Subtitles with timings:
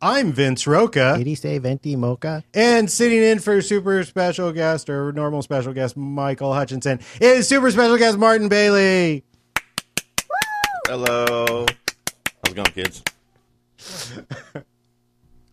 [0.00, 1.14] I'm Vince Roca.
[1.18, 2.44] Did he say venti mocha?
[2.54, 7.68] And sitting in for super special guest or normal special guest Michael Hutchinson is super
[7.72, 9.24] special guest Martin Bailey.
[10.86, 11.66] Hello.
[11.66, 13.02] How's it going, kids?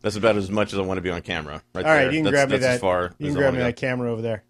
[0.01, 1.63] That's about as much as I want to be on camera.
[1.73, 2.11] Right All right, there.
[2.11, 2.73] you can that's, grab me that's that.
[2.75, 4.43] As far you can grab me wanna that camera over there.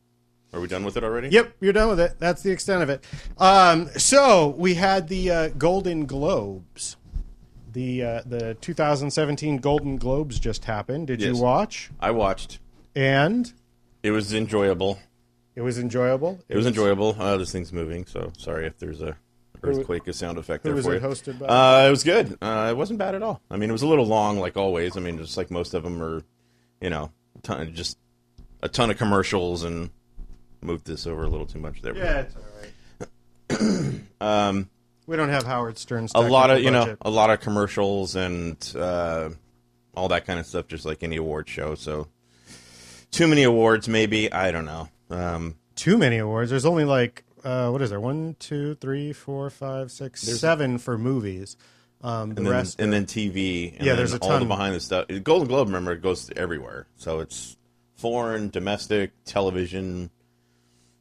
[0.52, 1.30] Are we done with it already?
[1.30, 2.20] Yep, you're done with it.
[2.20, 3.06] That's the extent of it.
[3.38, 6.98] Um, so we had the uh, Golden Globes.
[7.76, 11.08] The uh, the 2017 Golden Globes just happened.
[11.08, 11.36] Did Yes.
[11.36, 11.92] you watch?
[12.00, 12.60] I watched.
[12.96, 13.52] And
[14.02, 14.98] It was enjoyable.
[15.56, 16.40] it was enjoyable.
[16.50, 17.16] It was enjoyable.
[17.20, 19.18] Uh, this thing's moving, so sorry if there's a
[19.62, 21.08] earthquake, a sound effect Who there was for it you.
[21.08, 21.48] hosted by?
[21.48, 22.38] Uh, it was good.
[22.42, 23.42] Uh, it wasn't bad at all.
[23.52, 24.96] I mean, it was a little long, like always.
[24.96, 26.24] I mean, just like most of them are,
[26.80, 27.12] you know,
[27.44, 27.98] ton, just
[28.64, 29.90] a ton of commercials and
[30.62, 31.96] moved this over a little too much there.
[31.96, 34.02] yeah, it's all right.
[34.22, 34.70] Um,
[35.08, 36.12] We don't have Howard Stern's.
[36.16, 39.30] a lot of you know a lot of commercials and uh,
[39.96, 41.76] all that kind of stuff, just like any award show.
[41.76, 42.08] So
[43.12, 44.90] too many awards, maybe I don't know.
[45.10, 46.50] Um, too many awards.
[46.50, 48.00] There's only like uh, what is there?
[48.00, 51.56] One, two, three, four, five, six, seven for movies.
[52.02, 53.72] Um, the and then rest, and then TV.
[53.78, 54.48] And Yeah, then there's a all the ton.
[54.48, 55.06] behind the stuff.
[55.24, 56.88] Golden Globe, remember, it goes everywhere.
[56.98, 57.58] So it's
[57.96, 60.12] foreign, domestic, television,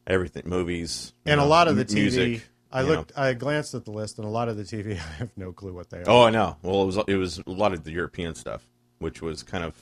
[0.07, 1.95] everything, movies, you and a lot of the TV.
[1.95, 2.43] music.
[2.75, 3.13] I looked.
[3.17, 4.93] I glanced at the list, and a lot of the TV.
[4.93, 6.05] I have no clue what they are.
[6.09, 6.57] Oh, I know.
[6.63, 8.67] Well, it was it was a lot of the European stuff,
[8.99, 9.75] which was kind of,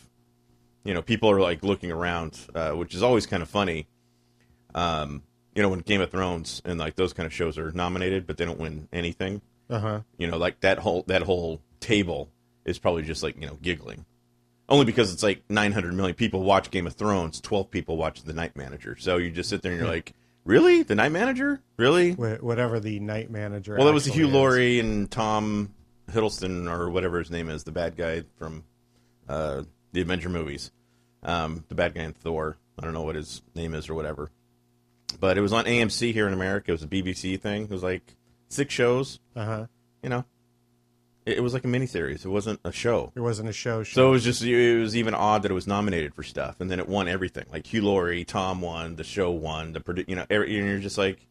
[0.84, 3.88] you know, people are like looking around, uh, which is always kind of funny.
[4.74, 5.22] Um,
[5.54, 8.36] you know, when Game of Thrones and like those kind of shows are nominated, but
[8.36, 9.42] they don't win anything.
[9.70, 10.00] Uh huh.
[10.18, 12.28] you know like that whole that whole table
[12.66, 14.04] is probably just like you know giggling
[14.68, 18.34] only because it's like 900 million people watch game of thrones 12 people watch the
[18.34, 20.12] night manager so you just sit there and you're like
[20.44, 20.82] really?
[20.82, 21.60] The night manager?
[21.76, 22.12] Really?
[22.12, 23.76] Wh- Whatever the night manager.
[23.76, 24.32] well that was hugh is.
[24.32, 25.74] laurie and tom
[26.10, 28.64] hiddleston or whatever his name is the bad guy from
[29.28, 30.70] uh, the avenger movies.
[31.22, 32.56] Um, the bad guy in thor.
[32.78, 34.30] I don't know what his name is or whatever.
[35.20, 36.70] But it was on amc here in america.
[36.70, 37.64] It was a bbc thing.
[37.64, 38.02] It was like
[38.48, 39.20] six shows.
[39.36, 39.66] Uh huh.
[40.02, 40.24] you know,
[41.26, 42.24] it, it was like a miniseries.
[42.24, 43.12] It wasn't a show.
[43.14, 43.82] It wasn't a show.
[43.82, 43.94] show.
[43.94, 46.70] So it was just it was even odd that it was nominated for stuff, and
[46.70, 47.44] then it won everything.
[47.52, 50.78] Like Hugh Laurie, Tom won, the show won, the produ- you know, every, and you're
[50.78, 51.26] just like,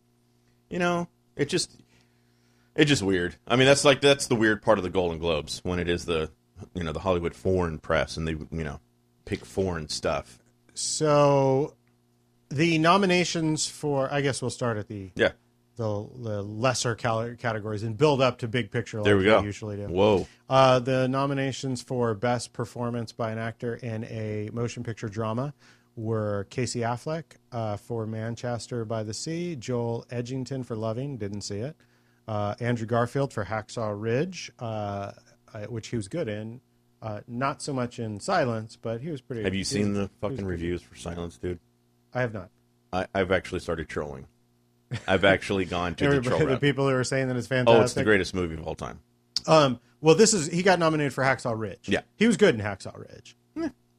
[0.70, 1.82] you know, it just
[2.76, 3.36] it's just weird.
[3.48, 6.06] I mean, that's like that's the weird part of the Golden Globes when it is
[6.06, 6.32] the
[6.74, 8.80] you know the Hollywood foreign press and they you know
[9.26, 10.40] pick foreign stuff.
[10.74, 11.76] So,
[12.50, 15.32] the nominations for I guess we'll start at the Yeah,
[15.78, 19.42] the, the lesser cal- categories and build up to big picture like there we go.
[19.42, 19.88] usually do.
[19.88, 25.54] Whoa, Uh, the nominations for best performance by an actor in a motion picture drama
[25.96, 31.60] were Casey Affleck uh, for Manchester by the Sea, Joel Edgerton for Loving, didn't see
[31.60, 31.76] it,
[32.28, 35.12] uh, Andrew Garfield for Hacksaw Ridge, uh,
[35.54, 36.62] uh, which he was good in.
[37.02, 39.42] Uh, not so much in Silence, but he was pretty.
[39.44, 41.60] have you seen was- the fucking reviews for Silence, dude?
[42.14, 42.50] I have not.
[42.94, 44.28] I, I've actually started trolling.
[45.08, 46.62] I've actually gone to the troll the route.
[46.62, 47.80] people who are saying that it's fantastic.
[47.80, 49.00] Oh, it's the greatest movie of all time.
[49.48, 51.88] Um, well, this is he got nominated for Hacksaw Ridge.
[51.88, 52.02] Yeah.
[52.16, 53.36] he was good in Hacksaw Ridge.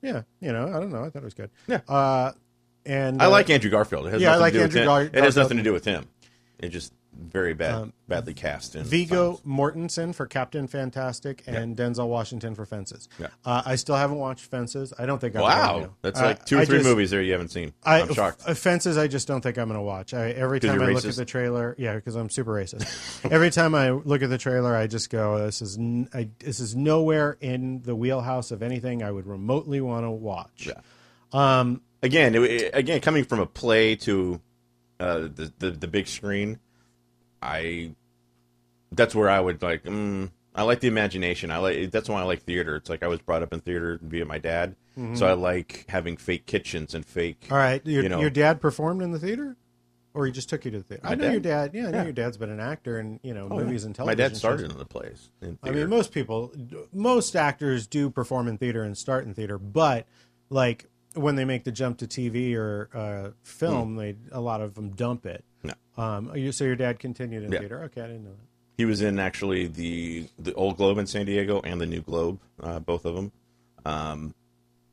[0.03, 1.51] Yeah, you know, I don't know, I thought it was good.
[1.69, 1.79] Yeah.
[1.89, 2.33] uh,
[2.85, 4.09] and I uh, like Andrew Garfield.
[4.09, 5.11] It has yeah, I like Andrew with Gar- him.
[5.15, 6.09] It has nothing to do with him.
[6.59, 6.93] It just
[7.31, 8.75] very bad, badly cast.
[8.77, 9.41] In Viggo.
[9.47, 13.09] Mortensen for Captain Fantastic and Denzel Washington for Fences.
[13.19, 13.29] Yeah.
[13.45, 14.93] Uh, I still haven't watched Fences.
[14.99, 17.23] I don't think I'm Wow, that's Uh, like two or I three just- movies there
[17.23, 17.73] you haven't seen.
[17.85, 18.43] I, I'm shocked.
[18.47, 20.15] F- Fences, I just don't think I'm going to watch.
[20.15, 23.31] I, every time I you're look at the trailer, yeah, because I'm super racist.
[23.31, 26.61] every time I look at the trailer, I just go, "This is n- I, this
[26.61, 30.81] is nowhere in the wheelhouse of anything I would remotely want to watch." Yeah.
[31.33, 34.41] Um, again, it- again, coming from a play to
[35.01, 36.59] uh, the, the the big screen,
[37.43, 37.95] I
[38.93, 39.85] that's where I would like.
[39.85, 41.51] Mm, I like the imagination.
[41.51, 42.77] I like that's why I like theater.
[42.77, 44.77] It's like I was brought up in theater via my dad,
[45.15, 47.41] so I like having fake kitchens and fake.
[47.43, 47.53] Mm-hmm.
[47.55, 48.21] all right, your, You know.
[48.21, 49.57] your dad performed in the theater,
[50.13, 51.07] or he just took you to the theater?
[51.07, 51.31] I know dad.
[51.33, 51.71] your dad.
[51.75, 52.05] Yeah, I know Yeah.
[52.05, 53.65] your dad's been an actor in you know Oh, yeah.
[53.65, 54.19] movies and television.
[54.19, 54.73] My dad started shows.
[54.73, 55.31] in the plays.
[55.41, 56.53] In I mean, most people,
[56.93, 60.07] most actors do perform in theater and start in theater, but
[60.51, 64.75] like when they make the jump to TV or uh, film, they a lot of
[64.75, 65.45] them dump it.
[65.63, 65.73] No.
[65.97, 67.59] Um, you, so your dad continued in Yeah.
[67.61, 67.83] theater.
[67.85, 68.47] Okay, I didn't know that.
[68.79, 72.41] He was in actually the the old Globe in San Diego and the new Globe,
[72.63, 73.33] uh, both of them.
[73.85, 74.35] Um,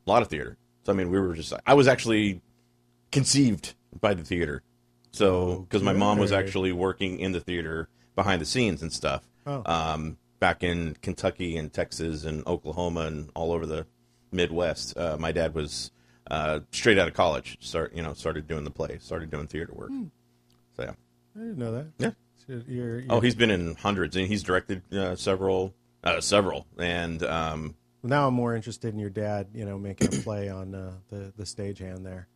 [0.06, 0.56] a lot of theater.
[0.84, 1.52] So I mean, we were just.
[1.66, 2.42] I was actually
[3.10, 4.62] conceived by the theater.
[5.12, 9.22] So because my mom was actually working in the theater behind the scenes and stuff.
[9.46, 9.62] Oh.
[9.66, 13.86] Um, back in Kentucky and Texas and Oklahoma and all over the
[14.32, 14.96] Midwest.
[14.96, 15.90] Uh, my dad was
[16.30, 17.56] uh, straight out of college.
[17.60, 19.90] Start you know started doing the play, started doing theater work.
[19.90, 20.10] So
[20.80, 20.92] yeah.
[21.36, 21.86] I didn't know that.
[21.98, 22.10] Yeah.
[22.36, 26.66] So you're, you're, Oh, he's been in hundreds, and he's directed uh, several, uh, several,
[26.78, 30.74] and um, Now I'm more interested in your dad, you know, making a play on
[30.74, 32.28] uh, the the stagehand there.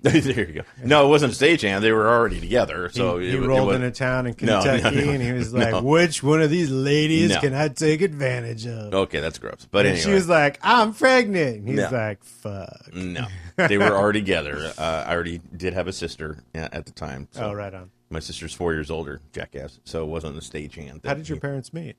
[0.02, 0.60] there you go.
[0.84, 1.80] No, it wasn't a stagehand.
[1.82, 2.88] They were already together.
[2.90, 5.10] So he, it, he it rolled was- into town in No, no, Kentucky, no.
[5.12, 5.82] and he was like, No.
[5.82, 7.40] "Which one of these ladies No.
[7.40, 9.66] can I take advantage of?" Okay, that's gross.
[9.70, 13.26] But and anyway, she was like, "I'm pregnant." And he's like, "Fuck." no,
[13.56, 14.72] they were already together.
[14.78, 17.28] Uh, I already did have a sister uh, at the time.
[17.32, 17.90] So Oh, right on.
[18.10, 19.78] My sister's four years older, jackass.
[19.84, 21.06] So it wasn't the stagehand.
[21.06, 21.96] How did your parents meet?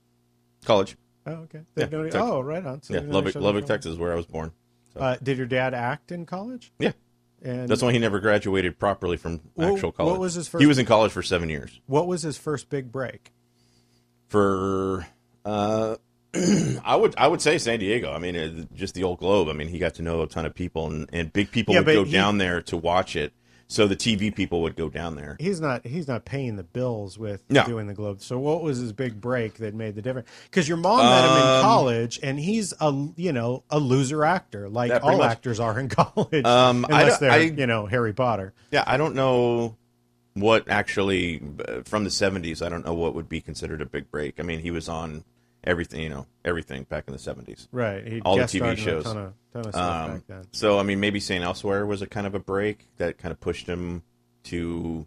[0.65, 0.98] college?
[1.25, 1.62] Oh, okay.
[1.75, 2.81] They Yeah, oh, right on.
[2.81, 4.51] So Yeah, Lubbock, Lubbock, Texas, where I was born.
[4.95, 6.71] Uh, did your dad act in college?
[6.80, 6.92] Yeah,
[7.43, 10.19] And that's why he never graduated properly from Well, actual what college.
[10.19, 11.79] was his He was in college for seven years.
[11.88, 13.31] what was his first big break?
[14.27, 15.05] for
[15.45, 15.95] uh
[16.85, 18.13] I would I would say San Diego.
[18.13, 19.49] I mean, uh, just the old Globe.
[19.49, 21.81] I mean, he got to know a ton of people, and, and big people Yeah,
[21.81, 23.33] would go he- down there to watch it.
[23.71, 25.38] So the TV people would go down there.
[25.39, 25.88] He's not.
[25.88, 27.63] He's not paying the bills with No.
[27.63, 28.21] doing the Globe.
[28.21, 30.27] So what was his big break that made the difference?
[30.44, 34.25] Because your mom met him in Um, college, and he's a you know a loser
[34.25, 35.31] actor, like all much.
[35.31, 38.53] actors are in college, Um, unless they're I- you know Harry Potter.
[38.71, 39.77] Yeah, I don't know
[40.33, 42.62] what actually uh, from the '70s.
[42.62, 44.38] I don't know what would be considered a big break.
[44.38, 45.24] I mean, he was on
[45.63, 47.67] everything, you know, everything back in the '70s.
[47.71, 48.05] Right.
[48.07, 49.05] He All the TV shows.
[49.05, 50.43] A ton of, ton of stuff Um, back then.
[50.51, 51.43] so I mean, maybe St.
[51.43, 54.03] Elsewhere was a kind of a break that kind of pushed him
[54.45, 55.05] to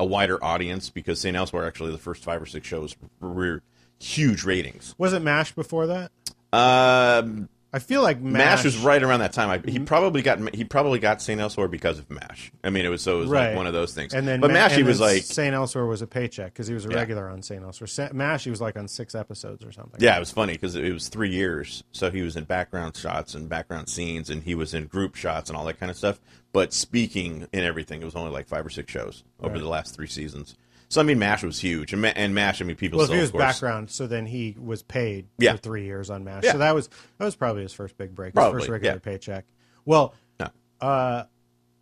[0.00, 1.36] a wider audience because St.
[1.36, 3.62] Elsewhere actually the first five or six shows were
[4.00, 4.94] huge ratings.
[4.98, 6.10] Was it Mash before that?
[6.52, 9.50] Um, I feel like Mash, Mash, was right around that time.
[9.50, 9.84] I, he mm-hmm.
[9.84, 11.38] probably got he probably got St.
[11.38, 12.50] Elsewhere because of Mash.
[12.64, 13.48] I mean, it was so it was Right.
[13.48, 14.14] like one of those things.
[14.14, 16.72] And then, but Ma- Mash, he was like, Saint Elsewhere was a paycheck because he
[16.72, 16.96] was a Yeah.
[16.96, 17.86] regular on Saint Elsewhere.
[17.88, 20.00] Sa- Mash, he was like on six episodes or something.
[20.00, 21.84] yeah, it was funny because it was three years.
[21.92, 25.50] So he was in background shots and background scenes, and he was in group shots
[25.50, 26.20] and all that kind of stuff.
[26.52, 29.60] But speaking and everything, it was only like five or six shows over Right.
[29.60, 30.56] the last three seasons.
[30.90, 33.16] So I mean, Mash was huge, and, Ma- and Mash, I mean, people Well, still,
[33.16, 35.52] he was background, so then he was paid Yeah.
[35.52, 36.44] for three years on Mash.
[36.44, 36.52] Yeah.
[36.52, 36.88] So that was
[37.18, 38.98] that was probably his first big break, his first regular yeah.
[39.00, 39.44] paycheck.
[39.84, 40.48] Well, No.
[40.80, 41.24] uh,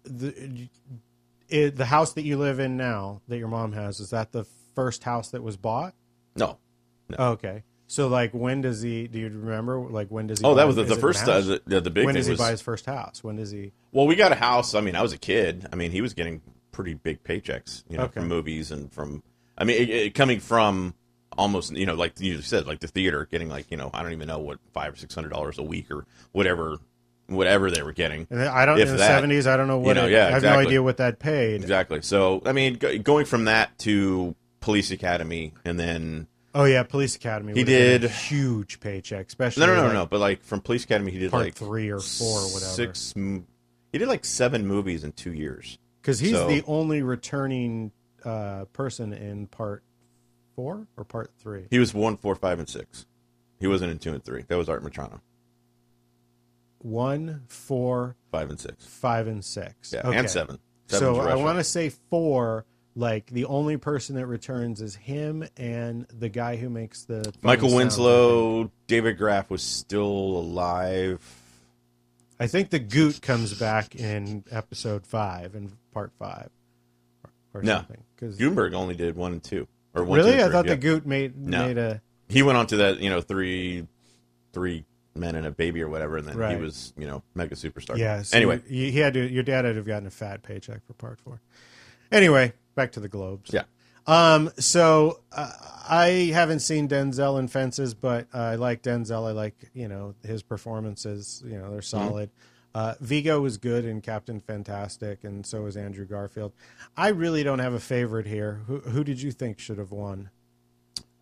[0.05, 0.69] the
[1.49, 4.45] it, the house that you live in now that your mom has is that the
[4.75, 5.95] first house that was bought?
[6.35, 6.59] No,
[7.19, 7.63] Oh, okay.
[7.89, 9.07] So like, when does he?
[9.07, 9.79] Do you remember?
[9.79, 10.45] Like, when does he?
[10.45, 12.51] oh, that was the, the first uh, the, the big when does he was buy
[12.51, 13.23] his first house?
[13.23, 13.71] When does he?
[13.93, 14.75] Well, we got a house.
[14.75, 15.69] I mean, I was a kid.
[15.73, 16.43] I mean, he was getting
[16.77, 18.21] pretty big paychecks, you know, Okay.
[18.21, 19.23] from movies and from.
[19.57, 20.95] I mean, it, it, coming from
[21.39, 24.13] almost, you know, like you said, like the theater, getting like, you know, I don't
[24.13, 26.77] even know what five or six hundred dollars a week or whatever,
[27.29, 28.27] whatever they were getting.
[28.31, 29.47] And I don't If in the seventies.
[29.47, 29.95] I don't know what.
[29.97, 31.63] know, it- yeah, I have no idea what that paid.
[31.63, 32.03] Exactly.
[32.03, 37.17] So, I mean, go, going from that to Police Academy, and then Oh yeah, Police
[37.17, 37.55] Academy.
[37.55, 41.13] He did- huge paycheck, especially no, no, no, like, no, but like from Police Academy,
[41.13, 42.71] he did part like three or four or whatever.
[42.73, 43.15] Six.
[43.17, 45.79] He did like seven movies in two years.
[46.07, 47.91] Because he's So- the only returning
[48.25, 49.83] uh, person in part
[50.55, 51.67] four or part three.
[51.69, 53.07] He was one, four, five, and six.
[53.59, 54.43] He wasn't in two and three.
[54.47, 55.19] That was Art Metrano.
[56.79, 58.87] One, four, Five and six.
[58.87, 59.93] five, and six.
[59.93, 60.17] Yeah, Okay.
[60.17, 60.59] and seven.
[60.87, 62.65] So Seven's I want to say four.
[62.95, 67.63] Like the only person that returns is him and the guy who makes the Michael
[67.63, 67.77] sounds, I think.
[67.77, 71.21] Winslow, David Graf was still alive.
[72.39, 76.51] I think the Goot comes back in episode five in part five,
[77.25, 77.77] or, or No.
[77.77, 78.03] something.
[78.15, 80.19] Because Guttenberg only did one and two, or one.
[80.19, 80.73] really, two, I thought yeah.
[80.73, 81.67] the Goot made No.
[81.67, 83.87] made a he went on to that, you know, three,
[84.53, 84.85] three
[85.15, 86.55] men and a baby or whatever, and then Right.
[86.55, 87.97] he was, you know, mega superstar.
[87.97, 88.21] Yeah.
[88.23, 89.27] So anyway, he, he had to.
[89.27, 91.41] Your dad had to have gotten a fat paycheck for part four.
[92.13, 93.51] Anyway, back to the Globes.
[93.55, 93.63] yeah,
[94.07, 94.51] Um.
[94.59, 95.51] So uh,
[95.89, 99.27] I haven't seen Denzel in Fences, but uh, I like Denzel.
[99.27, 101.43] I like you know his performances.
[101.47, 102.17] You know they're Mm-hmm.
[102.77, 106.53] Uh, Viggo was good in Captain Fantastic, and so was Andrew Garfield.
[106.95, 108.61] I really don't have a favorite here.
[108.67, 110.29] Who who did you think should have won?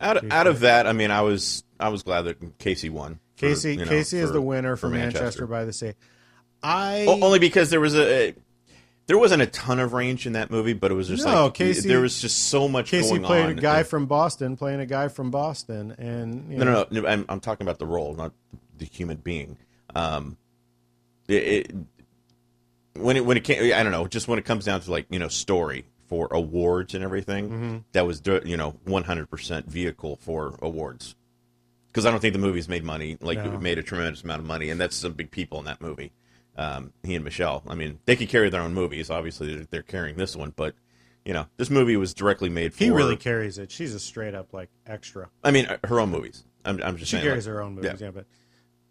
[0.01, 3.21] out of, out of that, I mean, I was I was glad that Casey won.
[3.37, 5.47] for, Casey you know, Casey is the winner for, Manchester.
[5.47, 5.93] by the Sea.
[6.61, 8.31] I O- only because there was a.
[8.31, 8.35] a-
[9.07, 11.55] there wasn't a ton of range in that movie, but it was just No, like
[11.55, 14.87] Casey- there was just so much Casey played a guy And- from Boston, playing a
[14.87, 17.01] guy from Boston, and you No, know, no, no.
[17.03, 18.33] no I'm, I'm talking about the role, not
[18.79, 19.59] the human being.
[19.95, 20.39] Um,
[21.29, 21.77] it, it
[22.95, 24.07] when it when it came, I don't know.
[24.07, 27.77] Just when it comes down to like you know story for awards and everything, Mm-hmm.
[27.93, 31.15] that was you know 100 percent vehicle for awards.
[31.91, 33.17] Because I don't think the movie's made money.
[33.21, 33.55] Like No.
[33.55, 36.13] it made a tremendous amount of money, and that's some big people in that movie.
[36.57, 37.63] Um, he and Michelle.
[37.67, 39.11] I mean, they could carry their own movies.
[39.11, 40.75] Obviously, they're, they're carrying this one, but
[41.25, 42.85] you know, this movie was directly made for.
[42.85, 43.71] he really carries it.
[43.73, 45.31] She's a straight up like extra.
[45.43, 46.45] I mean, her own movies.
[46.65, 47.27] I'm, I'm just She saying.
[47.27, 48.07] carries like- her own movies, yeah.
[48.15, 48.23] yeah,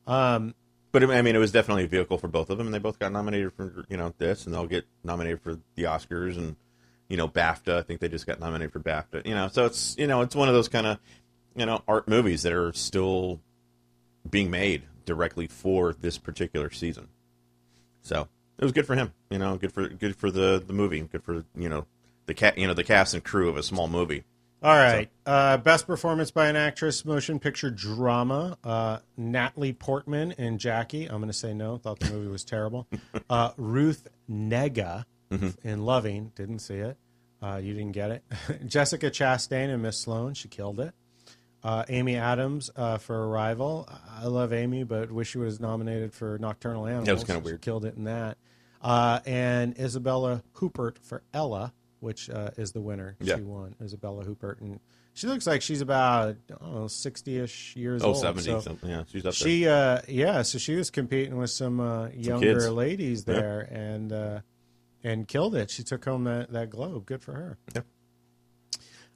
[0.05, 0.55] but um,
[0.93, 2.99] But I mean, it was definitely a vehicle for both of them, and they both
[2.99, 6.55] got nominated for you know this, and they'll get nominated for the Oscars and
[7.09, 7.79] you know BAFTA.
[7.79, 9.25] I think they just got nominated for BAFTA.
[9.25, 10.99] You know, so it's you know it's one of those kind of
[11.55, 13.41] you know art movies that are still
[14.29, 17.07] being made directly for this particular season.
[18.03, 18.27] So
[18.59, 19.13] it was good for him.
[19.31, 21.01] You know, good for good for the the movie.
[21.01, 21.87] Good for you know
[22.27, 22.55] the cat.
[22.55, 24.25] You know the cast and crew of a small movie.
[24.63, 25.09] All right.
[25.25, 28.57] Uh, best performance by an actress, motion picture drama.
[28.63, 31.05] Uh, Natalie Portman and Jackie.
[31.05, 31.77] I'm going to say no.
[31.77, 32.87] Thought the movie was terrible.
[33.29, 35.05] Uh, Ruth Negga
[35.63, 36.31] in Loving.
[36.35, 36.97] Didn't see it.
[37.41, 38.23] Uh, you didn't get it.
[38.67, 40.33] Jessica Chastain and Miss Sloane.
[40.33, 40.93] She killed it.
[41.63, 43.89] Uh, Amy Adams uh, for Arrival.
[44.19, 47.05] I love Amy, but wish she was nominated for Nocturnal Animals.
[47.07, 47.61] That was kinda She weird.
[47.61, 48.37] Killed it in that.
[48.81, 53.15] Uh, and Isabella Huppert for Ella, which uh, is the winner.
[53.19, 53.37] Yeah.
[53.37, 53.75] She won.
[53.81, 54.79] Isabella Huppert, and
[55.13, 58.17] she looks like she's about I don't know, sixty-ish years Oh, old.
[58.19, 58.89] 70 so something.
[58.89, 59.47] Yeah, she's up there.
[59.49, 62.69] she, uh, yeah, so she was competing with some uh, younger kids.
[62.69, 63.33] ladies Yeah.
[63.33, 64.39] there, and uh,
[65.03, 65.71] and killed it.
[65.71, 67.05] She took home that that globe.
[67.05, 67.57] Good for her.
[67.73, 67.81] Yeah.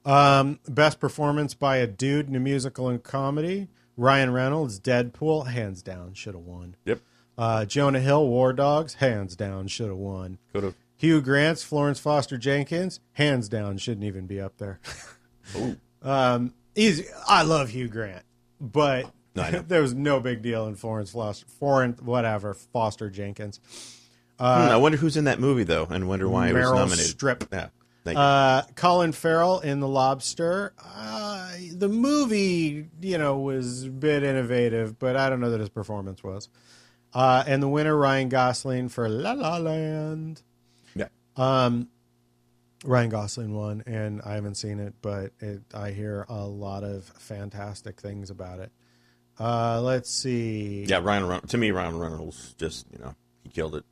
[0.04, 3.68] Um, best performance by a dude in a musical and comedy.
[3.96, 6.76] Ryan Reynolds, Deadpool, hands down, should have won.
[6.84, 7.00] Yep.
[7.36, 10.38] Uh, Jonah Hill, War Dogs, hands down, should have won.
[10.52, 10.74] Could have.
[10.98, 14.80] Hugh Grant's Florence Foster Jenkins, hands down, shouldn't even be up there.
[16.02, 18.24] um, he's, I love Hugh Grant,
[18.60, 23.60] but No, there was no big deal in Florence Foster, foreign, whatever, Foster Jenkins.
[24.38, 27.16] Hmm, I wonder who's in that movie though, and wonder why it was Meryl nominated.
[27.16, 27.48] Streep.
[27.52, 27.68] Yeah.
[28.06, 30.72] Uh, Colin Farrell in The Lobster.
[30.82, 35.68] Uh, the movie, you know, was a bit innovative, but I don't know that his
[35.68, 36.48] performance was.
[37.12, 40.42] Uh, and the winner, Ryan Gosling for La La Land.
[41.38, 41.82] Yeah.
[42.84, 47.04] Ryan Gosling won, and I haven't seen it, but it, I hear a lot of
[47.18, 48.70] fantastic things about it.
[49.38, 50.84] Uh, let's see.
[50.88, 51.40] Yeah, Ryan.
[51.40, 53.84] To me, Ryan Reynolds just you know he killed it.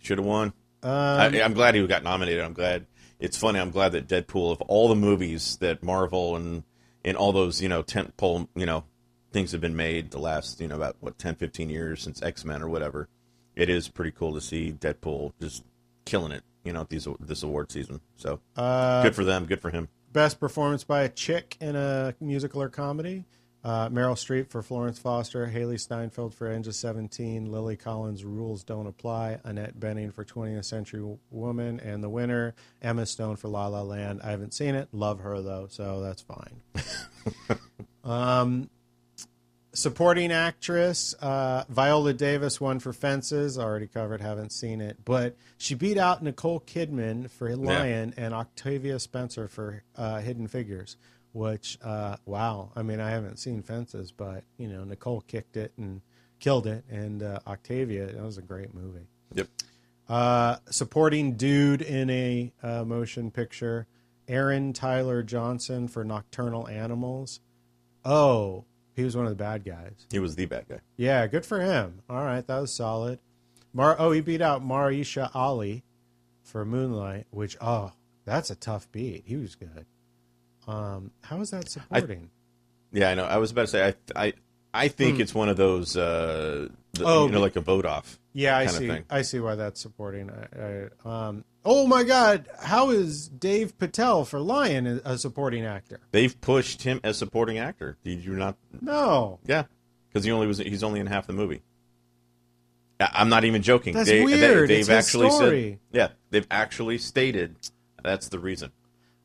[0.00, 0.52] Should have won.
[0.82, 2.42] Um, I, I'm glad he got nominated.
[2.42, 2.86] I'm glad.
[3.20, 3.60] It's funny.
[3.60, 6.64] I'm glad that Deadpool, of all the movies that Marvel and
[7.04, 8.84] and all those you know tentpole you know
[9.32, 12.44] things have been made the last you know about what 10, 15 years since X
[12.44, 13.08] Men or whatever.
[13.54, 15.62] It is pretty cool to see Deadpool just
[16.04, 16.42] killing it.
[16.64, 18.00] You know these this award season.
[18.16, 19.46] So Uh, good for them.
[19.46, 19.88] Good for him.
[20.12, 23.24] Best performance by a chick in a musical or comedy.
[23.64, 28.88] Uh, Meryl Streep for Florence Foster, Hailee Steinfeld for Engine 17, Lily Collins, Rules Don't
[28.88, 33.82] Apply, Annette Bening for 20th Century Woman, and the winner, Emma Stone for La La
[33.82, 34.20] Land.
[34.24, 34.88] I haven't seen it.
[34.90, 36.60] Love her, though, so that's fine.
[38.04, 38.68] um,
[39.72, 43.58] supporting actress, uh, Viola Davis won for Fences.
[43.58, 44.98] Already covered, haven't seen it.
[45.04, 50.96] But she beat out Nicole Kidman for Lion and Octavia Spencer for uh, Hidden Figures
[51.34, 55.72] which uh, wow i mean i haven't seen fences but you know nicole kicked it
[55.78, 56.02] and
[56.40, 59.48] killed it and uh, octavia that was a great movie Yep.
[60.10, 63.86] uh, supporting dude in a uh, motion picture
[64.28, 67.40] aaron taylor johnson for nocturnal animals
[68.04, 68.64] oh
[68.94, 70.80] he was one of the bad guys He was the bad guy.
[70.96, 73.18] yeah good for him all right that was solid
[73.72, 75.82] Mar- oh he beat out marisha ali
[76.42, 77.92] for moonlight which oh
[78.24, 79.86] that's a tough beat he was good
[80.68, 82.30] um, how is that supporting
[82.92, 83.24] Yeah, I know.
[83.24, 83.94] I was about to say I
[84.26, 84.32] I
[84.74, 88.20] I think it's one of those uh the, Oh, you know like a vote off.
[88.32, 88.88] Yeah, I kind of see.
[88.88, 89.04] thing.
[89.10, 90.30] I see why that's supporting.
[90.30, 96.00] I, I, um, oh my God, how is Dave Patel for Lion a, supporting actor?
[96.10, 97.96] They've pushed him as supporting actor.
[98.04, 98.56] Did you not?
[98.80, 99.64] No, Yeah,
[100.08, 101.62] because he only was he's only in half the movie.
[103.00, 103.94] I'm not even joking.
[103.94, 104.68] That's they, weird.
[104.70, 105.70] They, It's have actually story.
[105.70, 107.56] said, yeah, they've actually stated
[108.02, 108.70] that's the reason.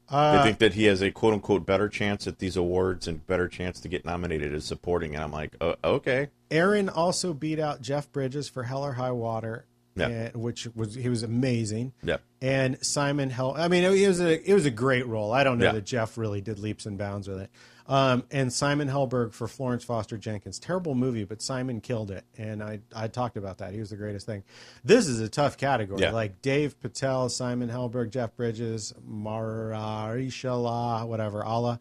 [0.10, 3.26] uh, they think that he has a quote unquote better chance at these awards and
[3.28, 5.16] better chance to get nominated as supporting.
[5.16, 9.12] And I'm like, uh, okay, Aaron also beat out Jeff Bridges for Hell or High
[9.12, 9.66] Water,
[10.00, 10.08] Yeah.
[10.10, 11.94] and- which was he was amazing.
[12.04, 13.56] yeah, And Simon Hell.
[13.58, 15.32] I mean, it was a it was a great role.
[15.32, 15.72] I don't know Yeah.
[15.74, 17.50] that Jeff really did leaps and bounds with it.
[17.90, 20.60] Um, and Simon Helberg for Florence Foster Jenkins.
[20.60, 22.26] Terrible movie, but Simon killed it.
[22.38, 23.72] And I I talked about that.
[23.74, 24.44] He was the greatest thing.
[24.84, 26.02] This is a tough category.
[26.02, 26.12] Yeah.
[26.12, 31.80] Like Dave Patel, Simon Helberg, Jeff Bridges, Marisha La, whatever, Allah,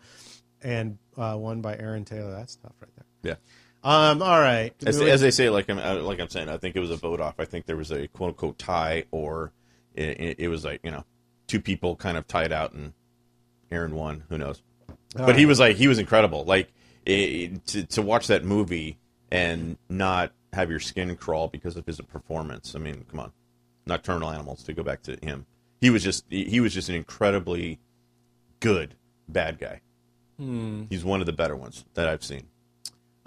[0.63, 2.31] and uh, one by Aaron Taylor.
[2.33, 3.05] That's tough right there.
[3.33, 3.35] yeah.
[3.87, 4.75] Um, all right.
[4.85, 6.97] As, as they say, like I'm uh, like I'm saying, I think it was a
[6.97, 7.37] vote off.
[7.39, 9.53] I think there was a quote unquote tie, or
[9.95, 11.05] it, it, was like you know
[11.47, 12.95] two people kind of tied out, and
[13.71, 14.25] Aaron won.
[14.29, 14.61] Who knows?
[15.15, 16.45] but he was like he was incredible.
[16.45, 16.73] Like
[17.05, 18.99] it, to to watch that movie
[19.31, 22.75] and not have your skin crawl because of his performance.
[22.75, 23.33] I mean, come on,
[23.87, 24.65] Nocturnal Animals.
[24.65, 25.47] To go back to him,
[25.81, 27.79] he was just he, he was just an incredibly
[28.59, 28.97] good
[29.29, 29.81] bad guy.
[30.91, 32.49] He's one of the better ones that I've seen.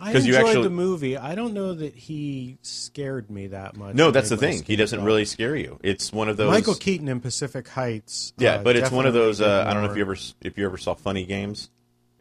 [0.02, 1.18] I 'cause you enjoyed actually- the movie.
[1.18, 3.96] I don't know that he scared me that much.
[3.96, 4.64] No, that's the thing.
[4.64, 5.78] He doesn't really scare you.
[5.84, 6.52] It's one of those.
[6.52, 8.32] Michael Keaton in Pacific Heights.
[8.38, 9.42] Yeah, uh, but it's one of those.
[9.42, 11.70] Uh, I don't know if you ever if you ever saw Funny Games.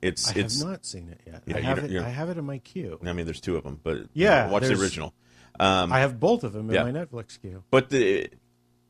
[0.03, 0.61] It's I it's.
[0.61, 1.43] have not seen it yet.
[1.47, 1.97] Yeah, I have it.
[2.03, 2.99] I have it in my queue.
[3.05, 5.15] I mean, there's two of them, but Yeah, watch the original.
[5.61, 6.85] Um, I have both of them in Yeah.
[6.85, 7.63] my Netflix queue.
[7.71, 8.29] But the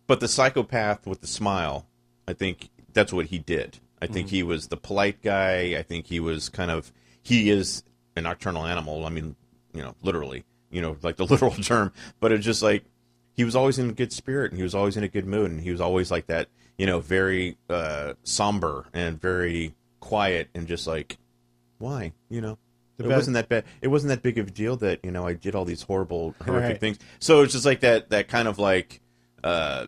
[0.07, 1.87] but the psychopath with the smile,
[2.27, 3.79] I think that's what he did.
[4.01, 4.37] I think Mm-hmm.
[4.37, 5.75] he was the polite guy.
[5.79, 6.93] I think he was kind of
[7.23, 7.83] he is
[8.19, 9.07] a nocturnal animal.
[9.07, 9.35] I mean,
[9.73, 11.93] you know, literally, you know, like the literal term.
[12.21, 12.85] But it's just like
[13.35, 15.51] he was always in a good spirit and he was always in a good mood
[15.51, 20.67] and he was always like that, you know, very uh, somber and very quiet and
[20.69, 21.19] just like
[21.79, 22.59] why, you know.
[22.97, 23.65] The it best- wasn't that bad.
[23.81, 26.35] It wasn't that big of a deal that you know I did all these horrible,
[26.45, 26.81] horrific Right.
[26.81, 26.99] things.
[27.21, 28.11] So it's just like that.
[28.11, 29.01] That kind of like,
[29.45, 29.87] uh,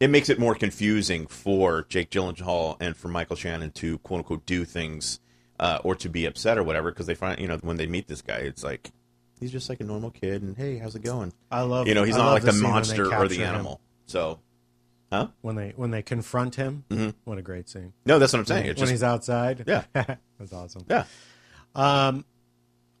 [0.00, 4.46] it makes it more confusing for Jake Gyllenhaal and for Michael Shannon to quote unquote
[4.46, 5.20] do things
[5.60, 8.08] uh, or to be upset or whatever because they find you know when they meet
[8.08, 8.90] this guy, it's like
[9.38, 11.32] he's just like a normal kid and hey, how's it going?
[11.50, 11.86] I love.
[11.86, 13.54] You know, he's I not like the they monster or the him.
[13.54, 13.80] animal.
[14.06, 14.40] So,
[15.12, 15.28] huh?
[15.42, 16.84] when they when they confront him.
[16.88, 17.14] Mhm.
[17.24, 17.92] What a great scene!
[18.06, 18.66] No, that's what I'm saying.
[18.66, 19.64] It's when just he's outside.
[19.66, 19.84] Yeah.
[19.92, 20.86] that's awesome.
[20.88, 21.04] yeah.
[21.74, 22.24] Um,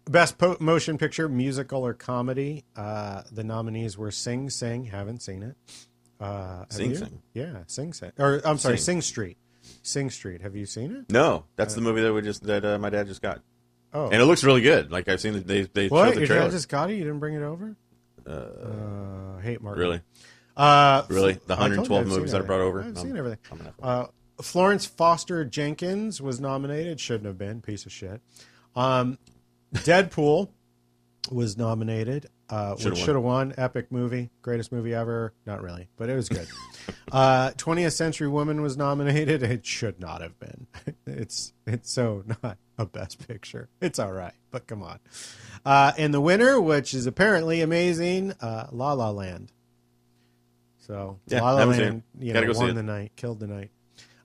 [0.04, 2.64] best po- motion picture, musical or comedy.
[2.76, 4.84] Uh, the nominees were Sing Sing.
[4.84, 5.56] Haven't seen it.
[6.20, 6.96] Uh, Sing you?
[6.96, 7.22] Sing.
[7.32, 8.12] Yeah, Sing Sing.
[8.18, 8.96] Or I'm sorry, Sing.
[8.96, 9.38] Sing Street.
[9.82, 10.40] Sing Street.
[10.42, 11.10] Have you seen it?
[11.12, 13.40] No, that's the movie that we just that uh, my dad just got,
[13.92, 14.90] Oh, and it looks really good.
[14.92, 16.06] Like I've seen the, they they what?
[16.06, 16.42] showed the Your trailer.
[16.44, 16.94] dad just got it.
[16.94, 17.76] You didn't bring it over.
[18.26, 19.80] Uh, hate Martin.
[19.82, 20.00] really,
[20.56, 22.46] Uh, really, the I told you 112 I've seen movies that I everything.
[22.46, 22.82] brought over.
[22.82, 23.38] I've seen everything.
[23.50, 24.06] I'm gonna have to- Uh,
[24.42, 27.00] Florence Foster Jenkins was nominated.
[27.00, 27.60] Shouldn't have been.
[27.62, 28.20] Piece of shit.
[28.76, 29.18] Um,
[29.74, 30.50] Deadpool
[31.30, 32.26] was nominated.
[32.50, 32.94] Uh, won.
[32.94, 33.54] should have won.
[33.56, 35.32] Epic movie, greatest movie ever.
[35.46, 36.48] Not really, but it was good.
[37.12, 39.42] uh, 20th Century Woman was nominated.
[39.42, 40.66] It should not have been.
[41.06, 43.68] It's it's so not a best picture.
[43.80, 45.00] It's all right, but come on.
[45.64, 49.52] Uh, and the winner, which is apparently amazing, uh, La La Land.
[50.78, 53.70] So Yeah, La La Land, you know, won the night, killed the night.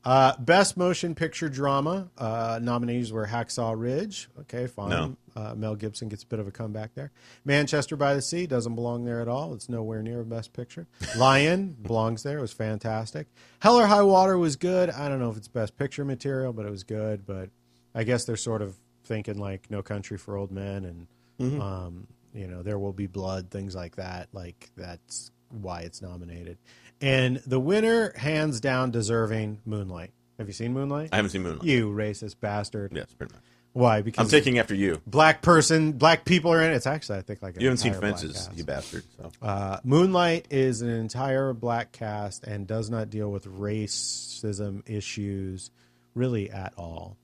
[0.05, 4.29] Uh, best motion picture drama uh, nominees were Hacksaw Ridge.
[4.41, 4.89] Okay, fine.
[4.89, 5.17] No.
[5.35, 7.11] Uh, Mel Gibson gets a bit of a comeback there.
[7.43, 9.53] Manchester by the Sea doesn't belong there at all.
[9.53, 10.87] It's nowhere near a best picture.
[11.17, 12.37] Lion belongs there.
[12.37, 13.27] It was fantastic.
[13.59, 14.91] Hell or High Water was good.
[14.91, 17.25] I don't know if it's best picture material, but it was good.
[17.25, 17.49] But
[17.95, 21.59] I guess they're sort of thinking like No Country for Old Men and Mm-hmm.
[21.59, 24.29] um, you know There Will Be Blood, things like that.
[24.31, 26.57] Like that's why it's nominated.
[27.01, 30.11] And the winner, hands down, deserving Moonlight.
[30.37, 31.09] Have you seen Moonlight?
[31.11, 31.63] I haven't seen Moonlight.
[31.67, 32.93] You racist bastard.
[32.95, 33.43] Yes, pretty much.
[33.73, 34.01] Why?
[34.01, 35.01] Because I'm taking after you.
[35.05, 36.75] black person, black people are in it.
[36.75, 39.03] It's actually, I think, like You haven't seen Fences, you bastard.
[39.17, 45.71] So Uh, Moonlight is an entire black cast and does not deal with racism issues
[46.13, 47.17] really at all.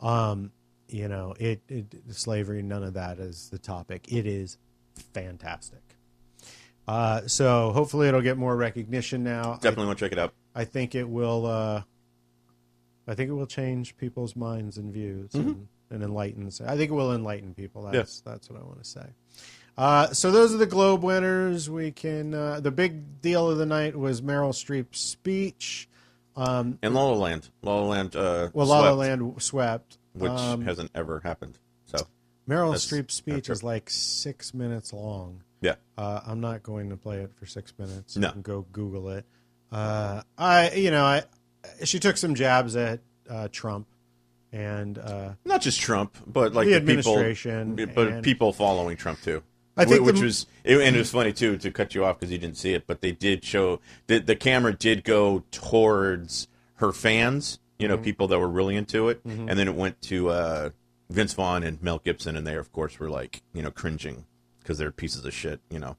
[0.00, 0.52] Um,
[0.88, 4.06] you know, it, it slavery, none of that is the topic.
[4.12, 4.58] It is
[5.12, 5.80] fantastic.
[6.88, 9.52] Uh, so hopefully it'll get more recognition now.
[9.54, 10.32] I definitely want to check it out.
[10.54, 11.46] I think it will.
[11.46, 11.82] Uh,
[13.08, 16.60] I think it will change people's minds and views and, and enlightens.
[16.60, 17.82] I think it will enlighten people.
[17.82, 19.06] That's that's what I want to say.
[19.78, 21.68] Uh, so those are the Globe winners.
[21.68, 22.34] We can.
[22.34, 25.88] Uh, the big deal of the night was Meryl Streep's speech.
[26.36, 29.98] Um, And La La Land, La La Land, uh, well, La La Land swept.
[30.14, 31.58] which Um, hasn't ever happened.
[31.86, 32.06] So
[32.48, 35.42] Meryl Streep's speech is like six minutes long.
[35.66, 38.16] Yeah, Uh, I'm not going to play it for six minutes.
[38.16, 38.28] No.
[38.28, 39.24] You can go Google it.
[39.72, 41.22] Uh, I, you know, I,
[41.84, 43.86] she took some jabs at uh, Trump
[44.52, 48.96] and uh, not just Trump, but like The the, people, administration but and- people following
[48.96, 49.42] Trump too.
[49.78, 52.18] I think which the- was it, and it was funny too to cut you off
[52.18, 56.48] because you didn't see it, but they did show the the camera did go towards
[56.76, 57.96] her fans, you Mm-hmm.
[57.96, 60.70] know, people that were really into it, and then it went to uh,
[61.10, 64.24] Vince Vaughn and Mel Gibson, and they of course were like you know cringing
[64.66, 65.96] because they're pieces of shit, you know,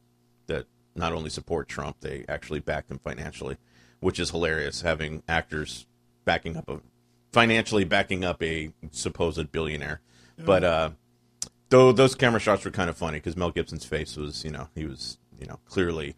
[0.47, 3.55] that not only support Trump, they actually back him financially,
[4.01, 5.85] which is hilarious having actors
[6.25, 6.81] backing up a
[7.31, 10.01] financially backing up a supposed billionaire,
[10.37, 10.89] but uh
[11.69, 14.67] though those camera shots were kind of funny because Mel Gibson's face was, you know,
[14.75, 16.15] he was, you know, clearly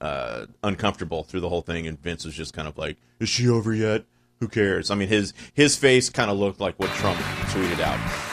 [0.00, 3.48] uh, uncomfortable through the whole thing, and Vince was just kind of like, "Is she
[3.48, 4.04] over yet?
[4.40, 8.27] Who cares?" I mean, his his face kind of looked like what Trump tweeted out.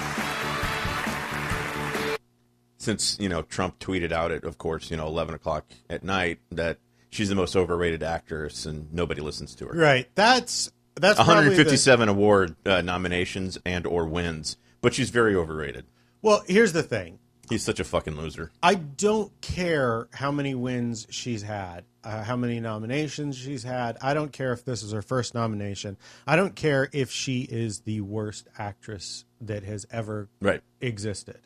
[2.85, 6.37] Since you know Trump tweeted out at, of course, you know, eleven o'clock at night
[6.51, 6.77] that
[7.09, 9.73] she's the most overrated actress and nobody listens to her.
[9.77, 10.07] right.
[10.13, 15.85] That's that's probably the- 157 award uh, nominations and or wins, but she's very overrated.
[16.21, 17.17] well, here's the thing.
[17.49, 18.51] He's such a fucking loser.
[18.63, 23.97] I don't care how many wins she's had, uh, how many nominations she's had.
[24.01, 25.97] I don't care if this is her first nomination.
[26.25, 30.61] I don't care if she is the worst actress that has ever Right.
[30.81, 31.39] existed.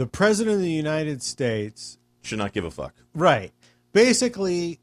[0.00, 2.94] The president of the United States, Should not give a fuck.
[3.14, 3.52] right,
[3.92, 4.80] basically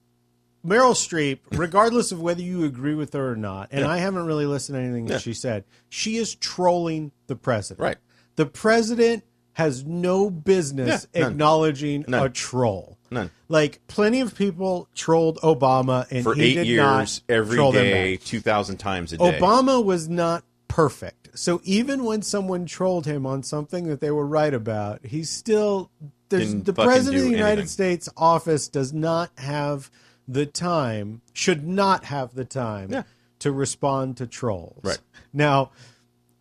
[0.64, 4.46] Meryl Streep, regardless of whether you agree with her or not, and I haven't really
[4.46, 5.18] listened to anything that Yeah.
[5.18, 7.80] she said, she is trolling the president.
[7.80, 7.98] Right.
[8.36, 11.32] The president has no business Yeah, none.
[11.32, 12.24] acknowledging None.
[12.28, 13.00] a troll.
[13.10, 13.32] None.
[13.50, 18.18] Like plenty of people trolled Obama, and For he eight did years, not every day,
[18.18, 18.24] back.
[18.24, 19.40] 2,000 times a day.
[19.40, 21.17] Obama was not perfect.
[21.38, 25.92] So even when someone trolled him on something that they were right about, he still
[26.30, 27.68] there's Didn't the president of the United anything.
[27.68, 29.90] States office does not have
[30.28, 33.04] the time, should not have the time Yeah.
[33.40, 34.82] to respond to trolls.
[34.84, 35.00] Right.
[35.32, 35.72] Now,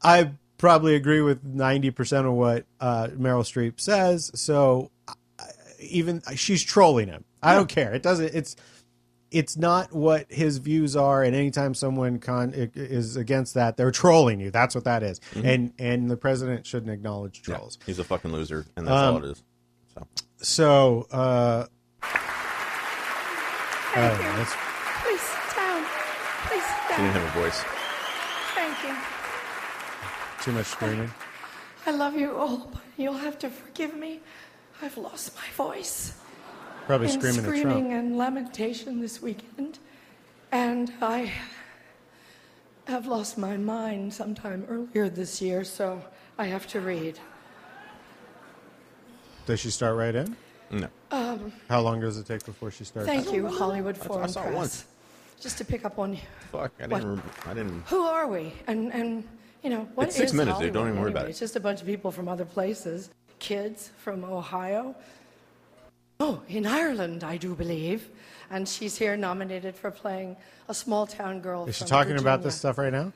[0.02, 4.90] I probably agree with 90% of what uh, Meryl Streep says, so
[5.78, 7.24] even she's trolling him.
[7.42, 7.94] I don't care.
[7.94, 8.56] It doesn't it's
[9.38, 14.40] it's not what his views are and anytime someone con is against that they're trolling
[14.40, 15.18] you that's what that is.
[15.34, 15.46] Mm-hmm.
[15.46, 19.24] and and the president shouldn't acknowledge trolls He's a fucking loser, and that's Um, all
[19.24, 19.42] it is.
[19.94, 20.06] So
[20.38, 21.66] so uh
[22.02, 22.08] I
[23.94, 24.36] Thank don't you.
[24.38, 24.54] that's
[25.02, 25.84] Please sit down.
[26.48, 27.64] Please sit he didn't have a voice.
[28.54, 28.94] Thank you.
[30.42, 31.10] too much screaming
[31.86, 34.20] I love you all, but you'll have to forgive me.
[34.82, 36.14] I've lost my voice
[36.86, 39.78] probably in screaming at screaming trump and lamentation this weekend,
[40.52, 41.32] and I
[42.86, 46.02] have lost my mind sometime earlier this year, so
[46.38, 47.18] I have to read.
[49.46, 50.36] does she start right in
[50.70, 50.88] No.
[51.10, 54.44] Um, how long does it take before she starts Thank you, Hollywood Foreign saw it
[54.46, 54.54] Press.
[54.56, 54.84] once.
[55.40, 56.16] Just to pick up on
[56.50, 56.72] Fuck.
[56.80, 57.08] I didn't.
[57.08, 57.82] rem- I didn't.
[57.86, 58.52] who are we?
[58.66, 59.22] And and
[59.62, 60.72] you know what It's six is minutes, dude.
[60.72, 61.20] Don't Hollywood even worry anyway?
[61.20, 61.30] about it.
[61.30, 64.94] It's just a bunch of people from other places, kids from Ohio.
[66.18, 68.08] Oh, in Ireland, I do believe,
[68.50, 70.36] and she's here nominated for playing
[70.68, 71.66] a small town girl.
[71.66, 73.12] is she from talking about this stuff right now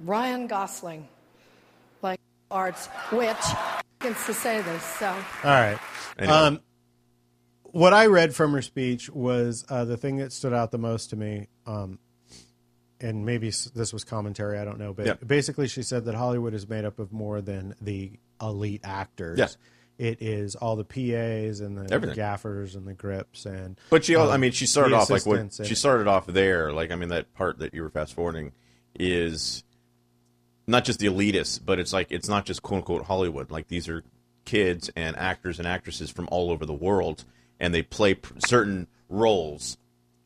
[0.00, 1.08] Ryan Gosling,
[2.02, 2.20] like
[2.50, 3.36] arts, which
[4.00, 4.82] gets to say this.
[4.84, 5.78] So all right
[6.18, 6.34] Anyway.
[6.34, 6.60] um
[7.64, 11.08] what I read from her speech was uh, the thing that stood out the most
[11.10, 11.98] to me, um,
[13.00, 15.14] and maybe this was commentary, I don't know, but Yeah.
[15.26, 19.38] basically she said that Hollywood is made up of more than the elite actors.
[19.38, 19.46] Yeah.
[20.02, 22.16] It is all the PAs and the Everything.
[22.16, 25.24] gaffers and the grips and But she, al- I um, mean, she started off like
[25.26, 26.72] what she started off there.
[26.72, 28.50] Like, I mean, that part that you were fast forwarding
[28.98, 29.62] is
[30.66, 33.50] not just the elitists, but it's like it's not just quote unquote Hollywood.
[33.52, 34.02] Like these are
[34.44, 37.24] kids and actors and actresses from all over the world,
[37.60, 39.76] and they play certain roles,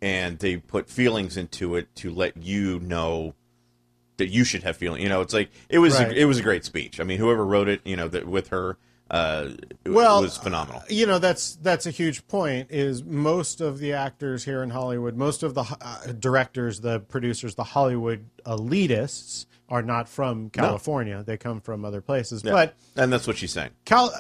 [0.01, 3.35] and they put feelings into it to let you know
[4.17, 5.03] that you should have feeling.
[5.03, 6.13] You know, it's like it was Right.
[6.13, 6.99] a, it was a great speech.
[6.99, 8.79] I mean, whoever wrote it, you know, that with her,
[9.11, 9.51] uh,
[9.85, 10.83] it well, was phenomenal.
[10.89, 12.69] You know, that's that's a huge point.
[12.71, 17.55] Is most of the actors here in Hollywood, most of the uh, directors, the producers,
[17.55, 21.23] the Hollywood elitists are not from California.
[21.25, 22.43] They come from other places.
[22.45, 22.53] Yeah.
[22.53, 23.71] But and that's what she's saying.
[23.85, 24.15] Cal-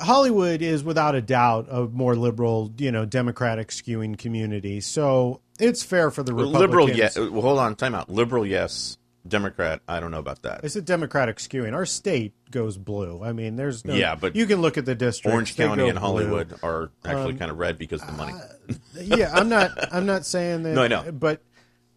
[0.00, 4.80] Hollywood is without a doubt a more liberal, you know, democratic skewing community.
[4.80, 6.60] So it's fair for the Republicans.
[6.60, 7.18] Liberal, yes.
[7.18, 8.10] Well, hold on, time out.
[8.10, 8.98] Liberal, yes.
[9.26, 10.64] Democrat, I don't know about that.
[10.64, 11.72] It's a democratic skewing.
[11.72, 13.22] Our state goes blue.
[13.24, 13.94] I mean, there's no.
[13.94, 15.32] Yeah, but you can look at the district.
[15.32, 16.58] Orange County and Hollywood blue.
[16.62, 18.34] are actually kind of red because of the money.
[19.00, 19.70] yeah, I'm not.
[19.94, 20.74] I'm not saying that.
[20.74, 21.10] No, I know.
[21.12, 21.40] But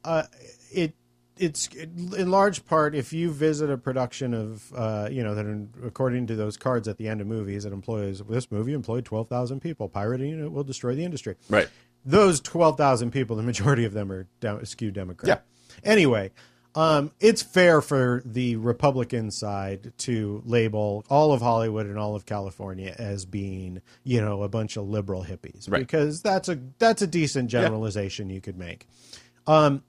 [0.06, 0.24] uh,
[0.72, 0.94] it
[1.40, 6.28] it's in large part if you visit a production of uh, you know that according
[6.28, 9.60] to those cards at the end of movies it employs this movie employed twelve thousand
[9.60, 11.36] people pirating it will destroy the industry.
[11.50, 11.68] Right.
[12.06, 15.44] Those twelve thousand people, the majority of them are dem- skew Democrat.
[15.84, 15.90] Yeah.
[15.92, 16.32] Anyway.
[16.78, 22.28] Um, it's fair for the Republican side to label all of Hollywood and all of
[22.28, 25.80] California as being, you know, a bunch of liberal hippies Right.
[25.80, 28.88] because that's a that's a decent generalization you could make.
[29.48, 29.82] Um,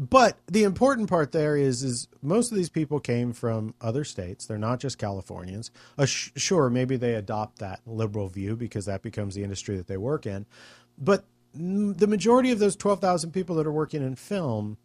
[0.00, 4.46] but the important part there is is most of these people came from other states.
[4.46, 5.70] They're not just Californians.
[5.96, 9.86] Uh, sh- sure, maybe they adopt that liberal view because that becomes the industry that
[9.86, 10.46] they work in.
[10.98, 11.24] But
[11.56, 14.78] mm, the majority of those twelve thousand people that are working in film,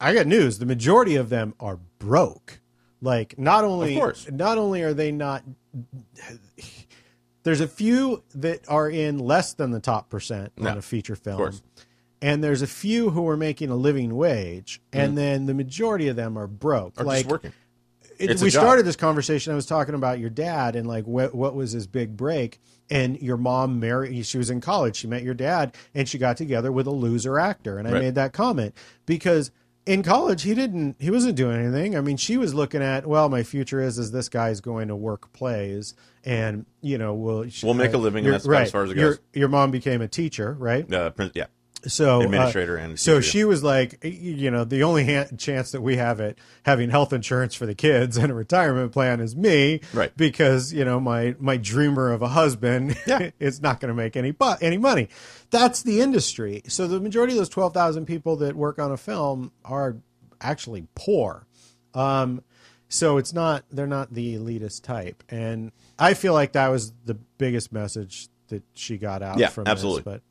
[0.00, 0.58] I got news.
[0.58, 2.60] The majority of them are broke.
[3.00, 3.94] Like not only
[4.32, 5.42] not only are they not
[7.42, 11.38] there's a few that are in less than the top percent on a feature film.
[12.22, 16.16] And there's a few who are making a living wage, and then the majority of
[16.16, 16.94] them are broke.
[16.94, 17.02] Mm-hmm.
[17.02, 17.52] Are like working.
[18.18, 19.52] it- we started this conversation.
[19.52, 22.58] I was talking about your dad and like what what was his big break.
[22.90, 24.24] And your mom married.
[24.26, 24.96] She was in college.
[24.96, 27.78] She met your dad, and she got together with a loser actor.
[27.78, 28.02] And I Right.
[28.02, 28.74] made that comment
[29.06, 29.50] because
[29.86, 30.96] in college he didn't.
[31.00, 31.96] He wasn't doing anything.
[31.96, 33.06] I mean, she was looking at.
[33.06, 35.94] Well, my future is is this guy's going to work plays,
[36.24, 38.90] and you know, we'll We'll make a living, and your- that's about as far as
[38.92, 39.20] it Your, goes.
[39.34, 40.92] your mom became a teacher, right?
[40.92, 41.46] Uh, yeah.
[41.86, 45.96] So uh, and so she was like you know the only ha- chance that we
[45.96, 50.16] have at having health insurance for the kids and a retirement plan is me Right.
[50.16, 53.30] because you know my my dreamer of a husband Yeah.
[53.38, 55.08] is not going to make any bu- any money
[55.50, 59.52] that's the industry so the majority of those 12,000 people that work on a film
[59.64, 59.96] are
[60.40, 61.46] actually poor
[61.94, 62.42] um
[62.88, 67.14] so it's not they're not the elitist type and i feel like that was the
[67.14, 70.02] biggest message that she got out Yeah, from absolutely.
[70.02, 70.22] this but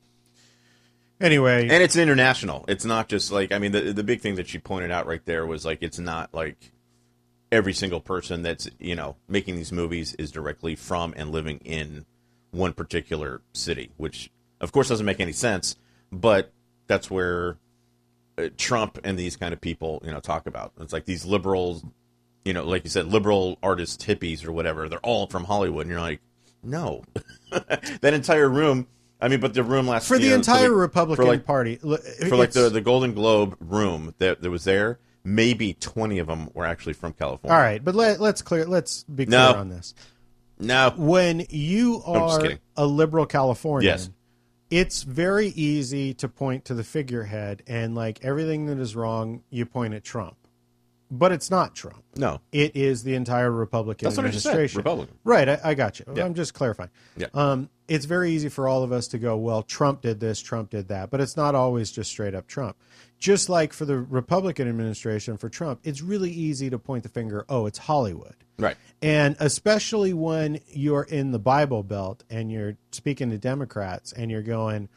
[1.20, 2.64] anyway and it's international.
[2.68, 5.24] It's not just like I mean the the big thing that she pointed out right
[5.24, 6.72] there was like it's not like
[7.52, 12.04] every single person that's you know making these movies is directly from and living in
[12.50, 15.76] one particular city, which of course doesn't make any sense,
[16.10, 16.52] but
[16.86, 17.58] that's where
[18.38, 20.72] uh, Trump and these kind of people you know talk about.
[20.80, 21.84] It's like these liberals,
[22.44, 24.88] you know, like you said, liberal artists, hippies or whatever.
[24.88, 26.20] They're all from Hollywood, and you're like,
[26.62, 27.04] no,
[27.50, 28.86] that entire room.
[29.20, 31.76] I mean, but the room last for the know, entire like- Republican for like Party.
[31.76, 36.50] for like the the Golden Globe room that, that was there, maybe twenty of them
[36.54, 37.54] were actually from California.
[37.54, 38.66] all right, but let, let's clear.
[38.66, 39.54] Let's be clear No.
[39.54, 39.94] on this.
[40.58, 44.10] No, When you are a liberal Californian, Yes.
[44.70, 49.66] it's very easy to point to the figurehead and like everything that is wrong, you
[49.66, 50.36] point at Trump.
[51.10, 52.02] But it's not Trump.
[52.16, 52.40] no.
[52.50, 54.78] It is the entire Republican That's what I just said, administration.
[54.78, 55.16] Republican.
[55.22, 56.06] Right, I, I got you.
[56.14, 56.24] Yeah.
[56.24, 56.90] I'm just clarifying.
[57.16, 57.28] Yeah.
[57.32, 60.70] Um, it's very easy for all of us to go, well, Trump did this, Trump
[60.70, 62.76] did that, but it's not always just straight up Trump.
[63.20, 67.46] Just like for the Republican administration for Trump, it's really easy to point the finger,
[67.48, 68.34] oh, it's Hollywood.
[68.58, 68.76] Right.
[69.00, 74.42] And especially when you're in the Bible Belt and you're speaking to Democrats and you're
[74.42, 74.88] going,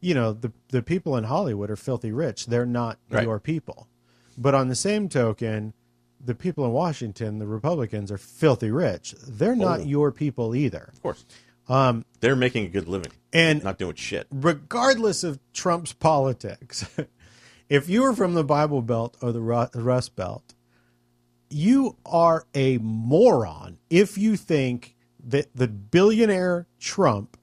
[0.00, 2.46] you know, the the people in Hollywood are filthy rich.
[2.46, 3.24] They're not Right.
[3.24, 3.88] your people.
[4.40, 5.74] But on the same token,
[6.24, 9.14] the people in Washington, the Republicans, are filthy rich.
[9.26, 9.84] They're not Oh.
[9.84, 10.90] your people either.
[10.92, 11.24] Of course.
[11.68, 14.26] Um, they're making a good living, And not doing shit.
[14.30, 16.86] regardless of Trump's politics,
[17.68, 20.54] if you are from the Bible Belt or the Rust Belt,
[21.50, 24.94] you are a moron if you think
[25.26, 27.36] that the billionaire Trump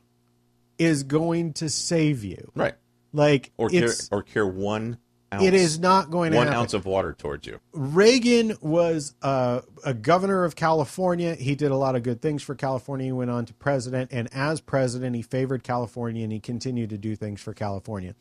[0.80, 2.52] is going to save you.
[2.56, 2.76] Right.
[3.14, 4.98] Like Or care, or care one
[5.36, 5.46] ounce.
[5.46, 6.60] it is not going to one happen.
[6.62, 7.60] ounce of water towards you.
[7.74, 11.36] Reagan was uh, a governor of California.
[11.36, 13.06] He did a lot of good things for California.
[13.06, 16.98] He went on to president, and as president, he favored California, and he continued to
[16.98, 18.16] do things for California.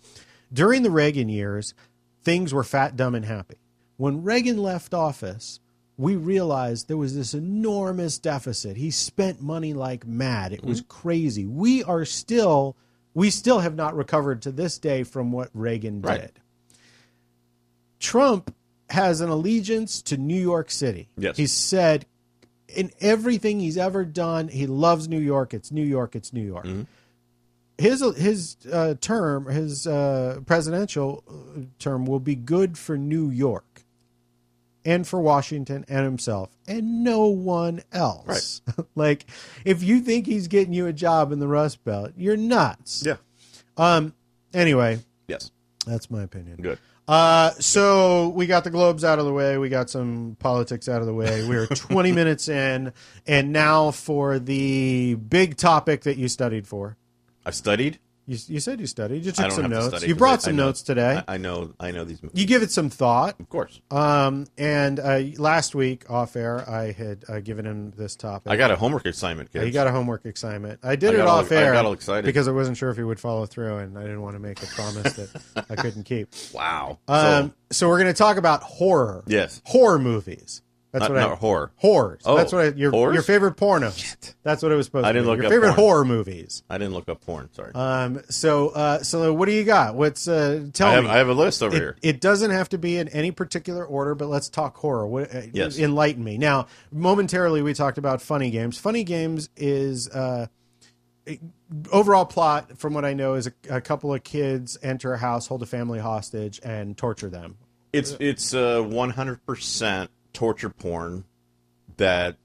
[0.52, 1.74] During the Reagan years,
[2.22, 3.56] things were fat, dumb, and happy.
[3.96, 5.60] When Reagan left office,
[5.96, 8.76] we realized there was this enormous deficit.
[8.76, 10.52] He spent money like mad.
[10.52, 11.46] It was crazy.
[11.46, 12.76] We are still,
[13.14, 16.32] we still have not recovered to this day from what Reagan Right.
[18.04, 18.54] Trump
[18.90, 21.08] has an allegiance to New York City.
[21.16, 21.38] Yes.
[21.38, 22.04] He said
[22.68, 25.54] in everything he's ever done, he loves New York.
[25.54, 26.14] It's New York.
[26.14, 26.66] It's New York.
[27.78, 33.82] His his uh, term, his uh, presidential uh, term, will be good for New York,
[34.84, 38.60] and for Washington and himself, and no one else.
[38.94, 39.24] like,
[39.64, 43.02] if you think he's getting you a job in the Rust Belt, you're nuts.
[43.04, 43.16] Yeah.
[43.76, 44.14] Um.
[44.52, 45.50] Anyway, Yes.
[45.84, 46.58] that's my opinion.
[46.60, 46.78] Good.
[47.06, 49.58] Uh, so we got the globes out of the way.
[49.58, 51.46] We got some politics out of the way.
[51.46, 52.92] We're 20 minutes in,
[53.26, 56.96] and now for the big topic that you studied for.
[57.44, 57.98] I studied.
[58.26, 59.24] You, you said you studied.
[59.24, 60.02] You I took some notes.
[60.06, 61.22] You brought I- some I know- notes today.
[61.28, 61.74] I, I know.
[61.78, 62.40] I know these movies.
[62.40, 63.38] you give it some thought.
[63.38, 63.80] of course.
[63.90, 68.50] Um, and uh, last week off air, I had uh, given him this topic.
[68.50, 69.64] I got a homework assignment, kids.
[69.66, 70.80] He got a homework assignment.
[70.82, 71.72] I did I it all- off I air.
[71.74, 72.24] got all excited.
[72.24, 74.62] because I wasn't sure if he would follow through, and I didn't want to make
[74.62, 76.28] a promise that I couldn't keep.
[76.54, 76.98] wow.
[77.08, 79.22] Um, so, so we're going to talk about horror.
[79.26, 79.60] Yes.
[79.66, 80.62] horror movies.
[80.94, 81.72] That's Not- what I not horror.
[81.74, 82.22] Horrors.
[82.24, 83.14] Oh, That's what I, your horrors?
[83.14, 84.32] your favorite pornos.
[84.44, 85.30] That's what it was supposed I didn't be.
[85.30, 85.88] look your up Your favorite porn.
[85.88, 86.62] horror movies.
[86.70, 87.48] I didn't look up porn.
[87.52, 87.72] Sorry.
[87.74, 88.22] Um.
[88.30, 89.02] So uh.
[89.02, 89.96] So what do you got?
[89.96, 90.66] What's uh?
[90.72, 91.02] Tell I have.
[91.04, 91.10] me.
[91.10, 91.96] I have a list over it, here.
[92.00, 95.04] it doesn't have to be in any particular order, but let's talk horror.
[95.08, 95.80] What, uh, Yes.
[95.80, 96.38] Enlighten me.
[96.38, 98.78] Now, momentarily, we talked about funny games.
[98.78, 100.46] Funny games is uh,
[101.90, 105.48] overall plot, from what I know, is a, a couple of kids enter a house,
[105.48, 107.56] hold a family hostage, and torture them.
[107.92, 111.24] It's it's uh, 100% torture porn
[111.96, 112.36] that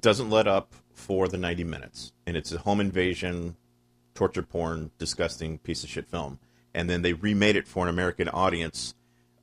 [0.00, 3.56] doesn't let up for the 90 minutes, and it's a home invasion,
[4.14, 6.38] torture porn, disgusting piece of shit film.
[6.72, 8.94] And then they remade it for an American audience,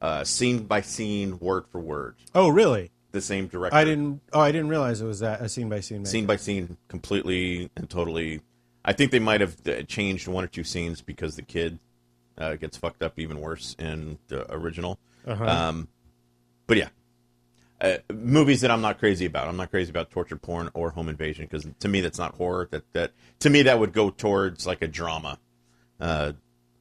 [0.02, 2.92] uh, scene by scene, word for word, Oh, really?
[3.12, 3.76] the same director.
[3.78, 4.22] I didn't.
[4.32, 6.06] Oh, I didn't realize it was that a scene by scene.
[6.06, 8.40] scene by scene, completely and totally.
[8.86, 11.78] I think they might have uh, changed one or two scenes because the kid
[12.38, 14.98] uh, gets fucked up even worse in the original.
[15.28, 15.88] Um,
[16.68, 16.88] but yeah,
[17.82, 19.48] uh, movies that I'm not crazy about.
[19.48, 22.68] I'm not crazy about torture porn or home invasion because to me that's not horror.
[22.72, 25.40] That that to me that would go towards like a drama,
[26.00, 26.34] uh,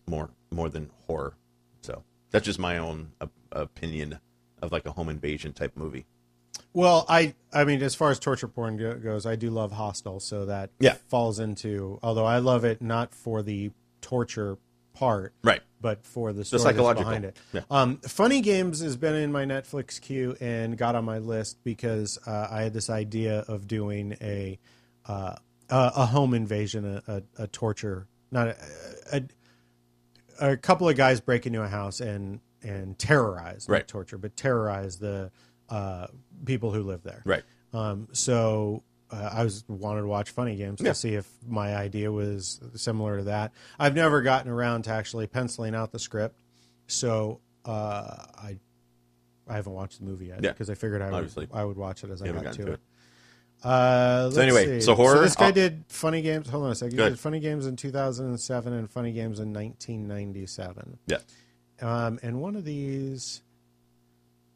[0.06, 1.34] more more than horror.
[1.82, 4.18] So that's just my own op- opinion
[4.62, 6.04] of like a home invasion type movie.
[6.72, 10.20] Well, I I mean, as far as torture porn go- goes, I do love Hostel,
[10.20, 10.96] so that Yeah.
[11.08, 11.98] falls into.
[12.02, 13.70] Although I love it not for the
[14.02, 14.58] torture
[14.92, 15.60] part, Right.
[15.80, 17.04] but for the story psychological.
[17.04, 17.36] behind it.
[17.52, 17.60] Yeah.
[17.70, 22.18] Um, Funny Games has been in my Netflix queue and got on my list because
[22.26, 24.58] uh, I had this idea of doing a
[25.06, 25.36] uh,
[25.70, 27.02] a, home invasion, a,
[27.38, 28.56] a, a torture, not a,
[30.40, 33.88] a, a couple of guys break into a house and and terrorize, not Right.
[33.88, 35.30] torture, but terrorize the
[35.70, 36.08] uh,
[36.44, 37.22] people who live there.
[37.24, 37.42] Right.
[37.72, 40.90] Um, so uh, I was wanted to watch Funny Games Yeah.
[40.90, 43.52] to see if my idea was similar to that.
[43.78, 46.38] I've never gotten around to actually penciling out the script,
[46.86, 48.58] so uh, I
[49.48, 50.52] I haven't watched the movie yet Yeah.
[50.52, 52.72] because I figured I would I would watch it as I You got haven't to
[52.72, 52.80] it.
[53.62, 54.80] to Uh, let's anyway, see.
[54.80, 56.48] so horror- this guy I'll- did Funny Games.
[56.48, 56.98] Hold on a second.
[56.98, 60.98] He did Funny Games in 2007 and Funny Games in 1997.
[61.06, 61.18] Yeah.
[61.82, 63.42] Um, and one of these,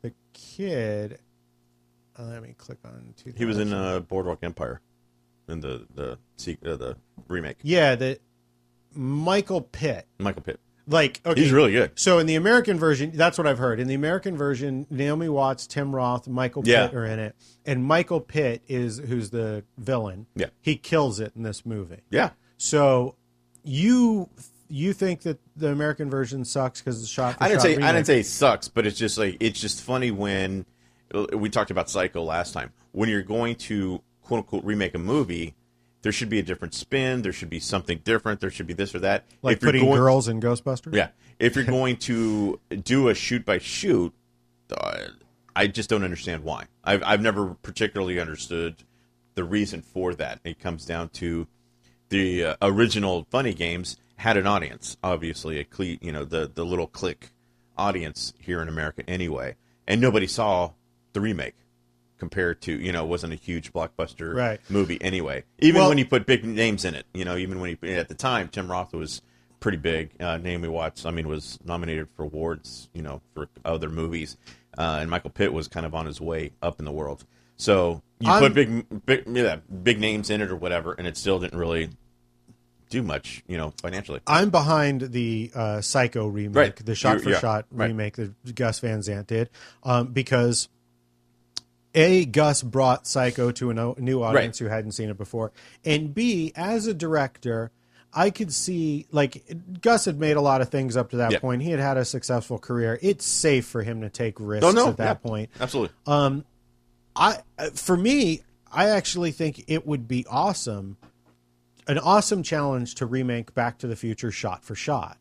[0.02, 1.18] the kid.
[2.18, 3.14] Uh, let me click on.
[3.16, 3.37] 2000.
[3.37, 4.81] He was in uh, Boardwalk Empire,
[5.48, 6.96] in the the uh, the
[7.29, 7.57] remake.
[7.62, 8.18] Yeah, the
[8.94, 10.07] Michael Pitt.
[10.18, 10.61] Michael Pitt.
[10.87, 11.92] Like, okay, He's really good.
[11.94, 13.81] So in the American version, that's what I've heard.
[13.81, 16.88] In the American version, Naomi Watts, Tim Roth, Michael Yeah.
[16.88, 20.27] Pitt are in it, and Michael Pitt is who's the villain.
[20.37, 20.48] Yeah.
[20.61, 22.03] he kills it in this movie.
[22.11, 22.31] Yeah.
[22.59, 23.16] So
[23.62, 24.29] you
[24.68, 27.38] you think that the American version sucks because it's shot?
[27.38, 27.92] For I didn't shot say I remake?
[27.94, 30.66] didn't say it sucks, but it's just like it's just funny when
[31.32, 32.72] we talked about Psycho last time.
[32.92, 35.54] When you're going to quote unquote remake a movie,
[36.02, 37.22] there should be a different spin.
[37.22, 38.40] There should be something different.
[38.40, 39.24] There should be this or that.
[39.42, 40.94] like If you're putting going- girls in Ghostbusters.
[40.94, 44.12] Yeah, if you're going to do a shoot by shoot,
[44.76, 44.98] uh,
[45.56, 46.64] I just don't understand why.
[46.82, 48.76] I've I've never particularly understood
[49.34, 50.40] the reason for that.
[50.44, 51.46] It comes down to
[52.08, 56.64] the uh, original Funny Games had an audience, obviously a cle- you know the the
[56.64, 57.30] little click
[57.76, 60.70] audience here in America anyway, and nobody saw
[61.14, 61.55] the remake
[62.18, 64.61] compared to you know wasn't a huge blockbuster Right.
[64.68, 65.44] movie anyway.
[65.59, 68.09] Even Well- when you put big names in it, you know, even when he at
[68.09, 69.22] the time Tim Roth was
[69.61, 70.11] pretty big.
[70.20, 74.37] Uh, Naomi Watts, I mean, was nominated for awards, you know, for other movies,
[74.77, 77.24] uh, and Michael Pitt was kind of on his way up in the world.
[77.57, 81.16] So you I'm- put big, big, yeah, big names in it or whatever, and it
[81.16, 81.90] still didn't really
[82.90, 84.20] do much, you know, financially.
[84.27, 86.77] I'm behind the uh, Psycho remake, Right.
[86.77, 87.87] the shot for yeah, shot right.
[87.88, 89.50] remake that Gus Van Sant did,
[89.83, 90.68] um, because
[91.94, 95.52] a Gus brought Psycho to a new audience who hadn't seen it before,
[95.85, 97.70] and b as a director.
[98.16, 99.44] I could see, like,
[99.80, 101.38] Gus had made a lot of things up to that Yeah.
[101.40, 101.62] point.
[101.62, 102.96] He had had a successful career.
[103.02, 105.50] It's safe for him to take risks no, at that yeah, point.
[105.61, 105.96] absolutely.
[106.07, 106.44] Um,
[107.16, 107.38] I
[107.74, 110.96] for me, I actually think it would be awesome,
[111.88, 115.18] an awesome challenge to remake Back to the Future shot for shot.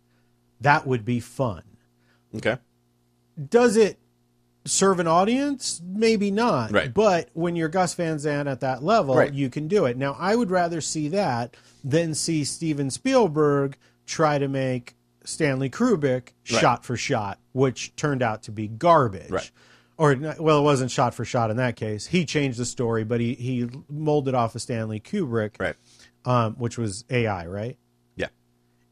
[0.61, 1.63] That would be fun.
[2.35, 2.57] okay,
[3.49, 3.97] Does it
[4.65, 5.81] serve an audience?
[5.85, 6.71] Maybe not.
[6.71, 6.93] Right.
[6.93, 9.33] But when you're Gus Van Sant at that level, Right.
[9.33, 9.97] you can do it.
[9.97, 14.95] Now, I would rather see that than see Steven Spielberg try to make
[15.25, 16.61] Stanley Kubrick Right.
[16.61, 19.29] shot for shot, which turned out to be garbage.
[19.31, 19.51] Right.
[19.97, 22.07] Or well, it wasn't shot for shot in that case.
[22.07, 25.75] He changed the story, but he he molded off of Stanley Kubrick, right,
[26.25, 27.77] um, which was AI, right?
[28.15, 28.27] yeah,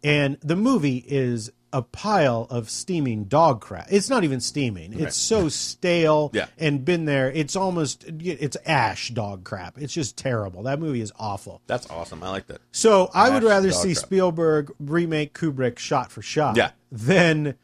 [0.04, 3.88] And the movie is a pile of steaming dog crap.
[3.92, 5.00] It's not even steaming.
[5.00, 6.48] It's so stale Yeah.
[6.58, 7.32] and been there.
[7.32, 9.78] It's almost it's ash dog crap.
[9.78, 10.64] It's just terrible.
[10.64, 11.62] That movie is awful.
[11.68, 12.24] that's awesome.
[12.24, 12.62] I like that.
[12.72, 14.06] So I would rather see crap.
[14.06, 16.72] Spielberg remake Kubrick shot for shot Yeah.
[16.92, 17.56] than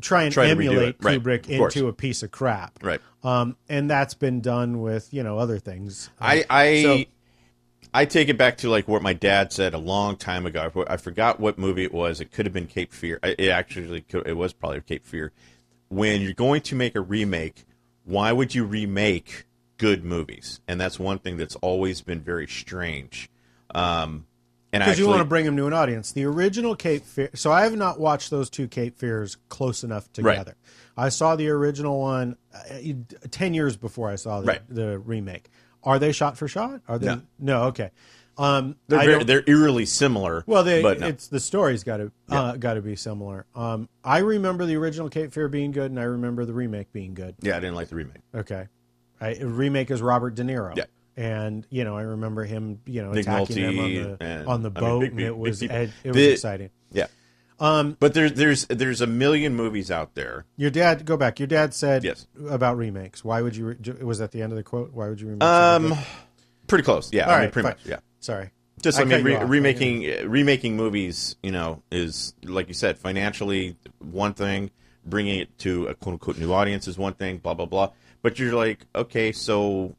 [0.00, 0.96] try and Try emulate.
[1.00, 1.20] Right.
[1.22, 1.74] Kubrick course.
[1.76, 2.78] into a piece of crap.
[2.82, 3.00] Right.
[3.24, 6.10] Um, and that's been done with you know other things.
[6.20, 7.04] I I So-
[7.94, 10.70] I take it back to like what my dad said a long time ago.
[10.88, 12.20] I forgot what movie it was.
[12.20, 13.20] It could have been Cape Fear.
[13.22, 15.32] It actually could, it was probably Cape Fear.
[15.88, 17.64] When you're going to make a remake,
[18.04, 19.44] why would you remake
[19.76, 20.60] good movies?
[20.66, 23.28] And that's one thing that's always been very strange.
[23.74, 24.26] Um,
[24.72, 26.12] and because you want to bring them to an audience.
[26.12, 27.30] The original Cape Fear.
[27.34, 30.54] So I have not watched those two Cape Fears close enough together.
[30.96, 32.78] I saw the original one uh,
[33.30, 34.60] ten years before I saw the, Right.
[34.70, 35.50] the remake.
[35.84, 36.80] Are they shot for shot?
[36.88, 37.16] Are they?
[37.38, 37.64] No.
[37.64, 37.90] okay.
[38.38, 40.42] Um, they're very, they're eerily similar.
[40.46, 40.90] well, they, no.
[41.06, 43.44] it's the story's got to uh, got to be similar.
[43.54, 47.12] Um, I remember the original Cape Fear being good, and I remember the remake being
[47.12, 47.34] good.
[47.42, 48.22] yeah, I didn't like the remake.
[48.34, 48.68] Okay,
[49.20, 50.74] I, remake is Robert De Niro.
[50.74, 50.84] Yeah.
[51.14, 54.62] And you know, I remember him, you know, Big attacking them on the and- on
[54.62, 56.70] the I mean, boat, big and it was it, it was The- exciting.
[57.62, 60.44] Um, but there's there's there's a million movies out there.
[60.56, 61.38] Your dad, go back.
[61.38, 62.26] Your dad said Yes.
[62.48, 63.24] about remakes.
[63.24, 63.66] Why would you?
[63.66, 64.92] Re- was that the end of the quote?
[64.92, 65.42] Why would you remake?
[65.44, 65.94] Um,
[66.66, 67.12] pretty close.
[67.12, 67.76] Yeah, All I mean, right, pretty fine.
[67.76, 67.86] much.
[67.86, 67.98] Yeah.
[68.18, 68.50] Sorry.
[68.82, 72.98] Just I I, mean, re- remaking uh, remaking movies, you know, is like you said,
[72.98, 74.70] financially one thing.
[75.04, 77.38] Bringing it to a quote unquote new audience is one thing.
[77.38, 77.90] Blah blah blah.
[78.22, 79.94] But you're like, okay, so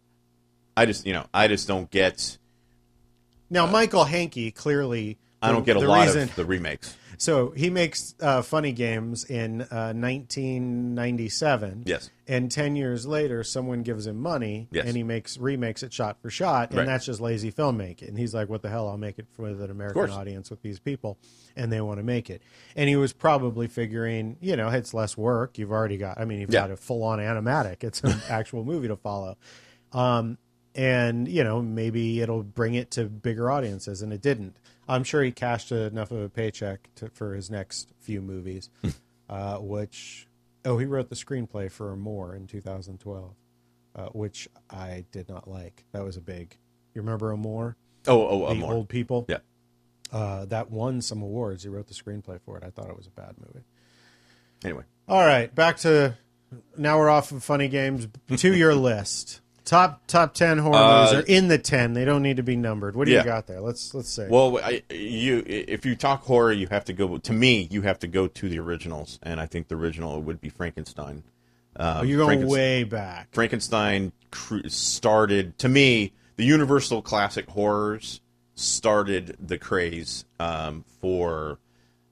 [0.75, 2.37] I just you know I just don't get
[3.49, 5.17] Now, Michael Haneke clearly.
[5.41, 6.97] I don't get a lot reason- of the remakes.
[7.17, 11.83] So he makes uh, funny games in uh, 1997.
[11.85, 12.09] Yes.
[12.27, 14.85] And 10 years later, someone gives him money Yes.
[14.87, 16.69] and he makes remakes it shot for shot.
[16.69, 16.85] And Right.
[16.85, 18.07] that's just lazy filmmaking.
[18.07, 18.87] And he's like, what the hell?
[18.87, 21.17] I'll make it for an American audience with these people.
[21.55, 22.41] And they want to make it.
[22.75, 25.57] And he was probably figuring, you know, it's less work.
[25.57, 26.61] You've already got, I mean, you've Yeah.
[26.61, 29.37] got a full on animatic, it's an actual movie to follow.
[29.91, 30.37] Um,
[30.75, 34.57] and you know maybe it'll bring it to bigger audiences and it didn't
[34.87, 38.69] i'm sure he cashed enough of a paycheck to, for his next few movies
[39.29, 40.27] uh, which
[40.65, 43.33] oh he wrote the screenplay for more in 2012
[43.95, 46.57] uh, which i did not like that was a big
[46.93, 47.75] you remember Amour?
[48.07, 48.73] Oh, oh, the more.
[48.73, 49.37] old people Yeah.
[50.11, 53.07] uh, that won some awards he wrote the screenplay for it i thought it was
[53.07, 53.65] a bad movie
[54.65, 56.17] Anyway, all right, back to
[56.77, 58.07] now we're off of funny games
[58.37, 59.41] to your list.
[59.65, 61.93] Top top ten horror Uh, movies are in the ten.
[61.93, 62.95] They don't need to be numbered.
[62.95, 63.19] What do yeah.
[63.19, 63.61] you got there?
[63.61, 64.27] Let's let's see.
[64.27, 67.17] well, I, you if you talk horror, you have to go.
[67.17, 70.41] To me, you have to go to the originals, and I think the original would
[70.41, 71.23] be Frankenstein.
[71.75, 73.29] Um, oh, you're going way back.
[73.31, 78.21] Frankenstein cr- started to me the Universal classic horrors
[78.55, 81.59] started the craze um, for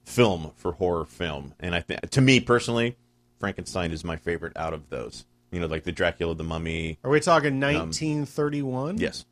[0.04, 2.96] film for horror film, and I think to me personally,
[3.38, 5.26] Frankenstein is my favorite out of those.
[5.52, 6.98] You know, like the Dracula, the Mummy.
[7.04, 8.96] Are we talking 1931?
[8.98, 9.26] Yes,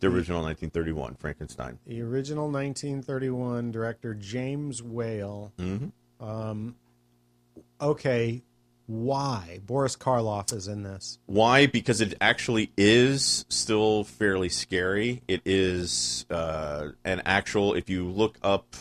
[0.00, 1.78] the original 1931 Frankenstein.
[1.86, 5.52] The original 1931 director James Whale.
[5.58, 5.90] Mhm.
[6.20, 6.76] Um,
[7.80, 8.42] okay,
[8.86, 11.18] why Boris Karloff is in this?
[11.26, 11.66] Why?
[11.66, 15.22] Because it actually is still fairly scary.
[15.26, 17.74] It is uh, an actual.
[17.74, 18.76] If you look up,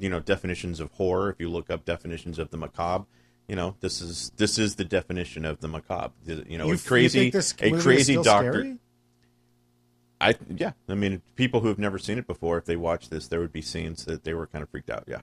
[0.00, 1.30] you know, definitions of horror.
[1.30, 3.06] If you look up definitions of the macabre,
[3.48, 6.12] you know, this is this is the definition of the macabre.
[6.24, 7.28] You know, You- a crazy,
[7.60, 8.52] a crazy doctor.
[8.52, 8.78] scary?
[10.20, 10.72] I yeah.
[10.88, 13.52] I mean, people who have never seen it before, if they watch this, there would
[13.52, 15.04] be scenes that they were kind of freaked out.
[15.06, 15.20] Yeah.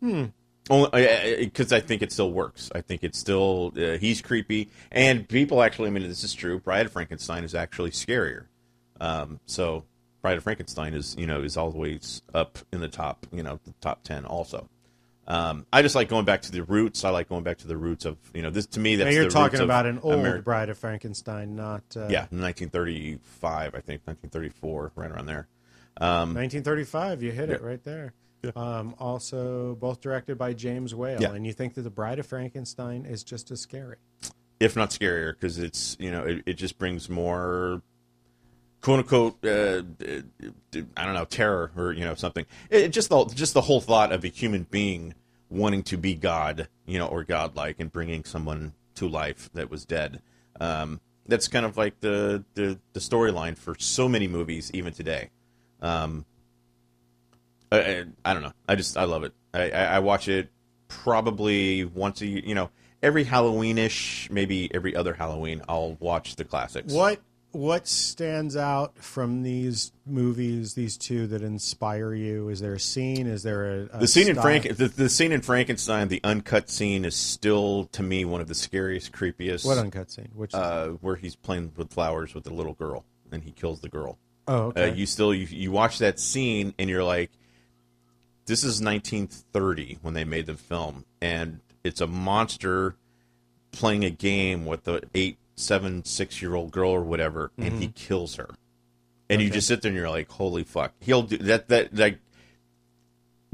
[0.00, 0.24] Hmm.
[0.70, 2.70] Only because I think it still works.
[2.74, 5.88] I think it's still uh, he's creepy, and people actually.
[5.88, 6.60] I mean, this is true.
[6.60, 8.44] Bride of Frankenstein is actually scarier.
[9.00, 9.84] Um, so
[10.20, 13.74] Bride of Frankenstein is you know is always up in the top you know the
[13.80, 14.68] top ten also.
[15.26, 17.04] Um, I just like going back to the roots.
[17.04, 18.96] I like going back to the roots of you know this to me.
[18.96, 22.26] Now That's you're the talking about an old Ameri- Bride of Frankenstein, not uh, yeah,
[22.30, 25.46] 1935, I think 1934, right around there.
[25.98, 27.22] Um, 1935.
[27.22, 28.14] You hit it right there.
[28.42, 28.50] Yeah.
[28.56, 31.32] Um, also, both directed by James Whale, Yeah.
[31.32, 33.96] and you think that the Bride of Frankenstein is just as scary.
[34.58, 37.82] if not scarier, because it's you know it, it just brings more
[38.82, 39.82] quote unquote uh,
[40.96, 42.44] I don't know terror or you know something.
[42.68, 45.14] It, just the just the whole thought of a human being
[45.48, 49.84] wanting to be God, you know, or godlike, and bringing someone to life that was
[49.84, 50.20] dead.
[50.60, 55.30] Um, that's kind of like the the, the storyline for so many movies even today.
[55.80, 56.24] Um,
[57.70, 58.52] I, I, I don't know.
[58.68, 59.32] I just I love it.
[59.54, 60.50] I, I, I watch it
[60.88, 62.26] probably once a.
[62.26, 62.70] You know,
[63.02, 66.92] every Halloweenish, maybe every other Halloween, I'll watch the classics.
[66.92, 67.20] What
[67.52, 72.48] what stands out from these movies, these two that inspire you?
[72.48, 73.26] Is there a scene?
[73.26, 74.36] Is there a, a The scene in?
[74.36, 78.48] Frank, the, the scene in Frankenstein, the uncut scene is still to me one of
[78.48, 79.64] the scariest, creepiest.
[79.64, 80.30] What uncut scene?
[80.34, 80.54] Which?
[80.54, 84.18] uh, where he's playing with flowers with the little girl and he kills the girl.
[84.48, 84.90] oh, okay.
[84.90, 87.30] Uh, you still you, you watch that scene and you're like,
[88.46, 92.96] this is 1930 when they made the film, and it's a monster
[93.70, 97.88] playing a game with the eight, seven, six year old girl or whatever, and he
[97.88, 98.50] kills her.
[99.30, 101.68] And you just sit there and you're like, holy fuck, he'll do that.
[101.68, 102.18] That like,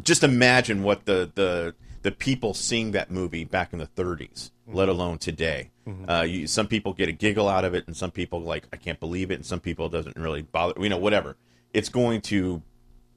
[0.03, 4.89] just imagine what the the the people seeing that movie back in the 30s, let
[4.89, 5.71] alone today.
[6.09, 8.77] Uh, you, some people get a giggle out of it, and some people like, I
[8.77, 10.75] can't believe it, and some people it doesn't really bother.
[10.81, 11.37] You know, whatever.
[11.73, 12.63] It's going to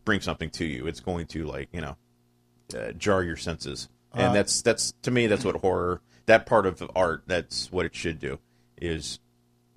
[0.05, 0.87] bring something to you.
[0.87, 1.97] It's going to like you know
[2.77, 6.65] uh, jar your senses, and Uh, that's that's to me that's what horror that part
[6.65, 8.39] of art that's what it should do
[8.81, 9.19] is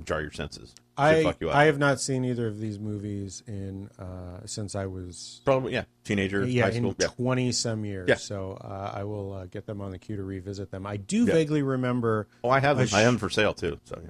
[0.05, 0.75] jar your senses.
[0.97, 1.51] I fuck you.
[1.51, 5.85] I have not seen either of these movies in uh, since I was Probably yeah,
[6.05, 6.91] teenager, yeah high school.
[6.91, 7.07] in Yeah.
[7.09, 8.09] twenty some years.
[8.09, 8.15] Yeah.
[8.15, 10.87] So uh, I will uh, get them on the queue to revisit them.
[10.87, 11.35] I do Yeah.
[11.35, 12.87] vaguely remember Oh, I have them.
[12.87, 13.81] sh- I have them for sale too.
[13.85, 14.01] So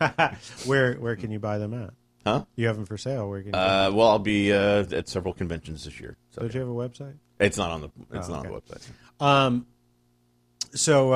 [0.00, 0.34] yeah.
[0.66, 1.90] where where can you buy them at?
[2.26, 2.44] huh?
[2.56, 3.28] You have them for sale.
[3.30, 3.58] Where can you?
[3.58, 6.16] Uh, well, I'll be uh, at several conventions this year.
[6.32, 7.14] So Don't you have a website?
[7.40, 8.86] it's not on the it's Oh, not on the website.
[9.24, 9.66] Um,
[10.74, 11.12] so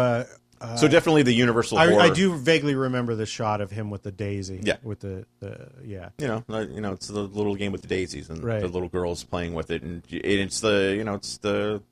[0.61, 2.01] uh, so definitely the Universal I, horror.
[2.03, 4.61] I do vaguely remember the shot of him with the daisy.
[4.63, 4.77] Yeah.
[4.83, 6.11] With the, the yeah.
[6.19, 8.61] you know, uh, you know, it's the little game with the daisies and Right.
[8.61, 11.83] the little girls playing with it, and it's the you know, it's the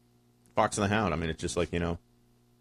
[0.55, 1.15] Fox and the Hound.
[1.15, 1.99] I mean, it's just like you know,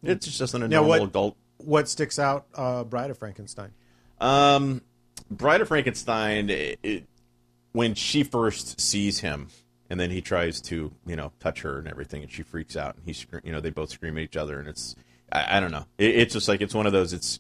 [0.01, 1.38] it's just an normal what- adult.
[1.58, 2.45] What sticks out?
[2.53, 3.72] Uh, Bride of Frankenstein.
[4.22, 4.82] Um,
[5.32, 7.03] Bride of Frankenstein, it, it,
[7.72, 9.47] when she first sees him,
[9.89, 12.95] and then he tries to you know touch her and everything, and she freaks out,
[12.95, 14.95] and he you know they both scream at each other, and it's
[15.32, 17.13] I, I don't know, it, it's just like it's one of those.
[17.13, 17.39] It's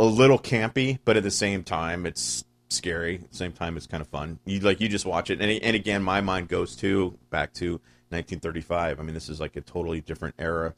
[0.00, 3.16] a little campy, but at the same time, it's scary.
[3.16, 4.38] At the same time, it's kind of fun.
[4.44, 7.72] You like you just watch it, and and again, my mind goes to back to
[8.10, 8.98] 1935.
[8.98, 10.74] I mean, this is like a totally different era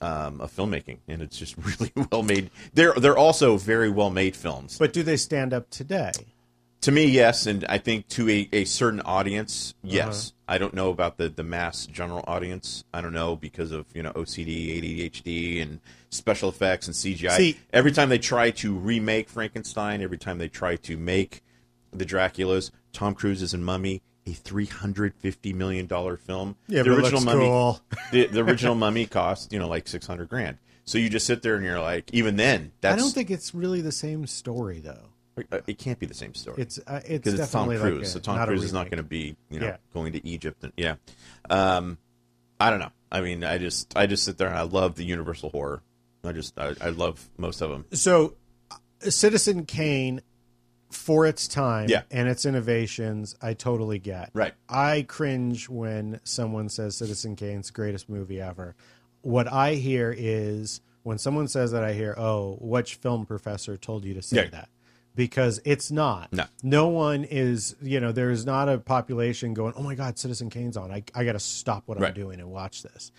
[0.00, 2.50] um, of filmmaking, and it's just really well made.
[2.74, 4.78] They're they're also very well made films.
[4.78, 6.12] But do they stand up today?
[6.82, 9.94] To me, yes, and I think to a, a certain audience, Uh-huh.
[9.94, 10.32] yes.
[10.48, 12.82] I don't know about the the mass general audience.
[12.92, 15.78] I don't know because of you know OCD, ADHD, and
[16.10, 17.36] special effects and CGI.
[17.36, 21.42] See- every time they try to remake Frankenstein, every time they try to make
[21.92, 26.56] the Draculas, Tom Cruise is in Mummy, a three hundred fifty million dollar film.
[26.66, 27.80] Yeah, the original Mummy, cool.
[28.10, 30.58] the, the original Mummy cost you know like six hundred grand.
[30.84, 33.54] So you just sit there and you're like, even then, that's I don't think it's
[33.54, 35.09] really the same story though.
[35.52, 37.80] Uh, it can't be the same story It's uh, it's because it's Tom Cruise.
[37.82, 39.76] like a, so Tom Cruise is not going to be, you know, Yeah.
[39.94, 40.62] going to Egypt.
[40.64, 40.96] And, yeah,
[41.48, 41.98] um,
[42.58, 42.90] I don't know.
[43.12, 45.82] I mean, I just, I just sit there and I love the Universal horror.
[46.22, 47.86] I just, I, I love most of them.
[47.92, 48.34] So,
[48.70, 48.76] uh,
[49.10, 50.20] Citizen Kane,
[50.90, 52.02] for its time Yeah.
[52.10, 54.30] and its innovations, I totally get.
[54.34, 54.52] Right.
[54.68, 58.74] I cringe when someone says Citizen Kane's greatest movie ever.
[59.22, 64.04] What I hear is when someone says that, I hear, "Oh, which film professor told
[64.04, 64.48] you to say Yeah.
[64.50, 64.68] that?"
[65.16, 66.32] Because it's not.
[66.32, 66.44] No.
[66.62, 67.74] No one is.
[67.82, 70.90] You know, there's not a population going, "Oh my God, Citizen Kane's on.
[70.92, 73.10] I, I got to stop what I'm doing and watch this."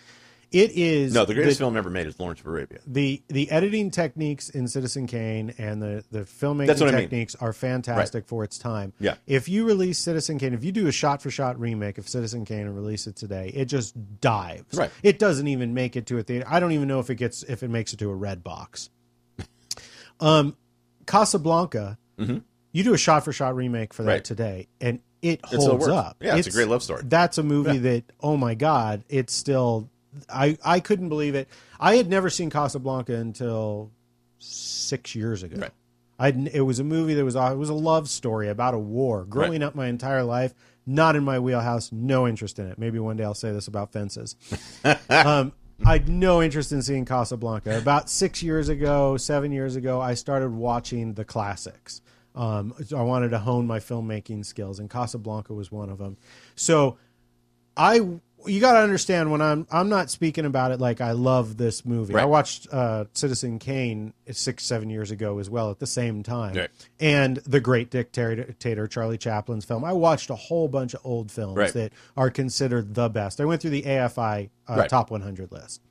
[0.52, 2.80] It is No, the greatest film ever made is Lawrence of Arabia.
[2.86, 6.92] the the editing techniques in Citizen Kane and the the filmmaking what I mean.
[7.04, 8.92] techniques are fantastic for its time.
[9.00, 9.16] Yeah.
[9.28, 12.44] If you release Citizen Kane, if you do a shot for shot remake of Citizen
[12.44, 14.78] Kane and release it today, it just dives.
[14.78, 14.92] Right.
[15.04, 16.46] It doesn't even make it to a theater.
[16.50, 18.90] I don't even know if it gets if it makes it to a red box.
[20.20, 20.56] um,
[21.12, 21.98] Casablanca.
[22.18, 24.16] You do a shot for shot remake for that Mm-hmm.
[24.16, 24.24] Right.
[24.24, 26.18] today, and it holds up.
[26.22, 27.02] Yeah, it's a great love story.
[27.06, 29.90] That's a movie that oh my god, it's still.
[30.30, 31.48] I I couldn't believe it.
[31.80, 33.92] I had never seen Casablanca until
[34.40, 35.62] six years ago.
[35.62, 35.72] Right.
[36.20, 39.26] I it was a movie that was it was a love story about a war.
[39.26, 40.54] Growing up my entire life,
[40.86, 42.78] not in my wheelhouse, no interest in it.
[42.78, 44.36] Maybe one day I'll say this about fences.
[45.10, 45.52] um,
[45.86, 47.78] I had no interest in seeing Casablanca.
[47.78, 52.02] About six years ago, seven years ago, I started watching the classics.
[52.36, 56.18] Um, I wanted to hone my filmmaking skills, and Casablanca was one of them.
[56.56, 56.98] So,
[57.76, 61.58] I you got to understand when I'm I'm not speaking about it like I love
[61.58, 62.16] this movie.
[62.16, 66.56] I watched uh, Citizen Kane six seven years ago as well at the same time,
[66.56, 66.70] Right.
[67.00, 69.84] and The Great Dictator, Charlie Chaplin's film.
[69.86, 71.74] I watched a whole bunch of old films Right.
[71.74, 73.40] that are considered the best.
[73.42, 74.90] I went through the AFI uh, Right.
[74.90, 75.82] top 100 list,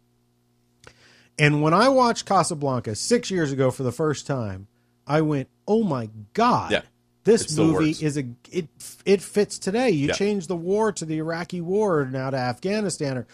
[1.38, 4.66] and when I watched Casablanca six years ago for the first time,
[5.06, 6.82] I went, "Oh my god!" Yeah.
[7.24, 8.68] This It movie is a it
[9.04, 9.90] it fits today.
[9.90, 10.14] You Yeah.
[10.14, 13.26] change the war to the Iraqi war now to Afghanistan or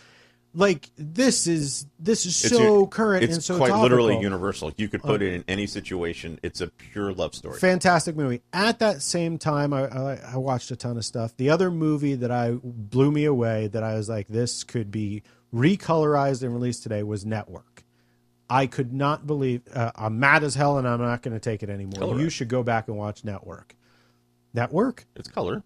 [0.55, 3.83] like this is this is It's so current It's and so quite topical.
[3.83, 4.73] literally universal.
[4.77, 6.41] You could put it in any situation.
[6.43, 7.59] It's a pure love story.
[7.61, 8.41] Fantastic movie.
[8.53, 11.37] At that same time, I, I, I watched a ton of stuff.
[11.37, 15.23] The other movie that I blew me away that I was like, this could be
[15.55, 17.76] recolorized and released today was Network.
[18.49, 19.63] I could not believe.
[19.73, 22.01] Uh, I'm mad as hell, and I'm not going to take it anymore.
[22.01, 22.21] Color.
[22.21, 23.75] You should go back and watch Network.
[24.55, 25.05] Network?
[25.17, 25.63] It's color.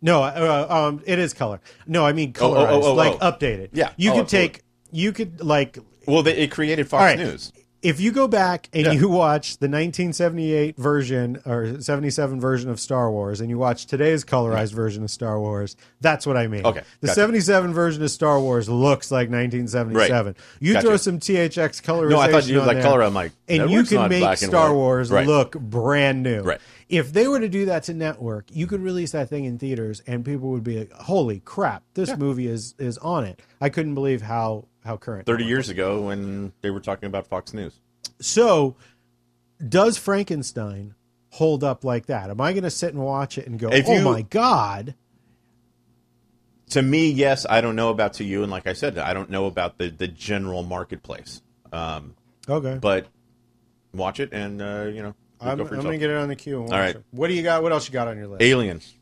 [0.00, 1.60] No, uh, um, it is color.
[1.86, 3.32] No, I mean Oh, oh, colorized, oh, oh, like oh.
[3.32, 3.70] updated.
[3.72, 3.92] Yeah.
[3.96, 4.48] you Oh, could absolutely.
[4.48, 4.62] take.
[4.90, 7.18] You could like Well, they, it created Fox right.
[7.18, 7.52] News.
[7.82, 8.92] If you go back and Yeah.
[8.92, 14.24] you watch the 1978 version or 77 version of Star Wars and you watch today's
[14.24, 16.64] colorized version of Star Wars, that's what I mean.
[16.64, 17.14] Okay, The gotcha.
[17.20, 20.36] 77 version of Star Wars looks like 1977.
[20.60, 20.86] You Gotcha.
[20.86, 23.02] throw some THX colorization No, I thought you on like there, color.
[23.02, 24.76] I'm like, and you can make Star white.
[24.76, 25.26] Wars Right.
[25.26, 26.42] look brand new.
[26.42, 26.60] Right.
[26.88, 30.02] If they were to do that to network, you could release that thing in theaters,
[30.06, 31.82] and people would be like, "Holy crap!
[31.94, 35.26] This movie is is on it." I couldn't believe how how current.
[35.26, 37.78] Thirty years ago, when they were talking about Fox News.
[38.20, 38.76] So,
[39.66, 40.94] does Frankenstein
[41.30, 42.30] hold up like that?
[42.30, 44.94] Am I going to sit and watch it and go, If "Oh you- my god"?
[46.70, 47.44] To me, yes.
[47.48, 49.88] I don't know about to you, and like I said, I don't know about the
[49.90, 51.42] the general marketplace.
[51.72, 52.14] Um,
[52.48, 53.06] Okay, but
[53.94, 56.34] watch it, and uh, you know, I'm, go I'm going to get it on the
[56.36, 56.56] queue.
[56.60, 56.96] And watch All right.
[56.96, 57.04] it.
[57.10, 57.62] What do you got?
[57.62, 58.42] What else you got on your list?
[58.42, 58.94] Aliens.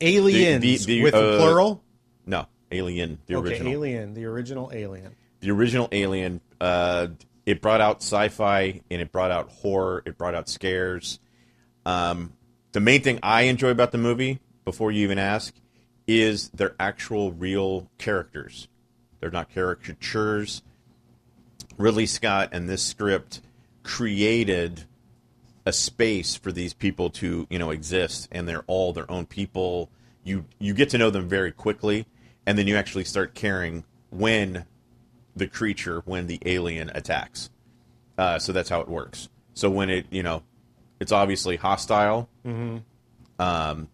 [0.00, 1.82] Aliens the- the, with the uh, plural.
[2.26, 3.72] No, Alien, the Okay, original.
[3.72, 5.14] Alien, the original Alien.
[5.40, 6.40] the original Alien.
[6.60, 7.08] Uh,
[7.44, 10.02] it brought out sci-fi and it brought out horror.
[10.04, 11.20] It brought out scares.
[11.84, 12.32] Um,
[12.72, 15.54] the main thing I enjoy about the movie, before you even ask,
[16.06, 18.68] is they're actual real characters.
[19.20, 20.62] They're not caricatures.
[21.78, 23.40] Ridley Scott and this script
[23.82, 24.84] created
[25.64, 29.90] a space for these people to you know exist, and they're all their own people.
[30.24, 32.06] You you get to know them very quickly,
[32.46, 34.64] and then you actually start caring when
[35.34, 37.50] the creature, when the alien attacks.
[38.16, 39.28] Uh, so that's how it works.
[39.54, 40.42] So when it you know,
[41.00, 42.28] it's obviously hostile,
[43.38, 43.88] um,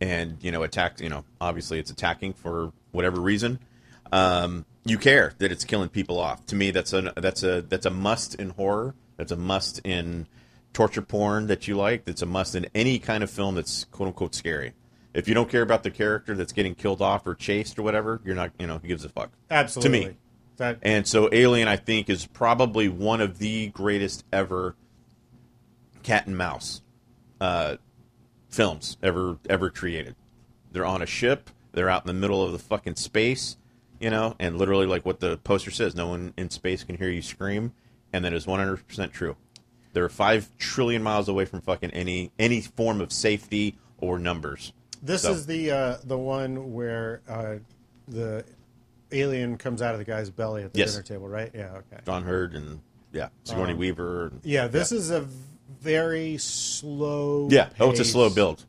[0.00, 1.00] and you know attacks.
[1.00, 3.58] You know, obviously it's attacking for whatever reason.
[4.12, 6.44] Um, you care that it's killing people off.
[6.46, 8.94] To me, that's a that's a that's a must in horror.
[9.16, 10.26] That's a must in
[10.74, 12.04] torture porn that you like.
[12.04, 14.74] That's a must in any kind of film that's quote unquote scary.
[15.14, 18.20] If you don't care about the character that's getting killed off or chased or whatever,
[18.24, 18.50] you're not.
[18.58, 19.30] You know, who gives a fuck?
[19.50, 20.00] Absolutely.
[20.00, 20.16] To me,
[20.56, 24.74] That and so Alien, I think, is probably one of the greatest ever
[26.02, 26.82] cat and mouse
[27.40, 27.76] uh,
[28.48, 30.16] films ever ever created.
[30.72, 31.50] They're on a ship.
[31.72, 33.56] They're out in the middle of the fucking space,
[34.00, 37.08] you know, and literally like what the poster says, no one in space can hear
[37.10, 37.72] you scream,
[38.12, 39.36] and that is one hundred percent true.
[39.92, 44.72] They're five trillion miles away from fucking any any form of safety or numbers.
[45.04, 47.56] This So- is the uh, the one where uh,
[48.08, 48.44] the
[49.12, 50.92] alien comes out of the guy's belly at the Yes.
[50.92, 51.50] dinner table, right?
[51.54, 51.72] Yeah.
[51.76, 52.02] Okay.
[52.06, 52.80] John Hurt and
[53.12, 54.26] yeah, Sigourney Um, Weaver.
[54.28, 54.66] And, Yeah.
[54.66, 55.26] This is a
[55.80, 57.48] very slow.
[57.50, 57.68] yeah.
[57.78, 58.64] Oh, it's a slow build.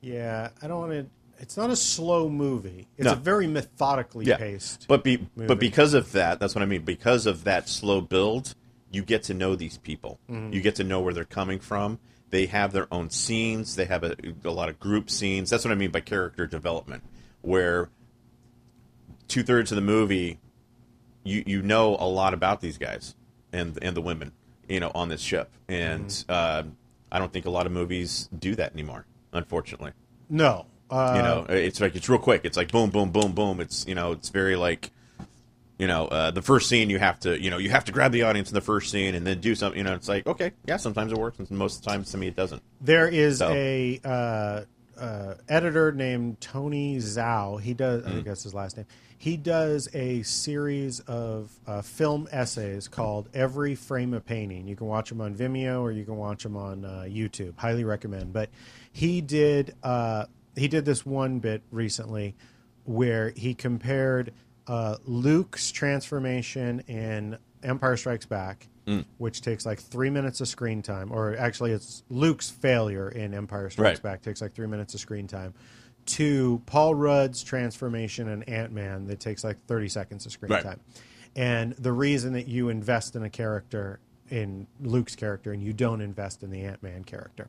[0.00, 0.50] Yeah.
[0.62, 1.06] I don't want to.
[1.38, 2.86] It's not a slow movie.
[2.96, 3.12] It's No.
[3.12, 4.38] a very methodically yeah.
[4.38, 4.86] paced.
[4.88, 5.48] But be movie.
[5.48, 6.82] but because of that, that's what I mean.
[6.82, 8.54] Because of that slow build,
[8.90, 10.18] you get to know these people.
[10.30, 10.54] Mm-hmm.
[10.54, 11.98] You get to know where they're coming from.
[12.36, 13.76] They have their own scenes.
[13.76, 14.14] They have a,
[14.44, 15.48] a lot of group scenes.
[15.48, 17.02] That's what I mean by character development,
[17.40, 17.88] where
[19.26, 20.38] two thirds of the movie,
[21.24, 23.14] you you know a lot about these guys
[23.54, 24.32] and and the women,
[24.68, 25.50] you know, on this ship.
[25.66, 26.30] And Mm-hmm.
[26.30, 26.62] uh,
[27.10, 29.06] I don't think a lot of movies do that anymore.
[29.32, 29.92] Unfortunately
[30.28, 30.66] no.
[30.90, 33.86] Uh, you know it's like it's real quick it's like boom boom boom boom it's
[33.88, 34.90] you know it's very like
[35.78, 38.12] you know uh, the first scene you have to you know you have to grab
[38.12, 40.52] the audience in the first scene and then do something you know it's like okay
[40.66, 43.38] yeah sometimes it works and most of the times to me it doesn't There is
[43.38, 44.62] So- a uh,
[44.98, 47.60] uh, editor named Tony Zhou.
[47.60, 48.86] He does, I think that's his last name.
[49.18, 54.86] He does a series of uh, film essays called "Every Frame a Painting." You can
[54.86, 57.58] watch them on Vimeo or you can watch them on uh, YouTube.
[57.58, 58.32] Highly recommend.
[58.32, 58.48] But
[58.92, 62.34] he did uh, he did this one bit recently
[62.84, 64.32] where he compared
[64.66, 68.68] uh, Luke's transformation in Empire Strikes Back,
[69.18, 73.68] which takes like three minutes of screen time, or actually, it's Luke's failure in Empire
[73.70, 74.12] Strikes Right.
[74.12, 75.54] Back takes like three minutes of screen time,
[76.06, 80.62] to Paul Rudd's transformation in Ant Man that takes like 30 seconds of screen Right.
[80.62, 80.80] time.
[81.34, 83.98] And the reason that you invest in a character,
[84.30, 87.48] in Luke's character, and you don't invest in the Ant Man character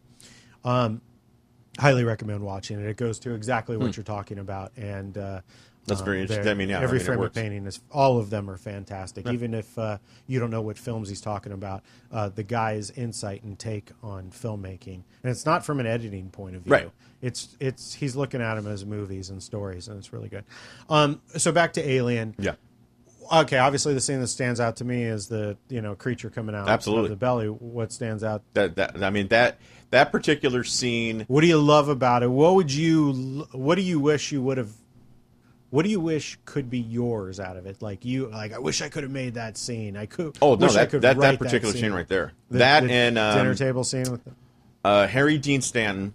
[1.80, 2.86] highly recommend watching it.
[2.88, 5.42] It goes to exactly what you're talking about, and uh.
[5.88, 6.50] That's very uh, interesting.
[6.50, 9.28] I mean, yeah, I every mean, frame of painting is all of them are fantastic.
[9.28, 13.44] Even if uh, you don't know what films he's talking about, uh, the guy's insight
[13.44, 16.74] and take on filmmaking, and it's not from an editing point of view.
[16.74, 16.92] Right.
[17.22, 20.44] It's it's he's looking at them as movies and stories, and it's really good.
[20.90, 22.54] Um, so back to Alien yeah
[23.32, 26.56] okay, obviously the scene that stands out to me is the you know creature coming
[26.56, 27.06] out Absolutely.
[27.06, 27.48] of the belly.
[27.48, 28.44] What stands out?
[28.54, 29.60] that, that i mean that
[29.92, 32.28] that particular scene What do you love about it?
[32.28, 33.48] What would you?
[33.52, 34.72] What do you wish you would have?
[35.70, 37.82] What do you wish could be yours out of it?
[37.82, 39.98] Like you, like I wish I could have made that scene.
[39.98, 40.38] I could.
[40.42, 41.92] oh no that could that, write that particular scene.
[41.92, 44.22] right there The- that the and um, dinner table scene with.
[44.84, 46.14] Uh, Harry Dean Stanton,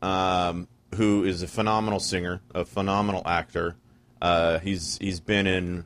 [0.00, 3.76] um, who is a phenomenal singer, a phenomenal actor.
[4.22, 5.84] Uh, he's he's been in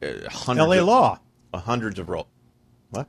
[0.00, 0.78] uh, hundreds L.A.
[0.78, 1.18] of, Law
[1.52, 2.26] uh, hundreds of roles.
[2.90, 3.08] What?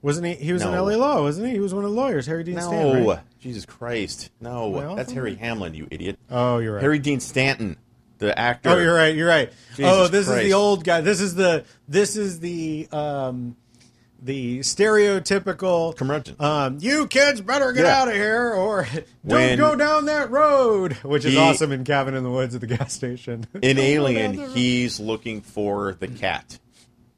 [0.00, 0.34] wasn't he?
[0.34, 0.96] He was in L.A.
[0.96, 1.54] Law, wasn't he?
[1.54, 2.26] He was one of the lawyers.
[2.26, 3.02] Harry Dean Stanton.
[3.02, 3.20] No, right?
[3.38, 6.18] Jesus Christ, no, Well, that's Harry Hamlin, you idiot.
[6.30, 6.82] Oh, you're right.
[6.82, 7.76] Harry Dean Stanton,
[8.26, 8.70] the actor.
[8.70, 9.14] Oh, you're right.
[9.14, 9.52] You're right.
[9.76, 11.00] Jesus oh, this is the old guy.
[11.00, 13.56] This is the this is the um
[14.24, 16.36] the stereotypical Curmudgeon.
[16.38, 18.00] Um, you kids better get Yeah.
[18.02, 21.84] out of here or don't When- go down that road, which is He- awesome in
[21.84, 23.46] Cabin in the Woods at the gas station.
[23.54, 26.58] In Don't go down Alien, the he's looking for the cat.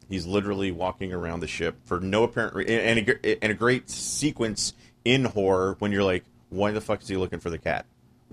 [0.09, 3.89] He's literally walking around the ship for no apparent reason, and, a and a great
[3.91, 4.75] sequence
[5.05, 7.85] in horror when you're like, why the fuck is he looking for the cat?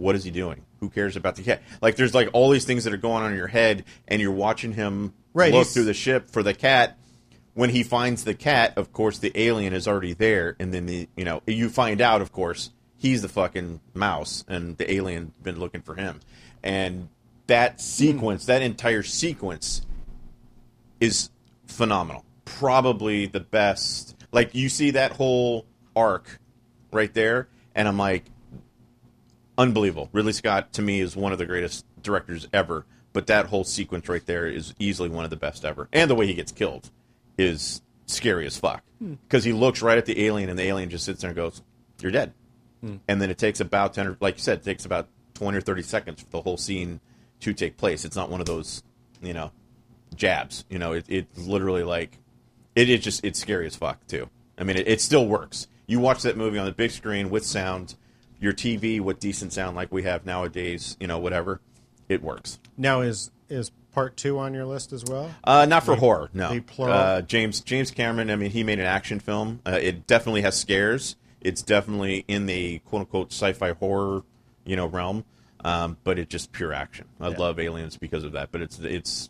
[0.02, 0.64] What is he doing?
[0.80, 1.62] Who cares about the cat?
[1.82, 4.32] Like, there's like all these things that are going on in your head, and you're
[4.32, 6.98] watching him Right, look he's- through the ship for the cat.
[7.54, 11.08] When he finds the cat, of course, the alien is already there, and then the
[11.18, 15.60] you know you find out, of course, he's the fucking mouse, and the alien been
[15.60, 16.22] looking for him,
[16.64, 17.10] and
[17.48, 19.82] that sequence, that entire sequence,
[21.00, 21.30] is
[21.68, 22.24] phenomenal.
[22.46, 24.16] probably the best.
[24.32, 26.40] Like you see that whole arc
[26.94, 28.26] right there, and I'm like,
[29.62, 30.10] unbelievable.
[30.12, 32.86] Ridley Scott to me is one of the greatest directors ever.
[33.14, 36.16] But that whole sequence right there is easily one of the best ever, and the
[36.16, 36.90] way he gets killed
[37.38, 39.16] is scary as fuck hmm.
[39.28, 41.62] because he looks right at the alien, and the alien just sits there and goes,
[42.02, 42.34] "You're dead."
[42.80, 42.98] Hmm.
[43.08, 45.62] And then it takes about ten, or like you said, it takes about twenty or
[45.62, 47.02] thirty seconds for the whole scene
[47.42, 48.06] to take place.
[48.06, 48.82] It's not one of those,
[49.22, 49.52] you know,
[50.16, 50.64] jabs.
[50.70, 52.18] You know, it, it's literally like
[52.76, 54.30] it is just it's scary as fuck too.
[54.58, 55.68] I mean, it, it still works.
[55.86, 57.96] You watch that movie on the big screen with sound,
[58.42, 60.98] your TV with decent sound like we have nowadays.
[61.00, 61.62] You know, whatever,
[62.10, 62.60] it works.
[62.78, 65.34] Now is is part two on your list as well?
[65.44, 66.60] Uh, not for horror, no.
[66.60, 66.84] the?
[66.84, 68.30] Uh, James James Cameron.
[68.30, 69.62] I mean, he made an action film.
[69.66, 71.16] Uh, it definitely has scares.
[71.40, 74.24] It's definitely in the quote unquote sci-fi horror,
[74.66, 75.24] you know, realm.
[75.64, 77.06] Um, but it's just pure action.
[77.20, 77.38] I Yeah.
[77.38, 78.52] love Aliens because of that.
[78.52, 79.30] But it's it's,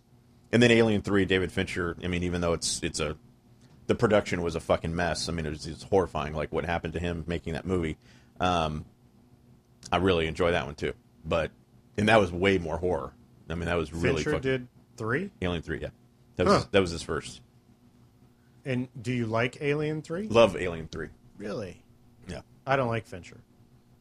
[0.52, 1.98] and then Alien Three, David Fincher.
[2.04, 3.18] I mean, even though it's it's a,
[3.88, 5.28] the production was a fucking mess.
[5.28, 7.98] I mean, it was, it's horrifying, like what happened to him making that movie.
[8.40, 8.86] Um,
[9.92, 10.94] I really enjoy that one too.
[11.26, 11.52] But
[11.98, 13.14] and that was way more horror.
[13.50, 14.68] I mean, that was really Fincher fucking, did
[14.98, 15.30] three.
[15.42, 15.90] Alien Three, yeah.
[16.38, 16.70] That was Huh.
[16.72, 17.42] that was his first.
[18.64, 20.28] And do you like Alien Three?
[20.28, 21.10] Love Alien Three.
[21.38, 21.84] Really?
[22.28, 23.38] Yeah, I don't like Fincher,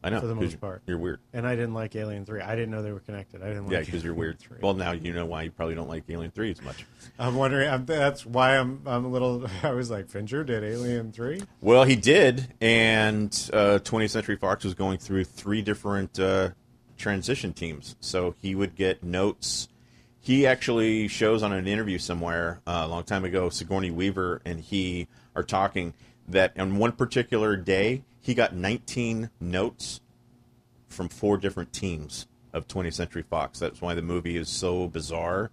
[0.03, 0.21] I know.
[0.21, 0.83] For the most part.
[0.87, 1.21] you're weird.
[1.33, 2.41] and I didn't like Alien Three.
[2.41, 3.43] I didn't know they were connected.
[3.43, 3.73] I didn't like.
[3.73, 4.39] Yeah, because you're weird.
[4.39, 4.59] 3.
[4.63, 6.87] Well, now you know why you probably don't like Alien Three as much.
[7.19, 7.69] I'm wondering.
[7.69, 8.81] I'm, that's why I'm.
[8.87, 9.47] I'm a little.
[9.63, 11.43] I was like, Fincher did Alien Three.
[11.61, 16.51] Well, he did, and uh, 20th Century Fox was going through three different uh,
[16.97, 19.69] transition teams, so he would get notes.
[20.23, 23.49] He actually shows on an interview somewhere uh, a long time ago.
[23.49, 25.95] Sigourney Weaver and he are talking
[26.29, 30.01] that on one particular day he got 19 notes
[30.89, 33.59] from four different teams of 20th Century Fox.
[33.59, 35.51] That's why the movie is so bizarre.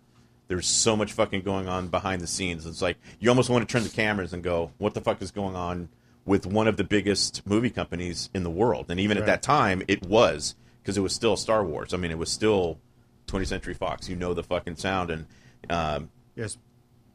[0.47, 2.65] There's so much fucking going on behind the scenes.
[2.65, 5.29] It's like you almost want to turn the cameras and go, "What the fuck is
[5.31, 5.89] going on
[6.25, 9.83] with one of the biggest movie companies in the world?" And even at that time,
[9.89, 11.93] it was because it was still Star Wars.
[11.93, 12.79] I mean, it was still
[13.27, 14.07] 20th Century Fox.
[14.07, 15.25] You know the fucking sound, and
[15.69, 16.57] um, Yes.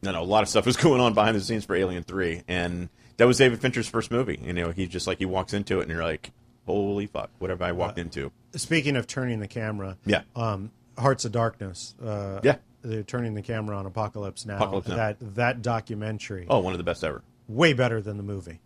[0.03, 2.43] no, no, a lot of stuff was going on behind the scenes for Alien Three,
[2.47, 2.87] and
[3.17, 4.39] that was David Fincher's first movie.
[4.43, 6.31] You know, he just like he walks into it, and you're like,
[6.65, 10.21] "Holy fuck, what have I walked into?" Speaking of turning the camera, Yeah.
[10.35, 11.95] um, Hearts of Darkness.
[12.03, 12.57] Uh, Yeah.
[12.83, 14.57] they're turning the camera on Apocalypse Now.
[14.57, 14.95] Apocalypse Now.
[14.95, 17.23] That that documentary, Oh, one of the best ever.
[17.47, 18.59] way better than the movie.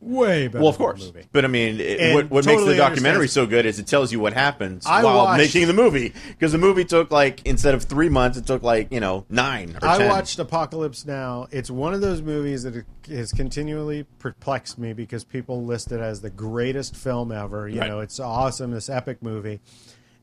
[0.00, 0.60] Way better.
[0.60, 1.26] Well, of than course, the movie.
[1.32, 4.20] but I mean, it, what, what makes the documentary so good is it tells you
[4.20, 6.12] what happens I while watched- making the movie.
[6.28, 9.76] Because the movie took like instead of three months, it took like you know nine
[9.82, 10.08] or I 10.
[10.08, 11.48] watched Apocalypse Now.
[11.50, 16.20] It's one of those movies that has continually perplexed me because people list it as
[16.20, 17.68] the greatest film ever.
[17.68, 17.88] You Right.
[17.90, 19.60] know, it's awesome, this epic movie.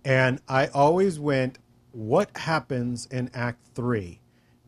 [0.06, 1.58] And I always went,
[1.92, 4.20] what happens in Act Three?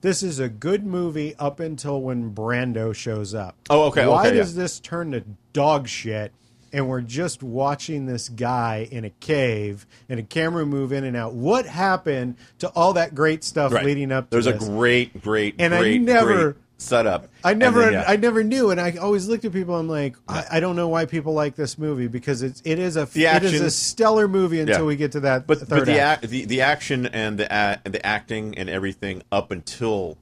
[0.02, 3.56] This is a good movie up until when Brando shows up.
[3.70, 4.42] Oh, okay, Why okay, yeah.
[4.44, 5.24] does this turn to
[5.54, 6.32] dog shit?
[6.74, 11.16] And we're just watching this guy in a cave and a camera move in and
[11.16, 11.34] out.
[11.34, 13.86] What happened to all that great stuff Right.
[13.86, 14.62] leading up to There's this?
[14.64, 17.28] a great, great, And I great, never- great setup.
[17.44, 18.04] I never, then, yeah.
[18.08, 19.76] I never knew, and I always looked at people.
[19.76, 22.96] I'm like, I, I don't know why people like this movie because it's it is
[22.98, 24.86] a The it is action- a stellar movie until Yeah.
[24.86, 26.28] we get to that but third but the, act.
[26.30, 27.48] the the action and the
[27.86, 30.18] a, the acting and everything up until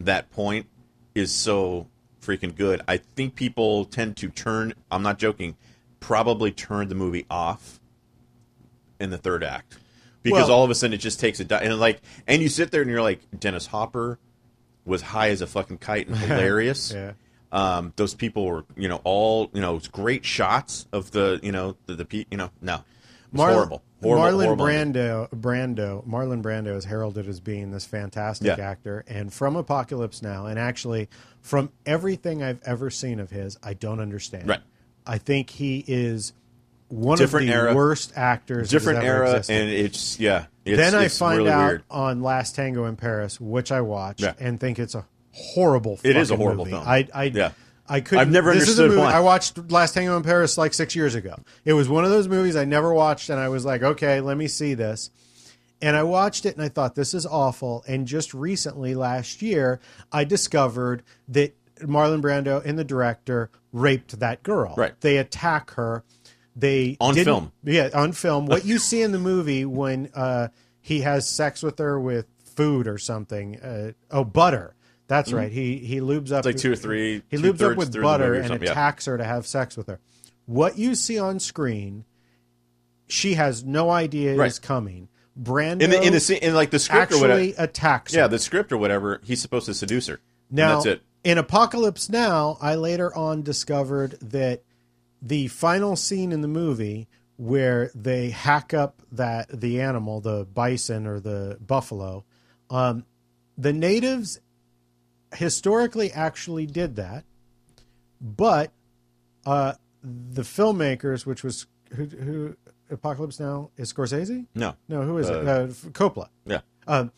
[0.00, 0.66] that point
[1.14, 1.86] is so
[2.20, 2.82] freaking good.
[2.88, 4.74] I think people tend to turn.
[4.90, 5.56] I'm not joking.
[6.00, 7.78] Probably turn the movie off
[8.98, 9.78] in the third act
[10.22, 12.48] because Well- all of a sudden it just takes a di- and like and you
[12.48, 14.18] sit there and you're like Dennis Hopper
[14.84, 16.92] was high as a fucking kite and hilarious.
[16.92, 17.12] Yeah.
[17.52, 21.50] Um, those people were, you know, all you know, it's great shots of the, you
[21.52, 22.84] know, the, the pe- you know, no,
[23.32, 23.82] Mar- horrible.
[24.02, 24.64] horrible, Marlon horrible.
[24.66, 28.64] Brando, Brando, Marlon Brando is heralded as being this fantastic Yeah.
[28.70, 31.08] actor, and from Apocalypse Now, and actually
[31.40, 34.48] from everything I've ever seen of his, I don't understand.
[34.48, 34.60] Right.
[35.04, 36.32] I think he is
[36.86, 37.74] one Different of the era.
[37.74, 38.68] worst actors.
[38.70, 39.56] different era, existed.
[39.60, 40.46] and it's yeah.
[40.70, 41.82] It's, then I find really out weird.
[41.90, 44.34] on Last Tango in Paris, which I watched, Yeah.
[44.38, 45.98] and think it's a horrible.
[46.02, 46.76] It is a horrible movie.
[46.76, 46.88] film.
[46.88, 47.52] I, I, Yeah.
[47.88, 48.18] I could.
[48.18, 49.12] I've never this is a understood movie, why.
[49.16, 51.34] I watched Last Tango in Paris like six years ago.
[51.64, 54.36] It was one of those movies I never watched, and I was like, okay, let
[54.36, 55.10] me see this.
[55.82, 57.82] And I watched it, and I thought this is awful.
[57.88, 59.80] And just recently, last year,
[60.12, 64.74] I discovered that Marlon Brando and the director raped that girl.
[64.76, 64.92] Right.
[65.00, 66.04] They attack her.
[66.56, 67.52] They On film.
[67.62, 68.46] yeah, on film.
[68.46, 70.48] What you see in the movie when uh,
[70.80, 72.26] he has sex with her with
[72.56, 73.60] food or something.
[73.60, 74.74] Uh, oh, butter.
[75.06, 75.50] That's right.
[75.50, 76.46] He he lubes up Mm-hmm.
[76.48, 78.72] like two or three- He lubes up with butter and something, yeah.
[78.72, 79.98] attacks her to have sex with her.
[80.46, 82.04] What you see on screen,
[83.08, 84.46] she has no idea Right.
[84.46, 85.08] is coming.
[85.40, 87.40] Brando in the in the in like the script or whatever.
[87.40, 88.28] actually attacks Yeah, her.
[88.28, 89.20] the script or whatever.
[89.24, 90.20] He's supposed to seduce her.
[90.48, 91.02] And Now, that's it.
[91.24, 94.62] in Apocalypse Now, I later on discovered that
[95.22, 101.06] the final scene in the movie where they hack up that the animal, the bison
[101.06, 102.24] or the buffalo,
[102.68, 103.04] um,
[103.56, 104.40] the natives
[105.34, 107.24] historically actually did that,
[108.20, 108.72] but
[109.46, 112.56] uh, the filmmakers, which was who, who
[112.90, 114.46] Apocalypse Now is Scorsese?
[114.54, 114.74] No.
[114.88, 115.36] No, who is it?
[115.36, 116.28] Uh, Uh, Coppola.
[116.44, 116.60] Yeah.
[116.86, 117.12] Um,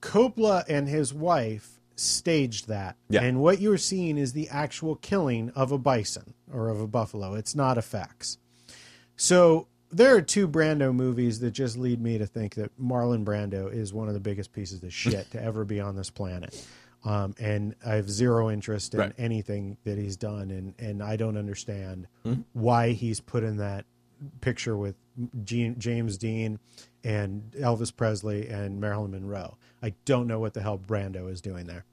[0.00, 2.96] Coppola and his wife staged that.
[3.08, 3.22] Yeah.
[3.22, 7.34] And what you're seeing is the actual killing of a bison or of a buffalo.
[7.34, 8.38] It's not a effects.
[9.16, 13.72] So there are two Brando movies that just lead me to think that Marlon Brando
[13.72, 16.64] is one of the biggest pieces of shit to ever be on this planet.
[17.04, 19.12] Um, and I have zero interest in Right.
[19.18, 22.34] anything that he's done, and, and I don't understand Hmm?
[22.52, 23.84] why he's put in that
[24.40, 24.96] picture with
[25.44, 26.58] Gene, James Dean
[27.04, 29.56] and Elvis Presley and Marilyn Monroe.
[29.82, 31.84] I don't know what the hell Brando is doing there.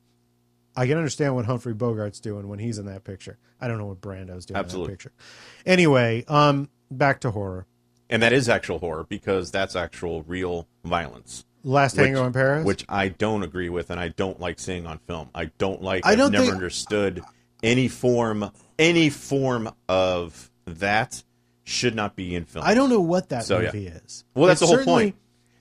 [0.75, 3.37] I can understand what Humphrey Bogart's doing when he's in that picture.
[3.61, 4.91] I don't know what Brando's doing Absolutely.
[4.91, 5.11] in that picture.
[5.65, 7.65] Anyway, um, back to horror.
[8.09, 11.45] And that is actual horror because that's actual real violence.
[11.63, 12.65] Last Which- Tango in Paris.
[12.65, 15.29] Which I don't agree with and I don't like seeing on film.
[15.33, 17.23] I don't like I I've don't never think- understood
[17.63, 21.23] any form any form of that
[21.63, 22.65] should not be in film.
[22.67, 23.67] I don't know what that So, yeah.
[23.67, 24.25] movie is.
[24.35, 25.15] Well, that's It the whole point.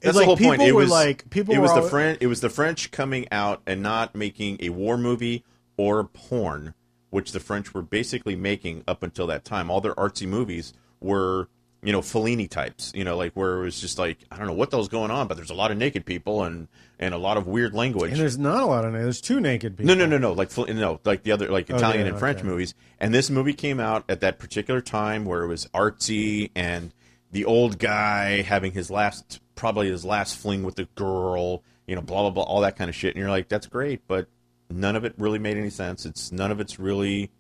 [0.05, 0.63] That's like the whole point.
[0.63, 2.19] It was like people It was were the French.
[2.21, 5.45] It was the French coming out and not making a war movie
[5.77, 6.75] or porn,
[7.11, 9.71] which the French were basically making up until that time.
[9.71, 11.49] All their artsy movies were,
[11.83, 12.93] you know, Fellini types.
[12.95, 15.11] You know, like where it was just like I don't know what the hell's going
[15.11, 18.13] on, but there's a lot of naked people and and a lot of weird language.
[18.13, 19.95] And there's not a lot of there's two naked people.
[19.95, 20.33] No, no, no, no.
[20.33, 22.47] Like no, like the other, like Italian yeah, and French okay.
[22.47, 22.75] movies.
[23.01, 26.93] And this movie came out at that particular time where it was artsy and
[27.35, 31.63] the old guy having his last, probably his last fling with the girl.
[31.87, 33.15] You know, blah blah blah, all that kind of shit.
[33.15, 34.29] And you're like, that's great, but
[34.71, 36.07] none of it really made any sense.
[36.07, 37.31] It's none of it's really.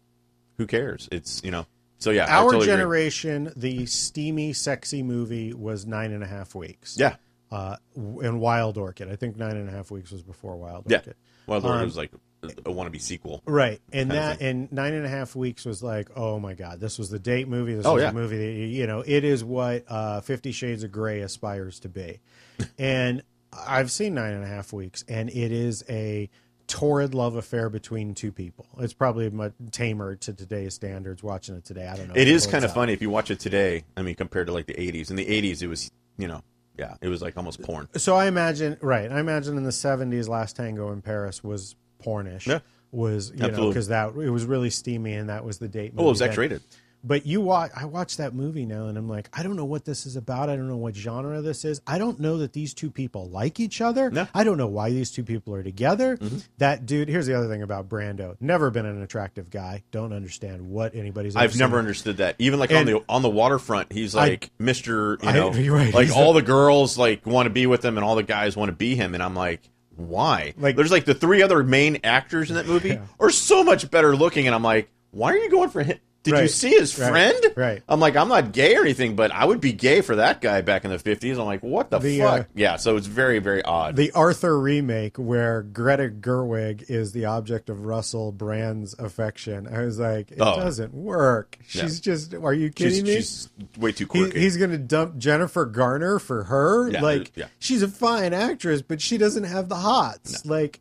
[0.58, 1.08] Who cares?
[1.10, 1.66] It's you know.
[1.98, 2.66] So yeah, I Our totally agree.
[2.74, 6.96] generation, the steamy, sexy movie was nine and a half weeks.
[6.98, 7.16] Yeah,
[7.50, 9.10] Uh, and Wild Orchid.
[9.10, 10.98] I think nine and a half weeks was before Wild yeah.
[10.98, 11.14] Orchid.
[11.46, 12.10] Well, Lord, Um, was like
[12.50, 13.42] a, wannabe sequel.
[13.46, 16.98] Right, and that and nine and a half weeks was like, oh my god, this
[16.98, 17.74] was the date movie.
[17.74, 18.10] This Oh, was yeah.
[18.10, 21.88] a movie that you- know, it is what uh, Fifty Shades of Grey aspires to
[21.88, 22.20] be.
[22.78, 23.22] and
[23.66, 26.28] I've seen nine and a half weeks, and it is a
[26.66, 28.66] torrid love affair between two people.
[28.78, 31.22] It's probably much tamer to today's standards.
[31.22, 32.14] Watching it today, I don't know.
[32.16, 32.74] It is kind of up.
[32.74, 33.84] funny if you watch it today.
[33.96, 35.10] I mean, compared to like the '80s.
[35.10, 36.42] In the '80s, it was you know,
[36.78, 37.88] yeah, it was like almost porn.
[37.96, 39.10] So I imagine, right?
[39.12, 42.46] I imagine in the seventies, Last Tango in Paris was pornish.
[42.46, 42.60] Yeah.
[42.92, 45.94] Was you know because that it was really steamy and that was the date.
[45.96, 46.62] Oh, it was that- X-rated.
[47.06, 49.84] But you watch, I watched that movie now, and I'm like, I don't know what
[49.84, 50.48] this is about.
[50.48, 51.82] I don't know what genre this is.
[51.86, 54.10] I don't know that these two people like each other.
[54.10, 54.26] No.
[54.34, 56.16] I don't know why these two people are together.
[56.16, 56.38] Mm-hmm.
[56.56, 57.10] That dude.
[57.10, 58.36] Here's the other thing about Brando.
[58.40, 59.82] Never been an attractive guy.
[59.90, 61.36] Don't understand what anybody's.
[61.36, 61.78] I've never seen.
[61.80, 62.36] understood that.
[62.38, 65.18] Even like And- on the on the waterfront, he's like Mister.
[65.22, 65.92] You I- know, you're right.
[65.92, 68.70] like all the girls like want to be with him, and all the guys want
[68.70, 69.12] to be him.
[69.12, 69.60] And I'm like,
[69.96, 70.54] why?
[70.58, 73.00] Like- there's like the three other main actors in that movie Yeah.
[73.20, 75.98] are so much better looking, and I'm like, why are you going for him?
[76.24, 77.08] Did you see his Right.
[77.10, 77.44] friend?
[77.56, 77.82] Right.
[77.88, 80.60] I'm like, I'm not gay or anything, but I would be gay for that guy
[80.62, 81.38] back in the 50s.
[81.38, 82.40] I'm like, what the, The, fuck?
[82.40, 83.94] uh, yeah, so it's very, very odd.
[83.96, 89.68] the Arthur remake where Greta Gerwig is the object of Russell Brand's affection.
[89.68, 90.56] I was like, it Oh.
[90.56, 91.58] doesn't work.
[91.68, 92.34] She's just.
[92.34, 93.14] Are you she's, kidding me?
[93.16, 93.48] she's
[93.78, 94.40] way too He, quirky.
[94.40, 96.88] he's going to dump Jennifer Garner for her.
[96.90, 97.46] Yeah, like yeah.
[97.58, 100.44] she's a fine actress, but she doesn't have the hots.
[100.46, 100.80] Like,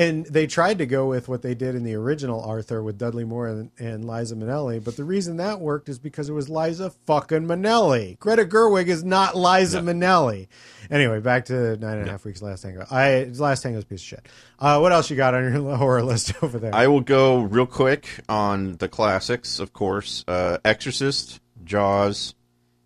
[0.00, 3.24] and they tried to go with what they did in the original Arthur with Dudley
[3.24, 6.88] Moore and, and Liza Minnelli, but the reason that worked is because it was Liza
[7.04, 8.18] fucking Minnelli.
[8.18, 10.48] Greta Gerwig is not Liza Minnelli.
[10.90, 12.86] Anyway, back to nine and a half weeks last tango.
[12.90, 14.28] I last tango's a piece of shit.
[14.58, 16.74] Uh, what else you got on your horror list over there?
[16.74, 20.24] I will go real quick on the classics, of course.
[20.26, 22.34] Uh, Exorcist, Jaws,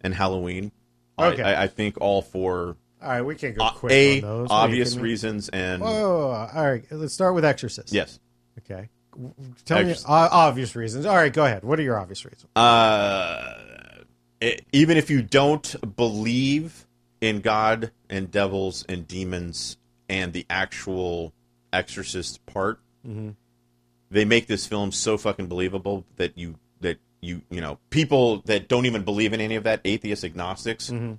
[0.01, 0.73] and Halloween.
[1.17, 1.45] Okay.
[1.45, 4.48] I, I think all for all right, we can't go uh, quick a on those.
[4.50, 6.84] Obvious reasons and Oh, all right.
[6.90, 7.92] Let's start with Exorcist.
[7.92, 8.18] yes.
[8.59, 8.88] Okay.
[9.64, 9.96] Tell me uh,
[10.32, 11.07] obvious reasons.
[11.07, 11.62] All right, go ahead.
[11.62, 12.46] What are your obvious reasons?
[12.57, 13.55] Uh,
[14.40, 16.86] it, even if you don't believe
[17.20, 19.76] in God and devils and demons
[20.09, 21.32] and the actual
[21.72, 23.30] exorcist part, Mm-hmm.
[24.11, 28.66] they make this film so fucking believable that you that you you know people that
[28.66, 31.12] don't even believe in any of that atheist agnostics Mm-hmm.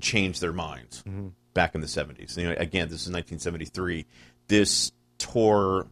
[0.00, 1.28] Change their minds mm-hmm.
[1.54, 4.06] back in the 70s you know again this is 1973
[4.48, 5.88] this tore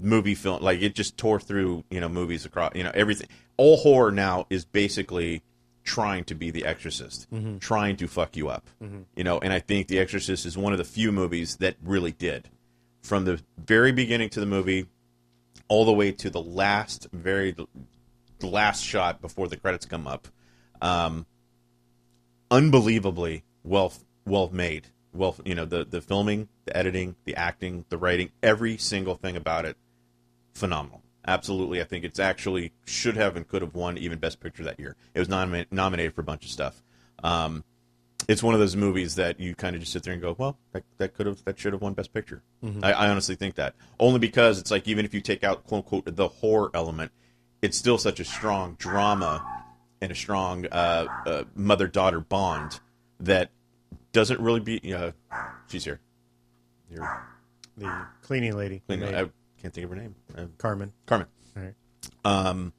[0.00, 3.28] movie film like it just tore through you know movies across you know everything.
[3.56, 5.42] All horror now is basically
[5.84, 7.58] trying to be the exorcist mm-hmm.
[7.58, 8.68] trying to fuck you up.
[8.82, 9.02] Mm-hmm.
[9.16, 12.12] You know and i think the exorcist is one of the few movies that really
[12.12, 12.48] did.
[13.02, 14.86] From the very beginning to the movie
[15.68, 17.54] all the way to the last, very
[18.38, 20.28] the last shot before the credits come up.
[20.80, 21.26] Um,
[22.54, 23.92] unbelievably well
[24.24, 24.86] well made.
[25.12, 29.36] Well, you know the the filming, the editing, the acting, the writing, every single thing
[29.36, 29.76] about it,
[30.54, 31.02] phenomenal.
[31.26, 34.78] Absolutely, I think it's actually should have and could have won even Best Picture that
[34.78, 34.94] year.
[35.14, 36.82] It was nom- nominated for a bunch of stuff.
[37.22, 37.64] Um,
[38.28, 40.58] it's one of those movies that you kind of just sit there and go, well,
[40.72, 42.42] that, that could have that should have won Best Picture.
[42.82, 45.84] I, I honestly think that only because it's like even if you take out quote
[45.84, 47.12] unquote the horror element,
[47.62, 49.63] it's still such a strong drama
[50.04, 52.78] and a strong uh, uh, mother daughter bond
[53.20, 53.50] that
[54.12, 54.94] doesn't really be.
[54.94, 55.10] Uh,
[55.68, 55.98] she's here.
[56.90, 57.26] You're
[57.78, 59.14] The cleaning lady, cleaning.
[59.14, 59.28] I
[59.60, 60.14] can't think of her name.
[60.36, 60.92] Uh, Carmen.
[61.06, 61.26] Carmen.
[61.56, 61.74] All right.
[62.24, 62.72] Um,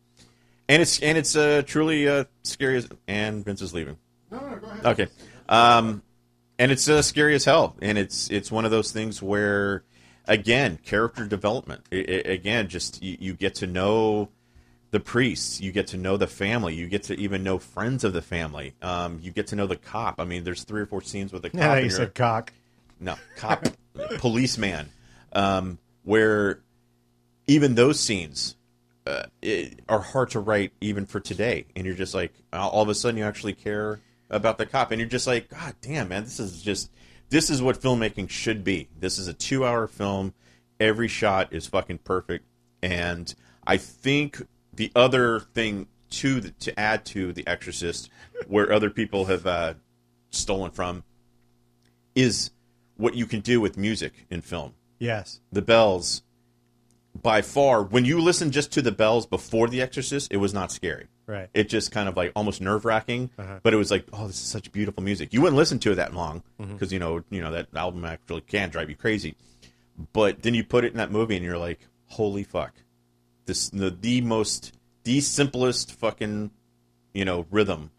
[0.70, 3.98] and it's and it's uh, truly uh, scary as and Vince is leaving.
[4.32, 4.86] No, no, go ahead.
[4.86, 5.08] Okay.
[5.50, 6.02] Um,
[6.60, 9.84] and it's uh, scary as hell, and it's it's one of those things where,
[10.28, 11.82] again, character development.
[11.92, 14.30] I- I- again, just you, you get to know
[14.96, 18.14] the priests, you get to know the family, you get to even know friends of
[18.14, 18.74] the family.
[18.82, 20.22] Um, you get to know the cop.
[20.22, 21.60] I mean, there's three or four scenes with the cop.
[21.60, 22.54] Yeah, you said cock.
[22.98, 23.68] no cop
[24.20, 24.88] policeman
[25.34, 26.62] um, where
[27.46, 28.56] even those scenes
[29.06, 32.82] uh, it, are hard to write even for today and you're just like all all
[32.82, 36.08] of a sudden you actually care about the cop and you're just like god damn
[36.08, 36.90] man this is just
[37.30, 40.34] this is what filmmaking should be this is a two hour film
[40.80, 42.46] every shot is fucking perfect
[42.82, 43.36] and
[43.68, 44.42] i think
[44.76, 48.10] the other thing to the, to add to the exorcist
[48.48, 49.74] where other people have uh,
[50.32, 51.04] stolen from
[52.16, 52.52] is
[52.98, 54.74] what you can do with music in film.
[55.00, 55.40] Yes.
[55.52, 56.22] The bells,
[57.22, 60.72] by far, when you listen just to the bells before The Exorcist, it was not
[60.72, 61.08] scary.
[61.28, 61.50] Right.
[61.54, 63.60] It just kind of like almost nerve wracking, Uh-huh.
[63.64, 65.34] but it was like, oh, this is such beautiful music.
[65.34, 66.74] You wouldn't listen to it that long Mm-hmm.
[66.74, 69.36] because you know, you know that album actually can drive you crazy.
[70.14, 72.74] But then you put it in that movie, and you're like, holy fuck,
[73.46, 74.74] this the the most
[75.04, 76.52] the simplest fucking
[77.14, 77.92] you know rhythm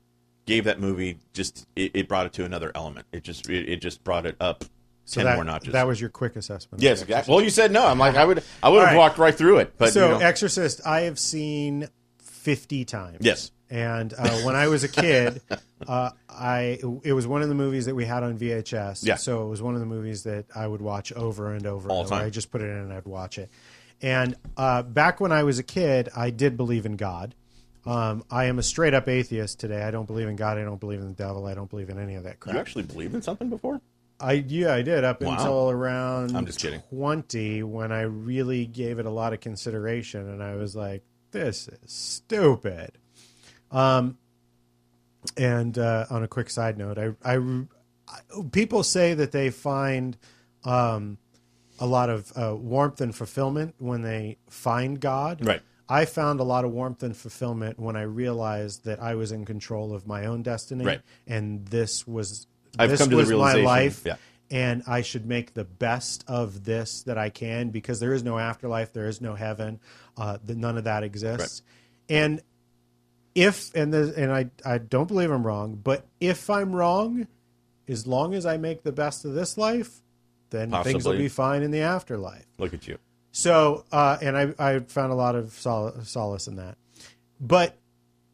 [0.47, 3.07] gave that movie just it, it brought it to another element.
[3.13, 4.65] It just it, it just brought it up
[5.05, 5.73] So ten that, more notches.
[5.73, 6.83] that was your quick assessment.
[6.83, 7.33] yes, exactly.
[7.35, 7.87] Well, you said no.
[7.87, 8.97] I'm like I would I would have right.
[8.97, 11.89] walked right through it, but so you know, Exorcist, I have seen
[12.19, 13.19] fifty times.
[13.21, 15.41] yes, And uh, when I was a kid,
[15.89, 19.05] uh, I it was one of the movies that we had on VHS.
[19.05, 19.17] Yeah.
[19.17, 21.89] So it was one of the movies that I would watch over and over.
[21.89, 22.25] All and time.
[22.25, 23.51] I just put it in and I'd watch it.
[24.03, 27.35] And uh, back when I was a kid, I did believe in God.
[27.87, 29.83] Um, I am a straight up atheist today.
[29.83, 30.59] I don't believe in God.
[30.59, 31.47] I don't believe in the devil.
[31.47, 32.55] I don't believe in any of that crap.
[32.55, 33.81] you actually believed in something before?
[34.19, 35.33] I yeah, I did up Wow.
[35.35, 36.81] until around I'm just kidding.
[36.89, 41.69] twenty when I really gave it a lot of consideration, and I was like, "This
[41.69, 42.93] is stupid."
[43.71, 44.17] Um,
[45.37, 47.37] and uh, on a quick side note, I, I,
[48.09, 48.21] I-
[48.53, 50.17] people say that they find
[50.65, 51.19] um,
[51.79, 55.45] a lot of uh, warmth and fulfillment when they find God.
[55.45, 55.63] Right.
[55.89, 59.45] I found a lot of warmth and fulfillment when I realized that I was in
[59.45, 61.01] control of my own destiny, Right.
[61.27, 62.47] and this was
[62.79, 64.17] I've this come to the was my life, yeah.
[64.51, 68.37] and I should make the best of this that I can because there is no
[68.39, 69.79] afterlife, there is no heaven,
[70.17, 71.63] uh, the, none of that exists,
[72.09, 72.41] and
[73.37, 77.29] if and the, and I I don't believe I'm wrong, but if I'm wrong,
[77.87, 80.03] as long as I make the best of this life,
[80.51, 82.47] then things will be fine in the afterlife.
[82.59, 82.99] Look at you.
[83.33, 86.79] So, uh, and I, I found a lot of sol- solace in that.
[87.41, 87.77] But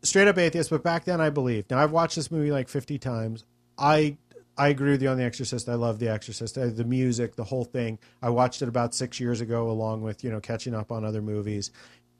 [0.02, 0.70] straight up atheist.
[0.70, 1.70] But back then, I believed.
[1.70, 3.44] Now I've watched this movie like fifty times.
[3.78, 4.16] I
[4.56, 5.68] I agree with you on The Exorcist.
[5.68, 6.58] I love The Exorcist.
[6.58, 7.98] Uh, the music, the whole thing.
[8.20, 11.22] I watched it about six years ago, along with you know catching up on other
[11.22, 11.70] movies.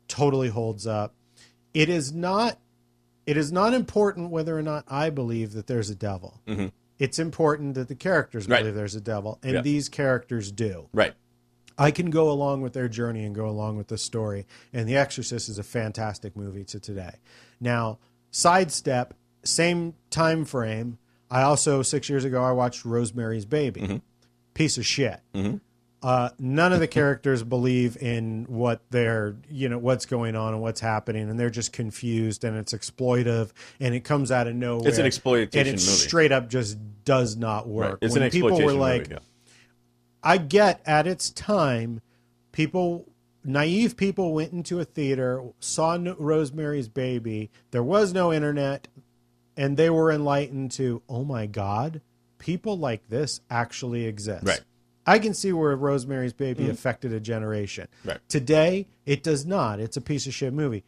[0.08, 1.14] Totally holds up.
[1.74, 2.58] It is not.
[3.24, 6.40] It is not important whether or not I believe that there's a devil.
[7.02, 8.60] It's important that the characters Right.
[8.60, 10.88] believe there's a devil, and these characters do.
[10.92, 11.14] Right.
[11.76, 14.46] I can go along with their journey and go along with the story.
[14.72, 17.16] And The Exorcist is a fantastic movie to today.
[17.60, 17.98] Now,
[18.30, 20.98] sidestep, same time frame.
[21.28, 23.80] I also six years ago I watched Rosemary's Baby.
[23.80, 23.96] Mm-hmm.
[24.54, 25.20] Piece of shit.
[25.34, 25.56] Mm-hmm.
[26.02, 30.60] Uh, none of the characters believe in what they're, you know, what's going on and
[30.60, 34.88] what's happening, and they're just confused, and it's exploitive, and it comes out of nowhere.
[34.88, 37.90] It's an exploitation and it straight up just does not work.
[37.90, 37.98] Right.
[38.02, 39.12] It's when an people exploitation were like, movie.
[39.12, 39.18] Yeah.
[40.24, 42.00] I get at its time,
[42.50, 43.08] people,
[43.44, 47.50] naive people went into a theater, saw Rosemary's Baby.
[47.70, 48.88] There was no internet,
[49.56, 52.00] and they were enlightened to, oh my God,
[52.38, 54.44] people like this actually exist.
[54.44, 54.60] Right.
[55.06, 56.72] I can see where Rosemary's Baby mm-hmm.
[56.72, 57.88] affected a generation.
[58.04, 58.18] Right.
[58.28, 59.80] Today, it does not.
[59.80, 60.84] It's a piece of shit movie.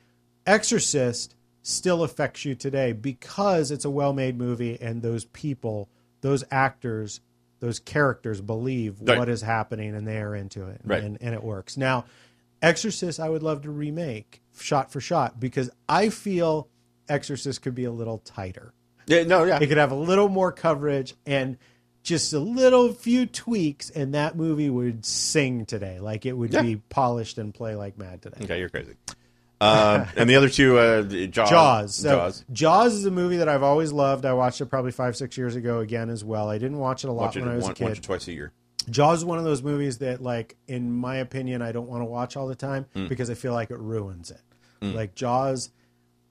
[0.47, 5.89] Exorcist still affects you today because it's a well made movie and those people,
[6.21, 7.21] those actors,
[7.61, 9.19] those characters believe Right.
[9.19, 10.81] what is happening and they are into it.
[10.85, 11.03] Right.
[11.03, 11.77] And, and it works.
[11.77, 12.05] Now,
[12.63, 16.69] Exorcist, I would love to remake shot for shot because I feel
[17.09, 18.73] Exorcist could be a little tighter.
[19.07, 19.59] Yeah, no, yeah.
[19.61, 21.59] It could have a little more coverage and
[22.05, 25.99] just a little few tweaks, and that movie would sing today.
[25.99, 26.63] Like it would Yeah.
[26.63, 28.45] be polished and play like mad today.
[28.45, 28.95] Okay, you're crazy.
[29.61, 31.51] Uh, and the other two, uh, Jaws.
[31.51, 31.95] Jaws.
[31.95, 32.45] So, Jaws.
[32.53, 32.95] Jaws.
[32.95, 34.27] is a movie that I've always loved.
[34.27, 36.49] I watched it probably five, six years ago again as well.
[36.51, 37.85] I didn't watch it a lot Watch it when I was one, a kid.
[37.85, 38.53] once or twice a year.
[38.91, 42.07] Jaws is one of those movies that, like, in my opinion, I don't want to
[42.07, 43.09] watch all the time Mm.
[43.09, 44.41] because I feel like it ruins it.
[44.83, 45.71] Like Jaws,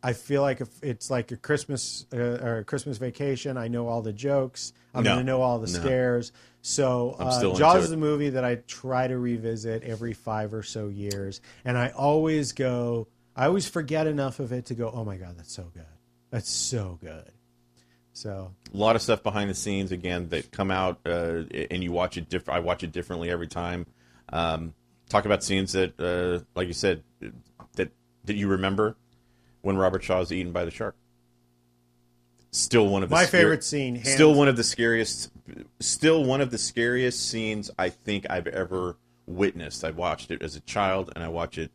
[0.06, 3.58] I feel like if it's like a Christmas uh, or a Christmas vacation.
[3.58, 4.74] I know all the jokes.
[4.94, 5.12] I'm No.
[5.16, 5.80] going to know all the No.
[5.80, 6.34] scares.
[6.62, 10.88] So uh, Jaws is a movie that I try to revisit every five or so
[10.90, 13.08] years, and I always go.
[13.36, 14.92] I always forget enough of it to go.
[14.94, 15.86] Oh my god, that's so good.
[16.30, 17.32] That's so good.
[18.14, 21.92] So a lot of stuff behind the scenes again that come out uh, and you
[21.92, 23.86] watch it diff- I watch it differently every time.
[24.32, 24.74] Um,
[25.10, 27.04] talk about scenes that, uh, like you said,
[27.76, 27.90] that
[28.26, 28.96] that you remember
[29.64, 30.96] when Robert Shaw is eaten by the shark.
[32.52, 35.32] Still one of the My scare- favorite scene, hands- Still one of the scariest.
[35.80, 39.84] Still one of the scariest scenes I think I've ever witnessed.
[39.84, 41.72] I watched it as a child, and I watch it.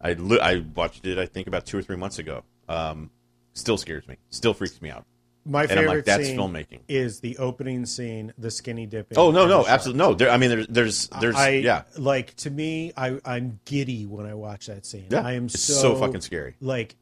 [0.00, 1.18] I li- I watched it.
[1.18, 2.42] I think about two or three months ago.
[2.70, 3.10] Um,
[3.52, 4.16] still scares me.
[4.30, 5.04] Still freaks me out.
[5.44, 6.80] my favorite like, that's scene filmmaking.
[6.88, 9.18] is the opening scene, the skinny dipping.
[9.18, 10.14] Oh no, no, absolutely no.
[10.14, 14.24] There, I mean, there's, there's, there's, I yeah, like to me, I I'm giddy when
[14.24, 15.04] I watch that scene.
[15.10, 15.20] yeah.
[15.20, 16.54] I am it's so, so fucking scary.
[16.62, 16.96] Like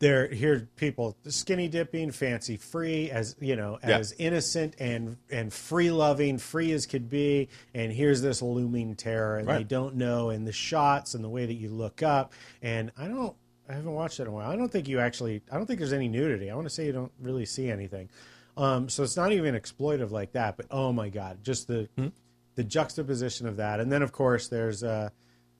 [0.00, 3.98] there, here people skinny dipping, fancy free, as you know, Yeah.
[3.98, 7.48] as innocent and and free loving, free as could be.
[7.74, 11.46] And here's this looming terror, and they don't know, and the shots and the way
[11.46, 12.32] that you look up,
[12.62, 13.34] and I don't.
[13.66, 14.50] I haven't watched it in a while.
[14.50, 15.40] I don't think you actually.
[15.50, 16.50] I don't think there's any nudity.
[16.50, 18.10] I want to say you don't really see anything.
[18.58, 20.56] Um, so it's not even exploitive like that.
[20.58, 22.08] But oh my god, just the Hmm?
[22.56, 25.08] the juxtaposition of that, and then of course there's uh,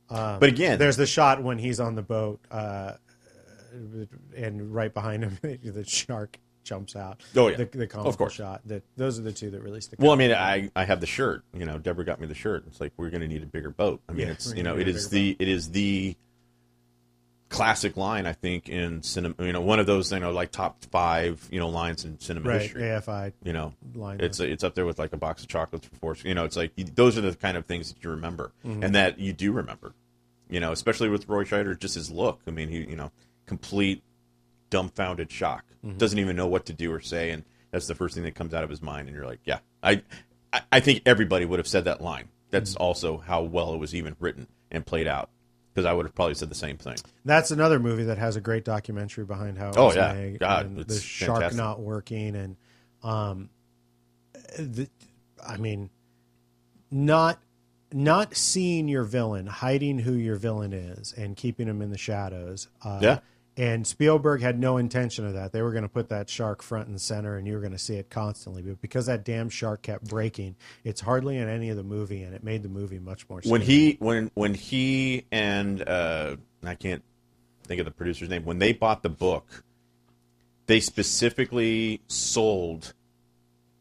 [0.09, 2.93] but again, there's the shot when he's on the boat, uh,
[4.37, 7.20] and right behind him the shark jumps out.
[7.37, 7.57] Oh, yeah.
[7.59, 8.33] the, the comical Of course.
[8.33, 8.62] shot.
[8.66, 9.99] That those are the two that really stick.
[10.01, 11.43] well, I mean, I, I have the shirt.
[11.53, 12.64] You know, Deborah got me the shirt.
[12.66, 14.01] It's like we're going to need a bigger boat.
[14.09, 16.16] I mean, Yeah, it's you know, it a is the it is the
[17.51, 19.35] classic line I think in cinema.
[19.39, 22.49] You know, one of those you know like top five you know lines in cinema
[22.49, 22.83] right history.
[22.83, 24.18] AFI You know, line.
[24.20, 26.25] it's it's up there with like a box of chocolates for Force.
[26.25, 28.83] You know, it's like you, those are the kind of things that you remember Mm-hmm.
[28.83, 29.93] and that you do remember.
[30.49, 32.41] You know, especially with Roy Scheider, just his look.
[32.47, 33.12] I mean, he you know,
[33.47, 34.03] complete
[34.70, 35.99] dumbfounded shock, Mm-hmm.
[35.99, 38.55] doesn't even know what to do or say, and that's the first thing that comes
[38.55, 39.07] out of his mind.
[39.07, 40.03] And you're like, yeah, I
[40.72, 42.28] I, think everybody would have said that line.
[42.51, 42.82] That's Mm-hmm.
[42.82, 45.28] also how well it was even written and played out.
[45.74, 46.95] Because I would have probably said the same thing.
[47.24, 50.12] That's another movie that has a great documentary behind how Oh, yeah.
[50.14, 51.59] made God, the shark fantastic.
[51.59, 52.57] not working and
[53.03, 53.51] um
[54.59, 54.88] the,
[55.47, 55.90] I mean
[56.90, 57.40] not
[57.92, 62.68] not seeing your villain, hiding who your villain is and keeping him in the shadows.
[62.82, 63.18] Uh, Yeah.
[63.57, 65.53] And Spielberg had no intention of that.
[65.53, 67.79] They were going to put that shark front and center, and you were going to
[67.79, 68.63] see it constantly.
[68.63, 72.35] But because that damn shark kept breaking, it's hardly in any of the movie, and
[72.35, 73.41] it made the movie much more.
[73.45, 73.65] when scary.
[73.65, 77.05] he when when he and uh, I can't
[77.63, 79.65] think of the producer's name when they bought the book,
[80.67, 82.93] they specifically sold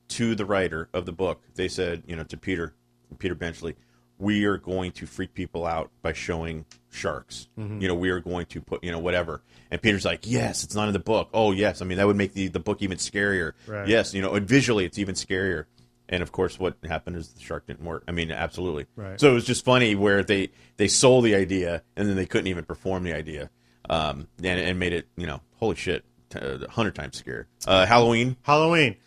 [0.10, 1.42] to the writer of the book.
[1.56, 2.76] They said, you know, to Peter
[3.18, 3.76] Peter Benchley,
[4.20, 7.48] we are going to freak people out by showing sharks.
[7.58, 7.82] Mm-hmm.
[7.82, 9.42] You know, we are going to put, you know, whatever.
[9.74, 11.30] And Peter's like, yes, it's not in the book.
[11.34, 11.82] Oh, yes.
[11.82, 13.54] I mean, that would make the, the book even scarier.
[13.66, 13.88] Right.
[13.88, 15.66] Yes, you know, and visually it's even scarier.
[16.08, 18.04] And of course, what happened is the shark didn't work.
[18.08, 18.86] I mean, absolutely.
[18.96, 19.20] Right.
[19.20, 22.48] So it was just funny where they they sold the idea and then they couldn't
[22.48, 23.50] even perform the idea,
[23.90, 26.06] um, and, and made it, you know, holy shit,
[26.36, 27.46] a hundred times scarier.
[27.66, 28.98] Uh, Halloween, Halloween.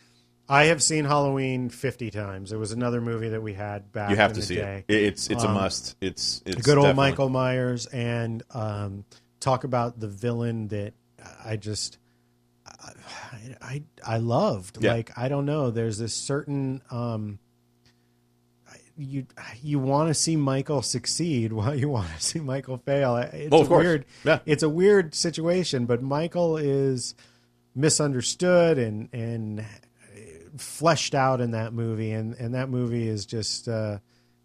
[0.48, 2.50] I have seen Halloween 50 times.
[2.52, 4.84] It was another movie that we had back you have in to the see day.
[4.88, 4.94] it.
[4.94, 5.02] it.
[5.04, 5.96] It's it's Um, a must.
[6.00, 9.04] It's it's Good old definitely- Michael Myers and um,
[9.40, 10.94] talk about the villain that
[11.44, 11.98] I just
[12.66, 12.92] I
[13.62, 14.78] I, I loved.
[14.82, 14.92] Yeah.
[14.94, 17.38] Like I don't know, there's this certain um,
[18.98, 19.26] you
[19.62, 23.16] you want to see Michael succeed while you want to see Michael fail.
[23.16, 23.84] It's of a course.
[23.84, 24.38] weird Yeah.
[24.46, 27.14] it's a weird situation, but Michael is
[27.74, 29.64] misunderstood and and
[30.56, 33.98] fleshed out in that movie, and and that movie is just uh,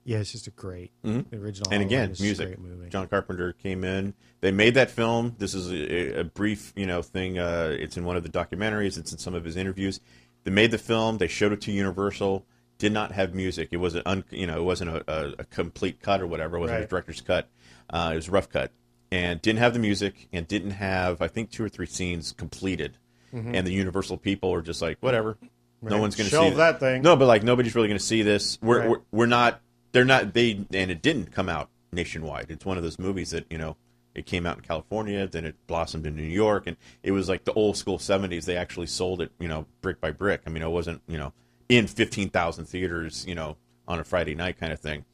[0.04, 1.66] yeah, it's just a great the original.
[1.66, 1.74] Mm-hmm.
[1.74, 2.90] and again, Halloween is just a music.
[2.92, 4.14] John Carpenter came in.
[4.42, 5.36] They made that film.
[5.38, 7.38] This is a, a brief, you know, thing.
[7.40, 8.98] Uh, it's in one of the documentaries.
[8.98, 10.00] It's in some of his interviews.
[10.44, 11.18] They made the film.
[11.20, 12.46] They showed it to Universal.
[12.80, 13.70] Did not have music.
[13.72, 16.58] It wasn't, un, you know, it wasn't a, a, a complete cut or whatever.
[16.58, 17.48] It wasn't a director's cut.
[17.90, 18.72] Uh, it was a rough cut,
[19.12, 22.98] and didn't have the music, and didn't have, I think, two or three scenes completed.
[23.34, 25.38] And the Universal people are just like, whatever.
[25.84, 26.02] No Mm-hmm.
[26.02, 27.02] One's going to see that thing.
[27.02, 28.60] No, but like nobody's really going to see this.
[28.62, 28.90] We're, Right.
[28.90, 29.62] we're we're not.
[29.92, 30.34] They're not.
[30.34, 32.48] They and it didn't come out nationwide.
[32.50, 33.76] It's one of those movies that you know
[34.16, 37.44] it came out in California, then it blossomed in New York, and it was like
[37.46, 38.46] the old school '70s.
[38.46, 40.42] They actually sold it, you know, brick by brick.
[40.46, 41.34] I mean, it wasn't you know
[41.70, 43.58] in fifteen thousand theaters, you know,
[43.88, 45.06] on a Friday night kind of thing.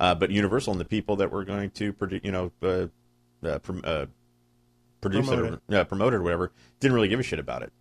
[0.00, 2.86] Uh, but Universal and the people that were going to produce, you know, uh,
[3.46, 4.06] uh, prom- uh,
[5.00, 7.72] produce Promote it, or, promote it or whatever, didn't really give a shit about it.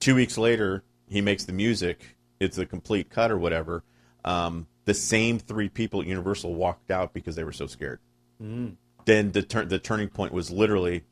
[0.00, 2.16] Two weeks later, he makes the music.
[2.40, 3.84] It's a complete cut or whatever.
[4.24, 8.00] Um, the same three people at Universal walked out because they were so scared.
[8.42, 8.76] Mm.
[9.04, 11.04] Then the turn the turning point was literally,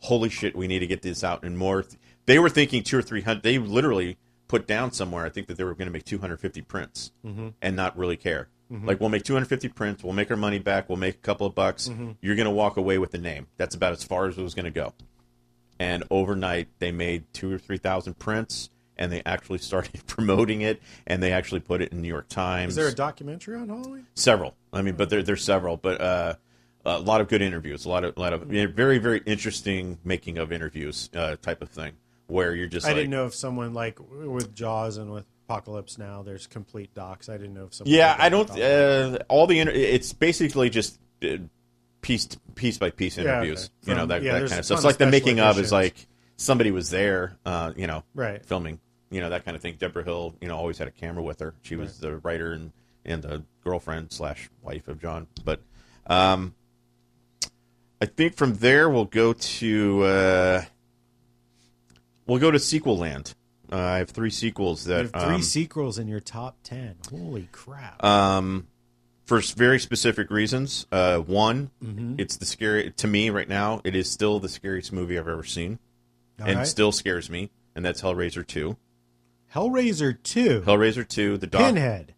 [0.00, 1.84] holy shit, we need to get this out and more.
[2.26, 3.42] They were thinking two or three hundred.
[3.42, 4.18] They literally
[4.48, 5.24] put down somewhere.
[5.24, 7.48] I think that they were going to make two hundred fifty prints mm-hmm.
[7.60, 8.48] and not really care.
[8.70, 8.86] Mm-hmm.
[8.86, 10.04] Like we'll make two hundred fifty prints.
[10.04, 10.88] We'll make our money back.
[10.88, 11.88] We'll make a couple of bucks.
[11.88, 12.12] Mm-hmm.
[12.20, 13.46] You're going to walk away with the name.
[13.56, 14.94] That's about as far as it was going to go.
[15.78, 20.80] And overnight, they made two or three thousand prints, and they actually started promoting it,
[21.06, 22.70] and they actually put it in New York Times.
[22.72, 24.06] Is there a documentary on Halloween?
[24.14, 24.54] Several.
[24.72, 25.76] I mean, but there there's several.
[25.76, 26.34] But uh,
[26.84, 27.84] a lot of good interviews.
[27.84, 31.70] A lot of a lot of very very interesting making of interviews uh, type of
[31.70, 31.92] thing
[32.26, 35.98] where you're just I like, didn't know if someone like with Jaws and with Apocalypse
[35.98, 37.28] Now, there's complete docs.
[37.28, 37.94] I didn't know if someone.
[37.94, 38.50] Yeah, I don't.
[38.50, 41.36] Uh, all the inter- it's basically just uh,
[42.00, 43.70] piece piece by piece Yeah, interviews.
[43.82, 43.92] okay.
[43.92, 44.78] You know that, yeah, that kind of stuff.
[44.78, 46.06] It's like the making of is like
[46.42, 47.36] somebody was there.
[47.46, 48.44] Uh, you know, Right.
[48.44, 48.80] filming.
[49.10, 49.76] You know that kind of thing.
[49.78, 51.54] Debra Hill, you know, always had a camera with her.
[51.62, 52.72] She was the writer and
[53.04, 55.26] and the girlfriend slash wife of John.
[55.44, 55.60] But
[56.06, 56.54] um,
[58.00, 60.64] I think from there we'll go to uh,
[62.26, 63.34] we'll go to sequel land.
[63.70, 66.96] Uh, I have three sequels You that have three um, sequels in your top ten.
[67.10, 68.02] Holy crap!
[68.04, 68.66] um,
[69.24, 70.86] for very specific reasons.
[70.92, 72.14] Uh, one, Mm-hmm.
[72.18, 73.80] it's the scary to me right now.
[73.84, 75.78] It is still the scariest movie I've ever seen,
[76.40, 76.66] All and right.
[76.66, 77.50] still scares me.
[77.74, 78.76] And that's Hellraiser two.
[79.54, 80.62] Hellraiser two.
[80.62, 81.38] Hellraiser two.
[81.38, 82.14] The doc- Pinhead.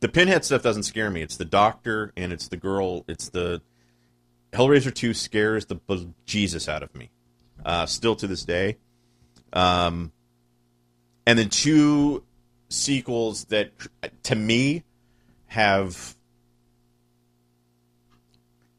[0.00, 1.22] the pinhead stuff doesn't scare me.
[1.22, 3.04] It's the doctor and it's the girl.
[3.08, 3.62] It's the
[4.52, 5.76] Hellraiser two scares the
[6.24, 7.10] Jesus out of me.
[7.64, 8.76] Uh, still to this day.
[9.52, 10.12] Um,
[11.26, 12.22] and then two
[12.68, 13.70] sequels that
[14.24, 14.82] to me
[15.46, 16.14] have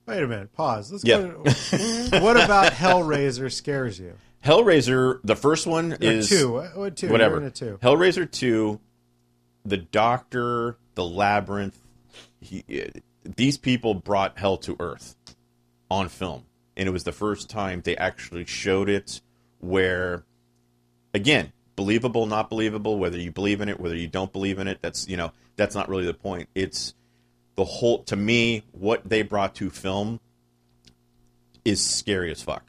[0.05, 0.53] Wait a minute.
[0.53, 0.91] Pause.
[0.93, 1.17] Let's Yeah.
[1.19, 1.43] go.
[1.43, 4.13] To, what about Hellraiser scares you?
[4.43, 5.19] Hellraiser.
[5.23, 6.63] The first one Or is two.
[6.95, 7.09] Two?
[7.09, 7.49] whatever.
[7.49, 7.79] Two.
[7.81, 8.79] Hellraiser two,
[9.65, 11.79] the Doctor, the Labyrinth.
[12.39, 15.15] He, uh, these people brought hell to earth
[15.89, 16.45] on film,
[16.75, 19.21] and it was the first time they actually showed it.
[19.59, 20.23] Where,
[21.13, 24.79] again, believable, not believable, whether you believe in it, whether you don't believe in it.
[24.81, 26.47] That's you know that's not really the point.
[26.55, 26.93] It's
[27.55, 30.19] the whole to me what they brought to film
[31.65, 32.63] is scary as fuck.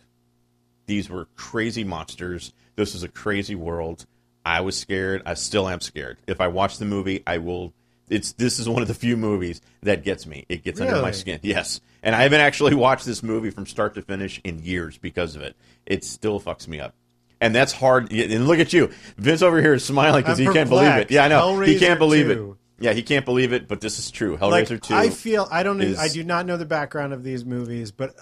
[0.88, 2.52] These were crazy monsters.
[2.74, 4.06] This was a crazy world.
[4.44, 5.22] I was scared.
[5.26, 6.16] I still am scared.
[6.26, 7.74] If I watch the movie, I will.
[8.08, 10.46] It's this is one of the few movies that gets me.
[10.48, 11.40] It gets under my skin.
[11.42, 15.36] Yes, and I haven't actually watched this movie from start to finish in years because
[15.36, 15.56] of it.
[15.84, 16.94] It still fucks me up,
[17.38, 18.10] and that's hard.
[18.10, 21.10] And look at you, Vince over here is smiling because he can't believe it.
[21.10, 22.32] Yeah, I know he can't believe 2.
[22.78, 22.84] it.
[22.84, 24.38] Yeah, he can't believe it, but this is true.
[24.40, 24.94] Like Hellraiser two.
[24.94, 25.82] I feel I don't.
[25.82, 28.14] is- I do not know the background of these movies, but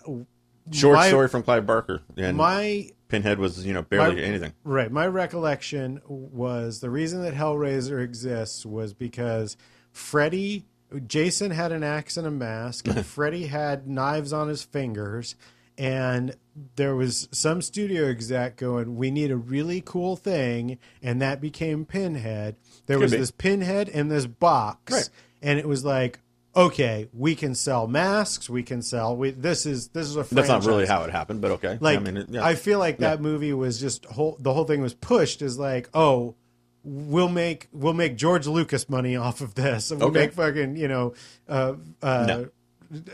[0.72, 4.52] short my- story from Clive Barker, and my Pinhead was you know barely my- anything.
[4.64, 4.90] Right.
[4.90, 9.56] My recollection was the reason that Hellraiser exists was because
[9.92, 10.64] Freddy,
[11.06, 15.34] Jason had an axe and a mask, and Freddy had knives on his fingers.
[15.78, 16.34] And
[16.76, 21.84] there was some studio exec going, "We need a really cool thing," and that became
[21.84, 22.56] Pinhead.
[22.86, 23.18] There Could was be.
[23.18, 25.10] this Pinhead in this box, Right.
[25.42, 26.18] and it was like,
[26.56, 28.48] "Okay, we can sell masks.
[28.48, 29.14] We can sell.
[29.16, 31.76] We, this is this is a That's not really how it happened, but okay.
[31.80, 32.44] Like I mean, it- yeah.
[32.44, 35.88] I feel like that movie was just whole, the whole thing was pushed as like,
[35.94, 36.34] oh,
[36.82, 40.20] we'll make we'll make George Lucas money off of this, we'll Okay.
[40.20, 41.14] make fucking you know
[41.48, 42.48] uh, uh, No.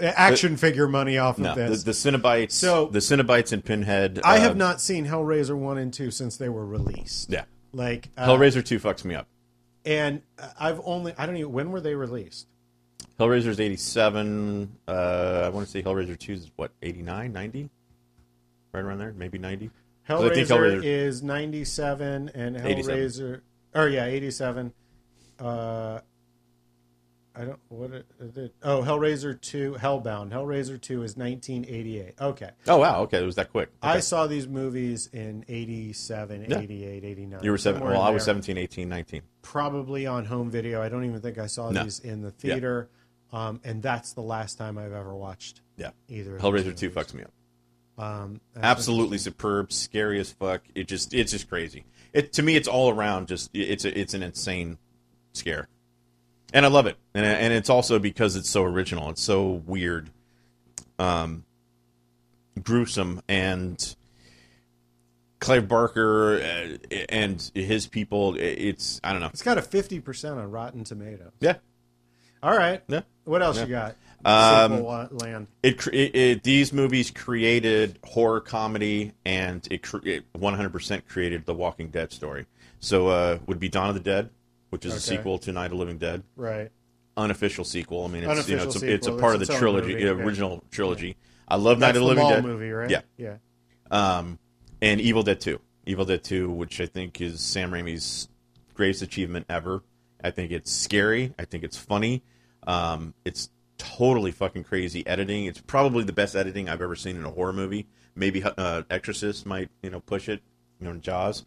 [0.01, 1.83] action figure money off no, of the, this.
[1.85, 4.21] the Cenobites, So- the Cenobites and Pinhead.
[4.25, 7.31] I uh, have not seen Hellraiser one and two since they were released.
[7.31, 9.27] Yeah, Like uh, Hellraiser two fucks me up.
[9.85, 10.23] and
[10.61, 12.47] I've only I don't even when were they released?
[13.21, 14.77] Hellraiser's eighty seven.
[14.89, 17.71] Uh, I want to say Hellraiser two is what 89, 90?
[18.73, 19.71] right around there, maybe ninety.
[20.07, 22.97] 'Cause I think Hellraiser, Hellraiser- is ninety seven and 87.
[22.99, 23.41] Hellraiser
[23.75, 24.73] or yeah eighty seven.
[25.39, 26.01] Uh,
[27.35, 28.07] I don't what it,
[28.63, 32.15] oh Hellraiser two Hellbound Hellraiser two is nineteen eighty eight.
[32.21, 32.51] Okay.
[32.67, 33.71] Oh wow, okay, it was that quick.
[33.83, 36.59] I saw these movies in 87, Yeah.
[36.59, 37.41] 88, 89.
[37.43, 37.83] you were seven.
[37.85, 38.35] Well, I was there.
[38.35, 39.23] 17, 18, 19.
[39.43, 40.83] Probably on home video.
[40.83, 41.85] I don't even think I saw No.
[41.85, 42.89] these in the theater.
[43.33, 46.37] Um, and that's the last time I've ever watched Yeah, either.
[46.37, 46.91] of Hellraiser two movies.
[47.07, 47.33] fucks me up.
[47.99, 50.63] Um, Absolutely superb, scary as fuck.
[50.75, 51.85] It just it's just crazy.
[52.13, 54.79] It to me, it's all around just it's a, it's an insane
[55.33, 55.69] scare.
[56.53, 59.09] and I love it, and and it's also because it's so original.
[59.11, 60.11] It's so weird,
[60.99, 61.45] um,
[62.63, 63.95] gruesome, and
[65.41, 66.77] Clive Barker uh,
[67.09, 68.37] and his people.
[68.39, 69.29] It's I don't know.
[69.29, 71.33] It's got a fifty percent on Rotten Tomatoes.
[71.41, 71.57] Yeah,
[72.43, 72.83] All right.
[72.89, 73.03] yeah.
[73.25, 73.65] What else Yeah.
[73.65, 73.97] you got?
[74.25, 75.47] Um, Sequel wa- land.
[75.63, 81.55] It, it, it these movies created horror comedy, and it, cre- it 100% created the
[81.55, 82.47] Walking Dead story.
[82.81, 84.31] So uh, would be Dawn of the Dead,
[84.71, 86.23] which is a sequel to Night of the Living Dead.
[86.37, 86.71] Right.
[87.17, 88.05] unofficial sequel.
[88.05, 90.15] I mean, it's you know, it's a, it's a part of the trilogy, movie, uh,
[90.15, 91.17] original trilogy.
[91.49, 92.45] I love Night of the Living Dead.
[92.45, 92.91] movie, right?
[92.91, 93.01] Yeah.
[93.17, 93.37] Yeah.
[93.91, 94.39] Um,
[94.81, 98.29] and Evil Dead Two, Evil Dead Two, which I think is Sam Raimi's
[98.75, 99.83] greatest achievement ever.
[100.25, 101.35] I think it's scary.
[101.39, 102.23] I think it's funny.
[102.67, 105.47] Um, it's totally fucking crazy editing.
[105.47, 107.87] It's probably the best editing I've ever seen in a horror movie.
[108.15, 110.43] Maybe uh, Exorcist might you know push it.
[110.81, 111.45] You know, Jaws.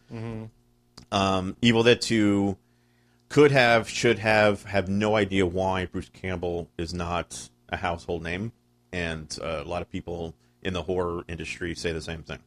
[1.11, 2.57] Um, Evil Dead Two
[3.29, 8.51] could have, should have, have no idea why Bruce Campbell is not a household name,
[8.93, 12.39] and uh, a lot of people in the horror industry say the same thing.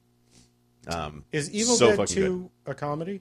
[0.87, 3.21] Um, Is Evil So Dead Two a comedy?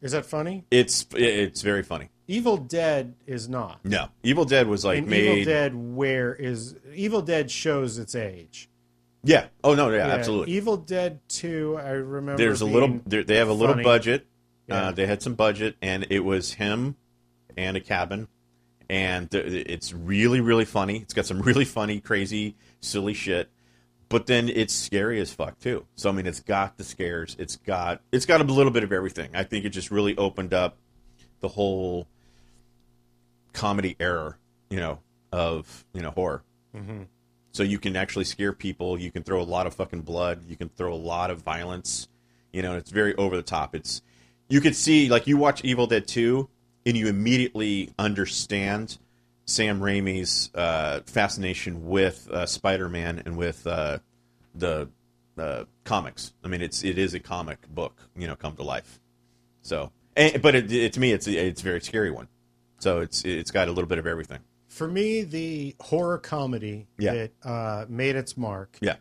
[0.00, 0.64] Is that funny?
[0.70, 2.10] it's it's very funny.
[2.28, 3.82] Evil Dead is not.
[3.84, 5.24] No, Evil Dead was like And made.
[5.40, 8.68] Evil Dead, where is Evil Dead shows its age?
[9.24, 9.46] Yeah.
[9.64, 10.52] Oh no, yeah, Yeah, absolutely.
[10.54, 12.36] Evil Dead Two, I remember.
[12.36, 13.00] There's a little.
[13.06, 13.82] They have a little funny.
[13.84, 14.26] budget.
[14.68, 14.88] Yeah.
[14.88, 16.96] Uh, they had some budget, and it was him
[17.56, 18.28] and a cabin,
[18.90, 20.98] and th- it's really, really funny.
[20.98, 23.48] It's got some really funny, crazy, silly shit.
[24.10, 25.86] But then it's scary as fuck too.
[25.94, 27.34] So I mean, it's got the scares.
[27.38, 29.30] It's got it's got a little bit of everything.
[29.34, 30.76] I think it just really opened up
[31.40, 32.06] the whole
[33.58, 34.38] comedy error,
[34.70, 35.00] you know,
[35.32, 36.42] of you know horror.
[36.74, 37.02] Mm-hmm.
[37.52, 38.98] So you can actually scare people.
[38.98, 40.44] You can throw a lot of fucking blood.
[40.48, 42.08] You can throw a lot of violence.
[42.52, 43.74] You know, it's very over the top.
[43.74, 44.00] It's
[44.48, 46.48] you could see like you watch Evil Dead Two,
[46.86, 48.98] and you immediately understand
[49.44, 53.98] Sam Raimi's uh, fascination with uh, Spider-Man and with uh,
[54.54, 54.88] the
[55.36, 56.32] uh, comics.
[56.44, 59.00] I mean, it's it is a comic book, you know, come to life.
[59.62, 62.28] So, and, but it, it, to me, it's it's a very scary one.
[62.78, 64.38] So it's it's got a little bit of everything.
[64.68, 67.14] For me, the horror comedy Yeah.
[67.14, 68.96] that uh, made its mark, Yeah,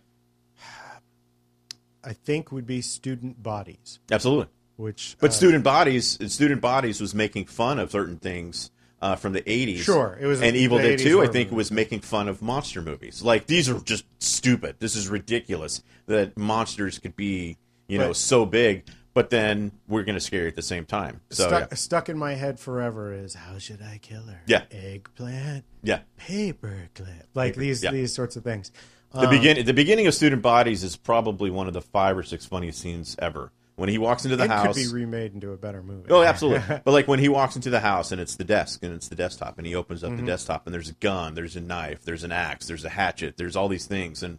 [2.04, 4.48] I think, would be Student Bodies, absolutely.
[4.78, 5.18] which.
[5.20, 8.72] But uh, student bodies, student bodies was making fun of certain things
[9.02, 9.80] uh, from the '80s.
[9.80, 11.56] Sure, it was and Evil Dead 80s 2, I think, movie.
[11.58, 13.22] was making fun of monster movies.
[13.22, 14.78] Like these are just stupid.
[14.80, 18.86] This is ridiculous that monsters could be, you know, so big.
[19.18, 21.22] But then we're going to scare you at the same time.
[21.32, 21.76] So stuck, yeah.
[21.76, 24.44] stuck in my head forever is how should I kill her?
[24.46, 24.62] Yeah.
[24.70, 26.02] Eggplant, yeah.
[26.20, 27.90] paperclip, like these yeah.
[27.90, 28.72] these sorts of things.
[29.12, 32.22] The Um, begin the beginning of Student Bodies is probably one of the five or
[32.22, 33.52] six funniest scenes ever.
[33.76, 36.12] When he walks into the it house, could be remade into a better movie.
[36.12, 36.62] Oh, absolutely.
[36.86, 39.16] but like when he walks into the house and it's the desk and it's the
[39.16, 40.26] desktop and he opens up Mm-hmm.
[40.28, 43.36] the desktop and there's a gun, there's a knife, there's an axe, there's a hatchet,
[43.36, 44.38] there's all these things and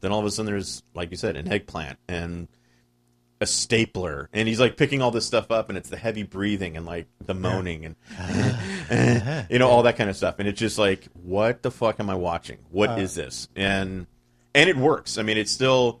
[0.00, 2.48] then all of a sudden there's like you said an eggplant and
[3.40, 6.76] a stapler and he's like picking all this stuff up and it's the heavy breathing
[6.76, 7.96] and like the moaning and
[9.50, 12.10] you know all that kind of stuff and it's just like what the fuck am
[12.10, 12.58] I watching?
[12.70, 13.48] What Uh, is this?
[13.54, 14.06] And
[14.54, 15.18] and it works.
[15.18, 16.00] I mean, it's still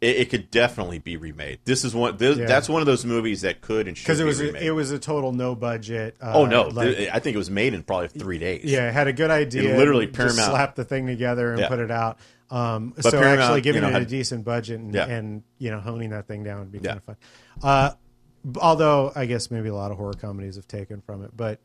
[0.00, 1.60] it, it could definitely be remade.
[1.64, 2.16] This is one.
[2.16, 2.46] This, Yeah.
[2.46, 4.70] That's one of those movies that could and should because it be was a, it
[4.70, 6.16] was a total no budget.
[6.20, 6.64] Uh, oh no!
[6.64, 8.64] like- I think it was made in probably three days.
[8.64, 9.74] yeah, it had a good idea.
[9.74, 11.68] It literally Paramount- slapped the thing together and Yeah.
[11.68, 12.18] put it out.
[12.50, 15.06] Um, so Paramount, actually you giving know, it a decent budget and, Yeah.
[15.06, 16.88] and you know honing that thing down would be Yeah.
[16.90, 17.16] kind of fun.
[17.62, 17.90] Uh,
[18.60, 21.60] although I guess maybe a lot of horror comedies have taken from it, but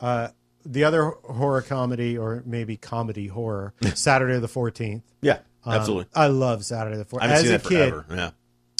[0.00, 0.28] uh,
[0.66, 5.04] the other horror comedy or maybe comedy horror, Saturday the Fourteenth.
[5.22, 6.06] yeah, Um, absolutely.
[6.14, 7.32] I love Saturday the I Fourteenth.
[7.32, 8.06] As seen a kid, forever.
[8.10, 8.30] Yeah,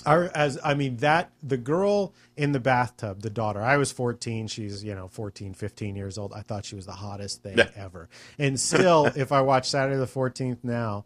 [0.07, 3.63] our, as I mean that the girl in the bathtub, the daughter.
[3.63, 6.33] I was 14, she's, you know, 14, 15 years old.
[6.35, 7.69] I thought she was the hottest thing Yeah.
[7.77, 8.09] ever.
[8.39, 11.05] And still if I watch Saturday the 14th now,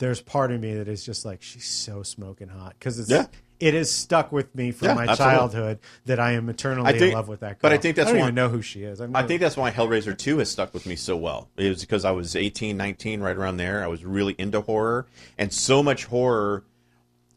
[0.00, 3.26] there's part of me that is just like she's so smoking hot cuz it's Yeah.
[3.60, 5.36] it has stuck with me from Yeah, my absolutely.
[5.36, 7.58] childhood that I am eternally think- in love with that girl.
[7.62, 9.00] but I think that's I don't why- even know who she is.
[9.00, 11.48] I think that's why Hellraiser 2 has stuck with me so well.
[11.56, 13.84] It was because I was 18, 19, right around there.
[13.84, 15.06] I was really into horror,
[15.38, 16.64] and so much horror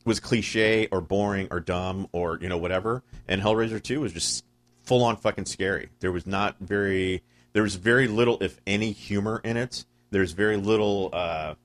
[0.06, 3.04] was cliche or boring or dumb or you know whatever.
[3.28, 4.44] And Hellraiser 2 was just
[4.84, 5.90] full on fucking scary.
[6.00, 7.22] There was not very
[7.54, 9.86] there was very little if any humor in it.
[10.12, 11.56] There's very little uh,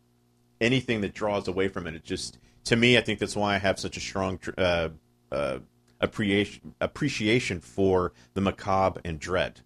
[0.61, 1.95] anything that draws away from it.
[1.95, 4.91] It just to me, I think that's why I have such a strong uh,
[5.33, 5.59] uh,
[6.01, 9.61] appreciation for the macabre and dread.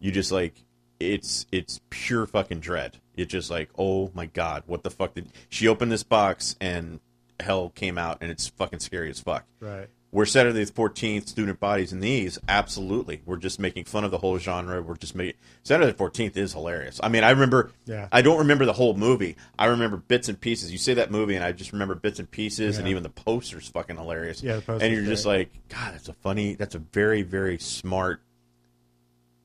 [0.00, 0.64] You just like
[1.00, 2.98] it's it's pure fucking dread.
[3.16, 7.00] It's just like oh my god, what the fuck did she opened this box and
[7.40, 9.44] hell came out and it's fucking scary as fuck.
[9.60, 9.88] Right.
[10.10, 14.16] Where Saturday the Fourteenth, Student Bodies and These, absolutely, we're just making fun of the
[14.18, 14.80] whole genre.
[14.80, 16.98] We're just making Saturday the Fourteenth is hilarious.
[17.02, 18.08] I mean, I remember, Yeah.
[18.10, 19.36] I don't remember the whole movie.
[19.58, 20.72] I remember bits and pieces.
[20.72, 22.80] You say that movie, and I just remember bits and pieces, yeah.
[22.80, 24.42] and even the poster's fucking hilarious.
[24.42, 28.22] Yeah, and you're just like, God, that's a funny, that's a very, very smart,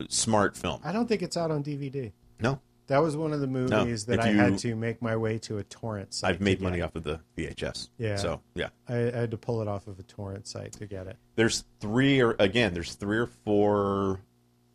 [0.08, 0.80] smart film.
[0.82, 2.10] I don't think it's out on DVD.
[2.40, 2.58] No,
[2.88, 5.38] That was one of the movies that if I you- had to make my way
[5.40, 6.30] to a torrent site.
[6.34, 7.88] I've made money off of the VHS.
[7.98, 8.16] Yeah.
[8.16, 11.06] So yeah, I, I had to pull it off of a torrent site to get
[11.06, 14.20] it, there's three or again, there's three or four.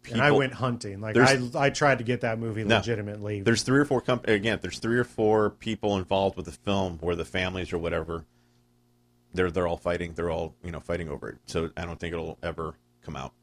[0.02, 1.02] People, and I went hunting.
[1.02, 2.78] Like There's- I, I tried to get that movie No.
[2.78, 3.42] legitimately.
[3.42, 4.58] There's three or four comp- again.
[4.62, 8.24] There's three or four people involved with the film where the families or whatever.
[9.34, 10.14] They're they're all fighting.
[10.14, 11.38] They're all you know fighting over it.
[11.46, 13.34] So I don't think it'll ever come out.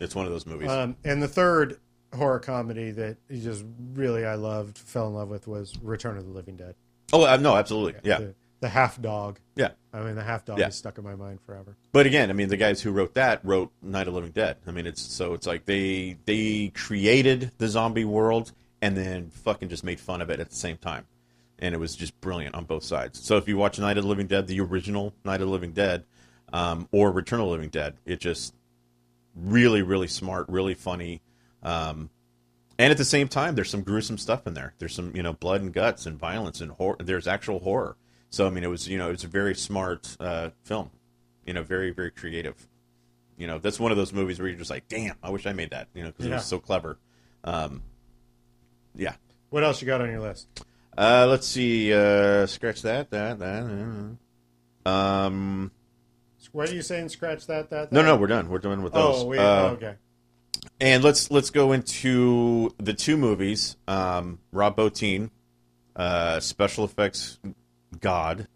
[0.00, 0.70] It's one of those movies.
[0.70, 1.78] Um, and the third
[2.16, 3.64] horror comedy that you just
[3.94, 6.74] really I loved, fell in love with was Return of the Living Dead.
[7.12, 9.38] oh uh, no, absolutely, yeah, The, the half dog.
[9.54, 9.70] yeah.
[9.92, 10.68] I mean, the half dog Yeah.
[10.68, 11.74] is stuck in my mind forever.
[11.92, 14.56] But again, I mean, the guys who wrote that wrote Night of the Living Dead.
[14.66, 18.52] I mean, it's so it's like they they created the zombie world
[18.82, 21.06] and then fucking just made fun of it at the same time,
[21.58, 23.22] and it was just brilliant on both sides.
[23.24, 25.72] So if you watch Night of the Living Dead, the original Night of the Living
[25.72, 26.04] Dead,
[26.52, 28.54] um, or Return of the Living Dead, it just
[29.34, 31.20] really really smart, really funny.
[31.66, 32.10] Um,
[32.78, 34.74] and at the same time, there's some gruesome stuff in there.
[34.78, 36.96] There's some, you know, blood and guts and violence and horror.
[37.00, 37.96] There's actual horror.
[38.30, 40.90] So I mean, it was, you know, it was a very smart uh, film.
[41.44, 42.68] You know, very very creative.
[43.36, 45.52] You know, that's one of those movies where you're just like, damn, I wish I
[45.52, 45.88] made that.
[45.94, 46.98] You know, because it was so clever.
[47.44, 47.82] Um,
[48.94, 49.14] yeah.
[49.50, 50.48] What else you got on your list?
[50.96, 51.92] Uh, let's see.
[51.92, 53.10] Uh, scratch that.
[53.10, 53.38] That.
[53.38, 54.16] That.
[54.86, 55.70] uh, Um.
[56.52, 57.10] What are you saying?
[57.10, 57.70] Scratch that.
[57.70, 57.92] That.
[57.92, 58.08] No, that?
[58.08, 58.48] no, we're done.
[58.48, 59.22] We're done with those.
[59.22, 59.38] Oh, wait.
[59.40, 59.94] Uh, okay.
[60.80, 63.76] And let's let's go into the two movies.
[63.88, 65.30] Um, Rob Bottin,
[65.94, 67.38] uh, special effects
[68.00, 68.48] god.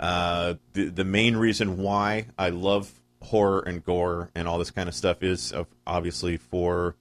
[0.00, 2.92] Uh, the the main reason why I love
[3.22, 5.52] horror and gore and all this kind of stuff is
[5.86, 6.96] obviously for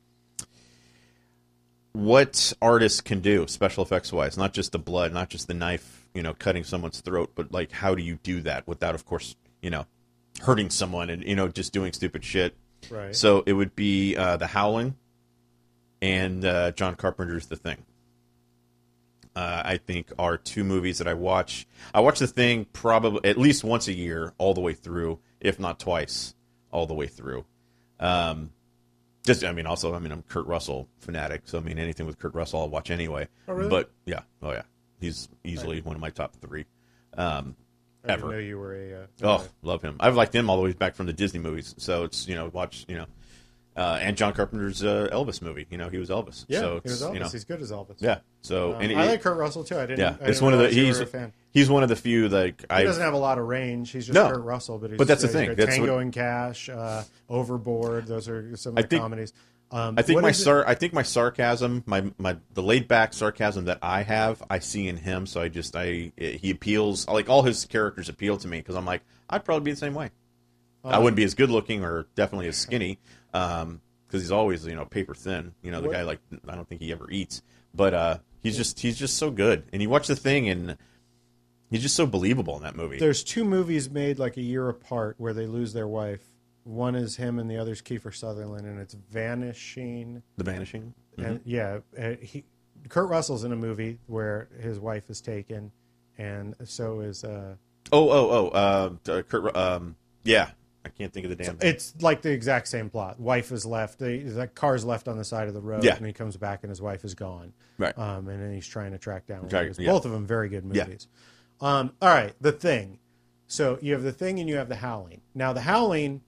[1.93, 6.07] what artists can do special effects wise not just the blood not just the knife
[6.13, 9.35] you know cutting someone's throat but like how do you do that without of course
[9.61, 9.85] you know
[10.41, 12.55] hurting someone and you know just doing stupid shit
[12.89, 13.15] Right.
[13.15, 14.95] so it would be uh, The Howling
[16.01, 17.85] and uh, John Carpenter's The Thing.
[19.33, 21.65] Uh, I think are two movies that I watch.
[21.93, 25.57] I watch The Thing probably at least once a year, all the way through, if
[25.59, 26.35] not twice,
[26.71, 27.45] all the way through.
[27.99, 28.51] Um,
[29.23, 32.17] just, I mean, also, I mean, I'm Kurt Russell fanatic, so I mean, anything with
[32.19, 33.27] Kurt Russell, I'll watch anyway.
[33.47, 33.69] Oh, really?
[33.69, 34.63] But yeah, oh yeah,
[34.99, 36.65] he's easily one of my top three.
[37.15, 37.55] Um,
[38.03, 38.31] I didn't ever.
[38.33, 39.03] know you were a.
[39.03, 39.95] Uh, Oh, love him.
[39.99, 41.75] I've liked him all the way back from the Disney movies.
[41.77, 43.05] So it's you know watch you know,
[43.77, 45.67] uh, and John Carpenter's uh, Elvis movie.
[45.69, 46.45] You know he was Elvis.
[46.47, 47.13] yeah, so he was Elvis.
[47.13, 47.95] You know, He's good as Elvis.
[47.99, 48.19] yeah.
[48.41, 49.77] So Um, and I like Kurt Russell too.
[49.77, 49.99] I didn't.
[49.99, 51.31] yeah, I it's didn't one of the he's a fan.
[51.51, 53.91] he's one of the few like He I doesn't have a lot of range.
[53.91, 54.29] He's just No.
[54.31, 55.53] Kurt Russell, but he's, But that's the thing.
[55.55, 58.07] That's Tango what- and Cash, uh, Overboard.
[58.07, 59.33] Those are some of the think- comedies.
[59.73, 63.13] Um, I think my it- sar- I think my sarcasm, my my the laid back
[63.13, 65.25] sarcasm that I have, I see in him.
[65.25, 68.85] So I just I he appeals like all his characters appeal to me because I'm
[68.85, 70.11] like I'd probably be the same way.
[70.83, 72.99] I Um, wouldn't be as good looking or definitely as skinny
[73.31, 73.79] because
[74.11, 75.53] he's always you know paper thin.
[75.61, 76.19] You know the What- guy like
[76.49, 77.41] I don't think he ever eats,
[77.73, 79.63] but uh, he's just he's just so good.
[79.71, 80.75] And you watch the thing and
[81.69, 82.97] he's just so believable in that movie.
[82.97, 86.23] There's two movies made like a year apart where they lose their wife.
[86.63, 90.21] One is him, and the other other's Kiefer Sutherland, and it's Vanishing.
[90.37, 90.93] the Vanishing.
[91.17, 92.43] And yeah, uh, he
[92.89, 95.71] Kurt Russell's in a movie where his wife is taken,
[96.17, 97.55] and so is uh,
[97.91, 99.55] Oh oh oh uh, uh, Kurt.
[99.55, 100.51] Um, yeah,
[100.85, 101.57] I can't think of the damn.
[101.61, 103.19] it's like the exact same plot.
[103.19, 103.99] Wife is left.
[103.99, 105.95] The, the car's left on the side of the road, Yeah.
[105.95, 107.53] and he comes back, and his wife is gone.
[107.77, 107.97] Right.
[107.97, 109.47] Um, and then he's trying to track down.
[109.49, 110.85] Try- Both of them very good Yeah.
[110.85, 111.07] movies.
[111.59, 112.99] Um, all right, The Thing.
[113.47, 115.21] So you have The Thing and you have The Howling.
[115.35, 116.21] Now The Howling,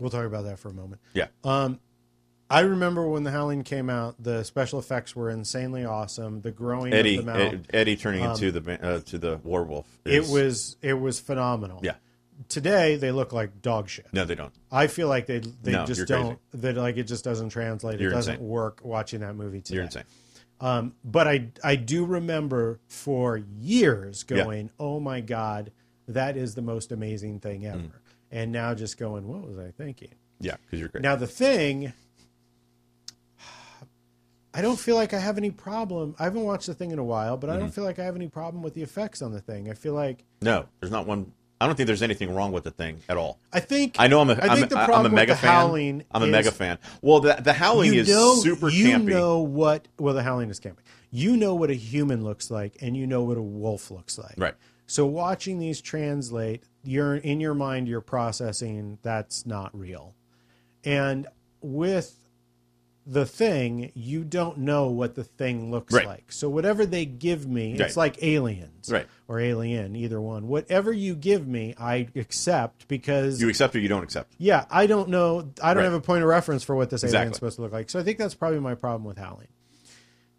[0.00, 1.00] we'll talk about that for a moment.
[1.14, 1.28] yeah.
[1.44, 1.78] Um,
[2.52, 6.40] I remember when The Howling came out, the special effects were insanely awesome.
[6.40, 9.86] The growing Eddie of the mouth, Ed- Eddie turning into the uh, to the werewolf.
[10.04, 11.78] It was it was phenomenal.
[11.84, 11.94] yeah.
[12.48, 14.06] Today they look like dog shit.
[14.12, 14.52] No, they don't.
[14.72, 18.00] I feel like they they No, just don't that like it just doesn't translate.
[18.00, 18.48] You're it doesn't insane.
[18.48, 19.74] work watching that movie today.
[19.76, 20.04] You're insane.
[20.60, 24.38] Um, but I I do remember for years Yeah.
[24.42, 25.70] going, oh my god,
[26.08, 27.78] that is the most amazing thing ever.
[27.78, 27.90] Mm.
[28.30, 30.10] And now just going, what was I thinking?
[30.40, 31.02] Yeah, because you're great.
[31.02, 31.92] Now the thing,
[34.54, 36.14] I don't feel like I have any problem.
[36.18, 37.60] I haven't watched the thing in a while, but I Mm-hmm.
[37.60, 39.70] don't feel like I have any problem with the effects on the thing.
[39.70, 41.32] I feel like no, there's not one.
[41.62, 43.38] I don't think there's anything wrong with the thing at all.
[43.52, 45.40] I think I know I'm a, I I'm, think the a- I'm a mega with
[45.40, 45.50] the fan.
[45.54, 46.78] Howling I'm a is- mega fan.
[47.02, 48.08] Well, the the Howling you is
[48.42, 49.04] super you campy.
[49.08, 49.86] You know what?
[49.98, 50.78] Well, the howling is campy.
[51.10, 54.34] You know what a human looks like, and you know what a wolf looks like.
[54.38, 54.54] Right.
[54.90, 60.16] So watching these translate, you're in your mind, you're processing that's not real.
[60.84, 61.28] And
[61.60, 62.16] with
[63.06, 66.06] the thing, you don't know what the thing looks Right.
[66.06, 66.32] like.
[66.32, 67.82] So whatever they give me, Right.
[67.82, 69.06] it's like aliens Right.
[69.28, 70.48] or alien, either one.
[70.48, 74.32] Whatever you give me, I accept because You accept or you don't accept.
[74.38, 75.50] yeah, I don't know.
[75.62, 77.34] I don't have a point of reference for what this alien's Exactly.
[77.36, 77.90] supposed to look like.
[77.90, 79.48] So I think that's probably my problem with Howling.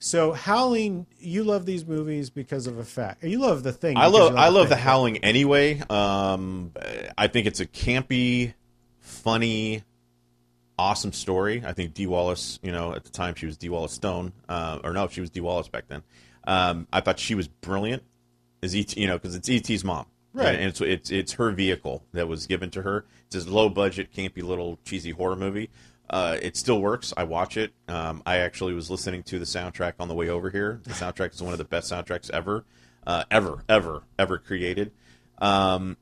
[0.03, 3.23] So Howling, you love these movies because of effect.
[3.23, 3.97] You love the thing.
[3.97, 4.83] I because love I love the thing.
[4.83, 5.79] Howling anyway.
[5.91, 6.71] Um,
[7.15, 8.55] I think it's a campy,
[8.99, 9.83] funny,
[10.79, 11.61] awesome story.
[11.63, 14.79] I think Dee Wallace, you know, at the time she was Dee Wallace Stone, uh,
[14.83, 16.01] or no, she was Dee Wallace back then.
[16.45, 18.01] Um, I thought she was brilliant
[18.63, 20.55] as ET, you know, because it's ET's mom, Right.
[20.55, 23.05] And it's it's it's her vehicle that was given to her.
[23.27, 25.69] It's this low budget, campy little cheesy horror movie.
[26.11, 27.13] Uh, it still works.
[27.15, 27.73] I watch it.
[27.87, 30.81] Um, I actually was listening to the soundtrack on the way over here.
[30.83, 32.65] The soundtrack is one of the best soundtracks ever,
[33.07, 34.91] uh, ever, ever, ever created.
[35.37, 35.95] Um,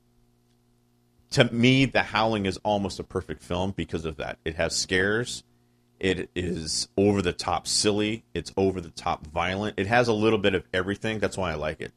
[1.31, 4.39] to me, The Howling is almost a perfect film because of that.
[4.43, 5.43] It has scares.
[5.99, 8.23] It is over the top silly.
[8.33, 9.77] It's over the top violent.
[9.77, 11.19] It has a little bit of everything.
[11.19, 11.93] That's why I like it.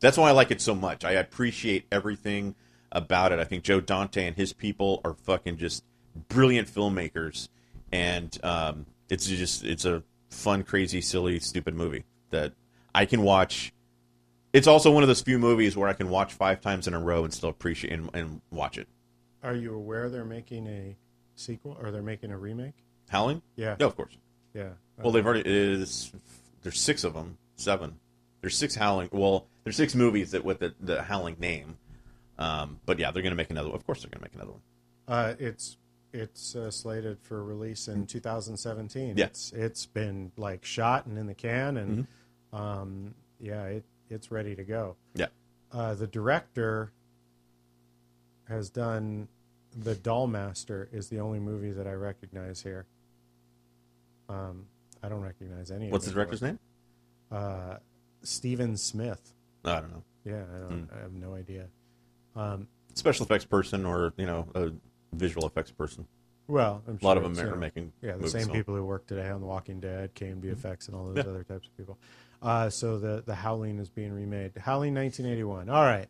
[0.00, 1.04] That's why I like it so much.
[1.04, 2.56] I appreciate everything
[2.90, 3.38] about it.
[3.38, 5.84] I think Joe Dante and his people are fucking just
[6.28, 7.48] brilliant filmmakers,
[7.92, 12.52] and um, it's just it's a fun, crazy, silly, stupid movie that
[12.94, 13.72] I can watch.
[14.52, 17.00] It's also one of those few movies where I can watch five times in a
[17.00, 18.86] row and still appreciate and, and watch it.
[19.42, 20.96] Are you aware they're making a
[21.36, 22.74] sequel or they're making a remake?
[23.08, 23.42] Howling?
[23.56, 23.76] Yeah.
[23.80, 24.16] No, of course.
[24.54, 24.70] Yeah.
[24.98, 25.42] Well, they've already.
[25.46, 26.12] Is
[26.62, 27.98] there's six of them, seven.
[28.40, 29.08] There's six Howling.
[29.12, 31.76] Well, there's six movies that with the, the Howling name.
[32.38, 33.76] Um, but yeah, they're going to make another one.
[33.76, 34.60] Of course, they're going to make another one.
[35.08, 35.76] Uh, it's
[36.12, 39.16] it's uh, slated for release in 2017.
[39.16, 39.24] Yeah.
[39.26, 42.06] It's it's been like shot and in the can, and
[42.52, 42.56] Mm-hmm.
[42.56, 44.96] um, yeah, it it's ready to go.
[45.14, 45.26] Yeah.
[45.72, 46.92] Uh, the director
[48.48, 49.28] has done
[49.76, 52.84] the Doll Master is the only movie that I recognize here.
[54.28, 54.66] Um,
[55.02, 55.88] I don't recognize any.
[55.90, 56.58] What's the director's name?
[57.30, 57.76] Uh,
[58.22, 59.32] Stephen Smith.
[59.64, 60.02] I don't know.
[60.24, 60.82] Yeah, I don't.
[60.88, 60.94] Hmm.
[60.96, 61.66] I have no idea.
[62.36, 64.70] Um, Special effects person or you know a
[65.12, 66.06] visual effects person.
[66.48, 68.74] well, I'm A lot sure of them are making Yeah, the movies, same so- people
[68.74, 71.30] who work today on The Walking Dead, KNB Effects, and all those Yeah.
[71.30, 71.98] other types of people.
[72.42, 74.52] Uh, so the the Howling is being remade.
[74.58, 75.68] Howling 1981.
[75.68, 76.08] All right.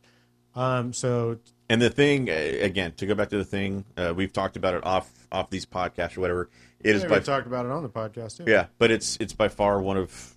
[0.55, 1.39] Um, so
[1.69, 4.85] And the thing again, to go back to the thing, uh, we've talked about it
[4.85, 6.49] off off these podcasts or whatever.
[6.81, 8.45] It is by we talked about it on the podcast too.
[8.51, 10.37] yeah, but it's it's by far one of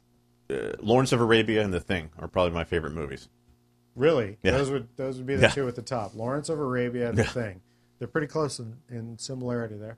[0.50, 3.30] uh, Lawrence of Arabia and The Thing are probably my favorite movies.
[3.96, 4.52] Really, Yeah.
[4.52, 5.48] those would those would be the Yeah.
[5.50, 6.14] two at the top.
[6.16, 7.24] Lawrence of Arabia and The.
[7.24, 7.62] Thing.
[7.99, 9.97] They're pretty close in, in similarity there.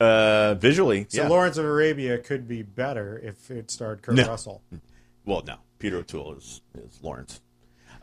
[0.00, 1.28] Uh, visually, So yeah.
[1.28, 4.28] Lawrence of Arabia could be better if it starred Kurt No.
[4.28, 4.62] Russell.
[5.24, 7.40] well, no, Peter O'Toole is is Lawrence.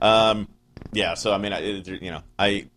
[0.01, 0.47] Um,
[0.91, 2.67] yeah, so I mean, I, it- you know, I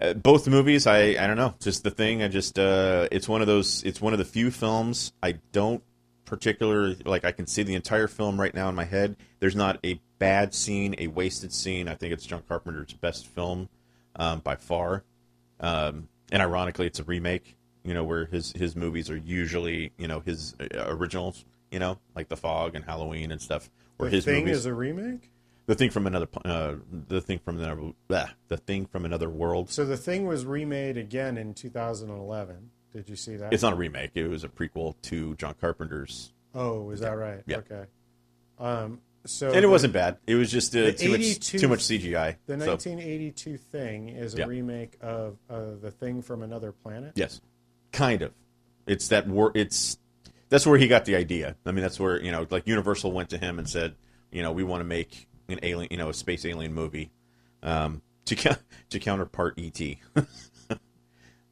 [0.00, 2.22] uh, both movies, I I don't know, just the thing.
[2.22, 3.82] I just uh, it's one of those.
[3.84, 5.82] It's one of the few films I don't
[6.24, 7.24] particularly like.
[7.24, 9.16] I can see the entire film right now in my head.
[9.40, 11.88] There's not a bad scene, a wasted scene.
[11.88, 13.68] I think it's John Carpenter's best film
[14.16, 15.04] um, by far.
[15.62, 17.56] Um, and ironically, it's a remake.
[17.84, 21.44] You know, where his his movies are usually you know his uh, originals.
[21.70, 23.70] You know, like The Fog and Halloween and stuff.
[23.96, 25.30] Where The his Thing movies, is a remake.
[25.66, 26.74] the thing from another, uh,
[27.08, 29.70] the thing from another, blah, the thing from another world.
[29.70, 32.70] So the Thing was remade again in 2011.
[32.92, 33.54] Did you see that?
[33.54, 34.10] It's not a remake.
[34.14, 37.42] It was a prequel to John Carpenter's, Oh, is that right?
[37.46, 37.58] Yeah.
[37.58, 37.84] Okay.
[38.58, 40.18] Um, so and it the- wasn't bad.
[40.26, 42.36] It was just uh, too much too much CGI.
[42.46, 44.46] The So, 1982 Thing is a Yeah.
[44.46, 47.12] remake of uh, the Thing from Another Planet.
[47.14, 47.40] yes,
[47.92, 48.32] kind of.
[48.86, 49.98] It's that wor- It's
[50.48, 51.56] that's where he got the idea.
[51.64, 53.94] I mean, that's where you know, like Universal went to him and said,
[54.30, 57.10] you know, we want to make an alien, you know, a space alien movie
[57.62, 58.58] um, to
[58.90, 59.80] to counterpart ET.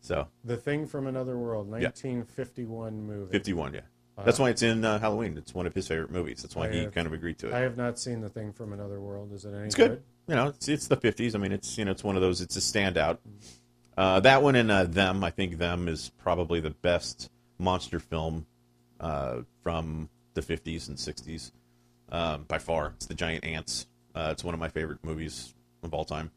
[0.00, 3.32] so The Thing from Another World, 1951 movie.
[3.32, 3.80] 51, yeah.
[4.24, 5.36] That's why it's in uh, Halloween.
[5.38, 6.42] It's one of his favorite movies.
[6.42, 7.54] That's why I he have- kind of agreed to it.
[7.54, 9.32] I have not seen The Thing from Another World.
[9.32, 10.02] Is it any It's good.
[10.26, 11.34] You know, it's, it's the fifties.
[11.34, 12.40] I mean, it's you know, it's one of those.
[12.40, 13.18] It's a standout.
[13.96, 15.24] Uh, that one and uh, them.
[15.24, 18.46] I think them is probably the best monster film
[19.00, 21.52] uh, from the fifties and sixties
[22.10, 22.92] um, by far.
[22.96, 23.86] It's the giant ants.
[24.14, 26.30] Uh, it's one of my favorite movies of all time.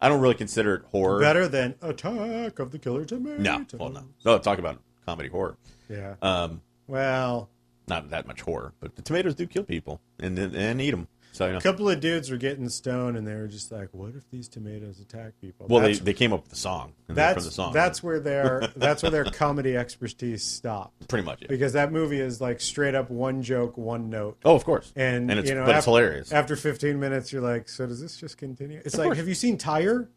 [0.00, 1.18] I don't really consider it horror.
[1.20, 3.40] Better than Attack of the Killer Tomatoes.
[3.40, 4.04] No, well, no.
[4.24, 5.56] No, talk about comedy horror.
[5.88, 6.14] Yeah.
[6.22, 7.48] Um, well,
[7.86, 11.06] not that much horror, but the tomatoes do kill people and and eat them.
[11.30, 11.58] So you know.
[11.58, 14.48] A couple of dudes were getting stoned, and they were just like, "What if these
[14.48, 16.94] tomatoes attack people?" Well, they, that's, they came up with the song.
[17.06, 17.72] And that's from the song.
[17.72, 21.42] that's where their that's where their comedy expertise stopped pretty much.
[21.42, 21.48] Yeah.
[21.48, 24.38] because that movie is like straight up one joke, one note.
[24.44, 24.92] Oh, of course.
[24.96, 26.32] And, and it's you know, but it's hilarious.
[26.32, 29.18] After 15 minutes, you're like, "So does this just continue?" It's like, course.
[29.18, 30.08] have you seen Tire?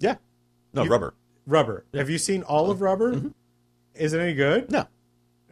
[0.00, 0.16] yeah.
[0.74, 1.14] No You- rubber.
[1.46, 1.84] Rubber.
[1.94, 3.14] Have you seen all of Rubber?
[3.14, 3.28] Mm-hmm.
[3.94, 4.70] Is it any good?
[4.70, 4.86] No.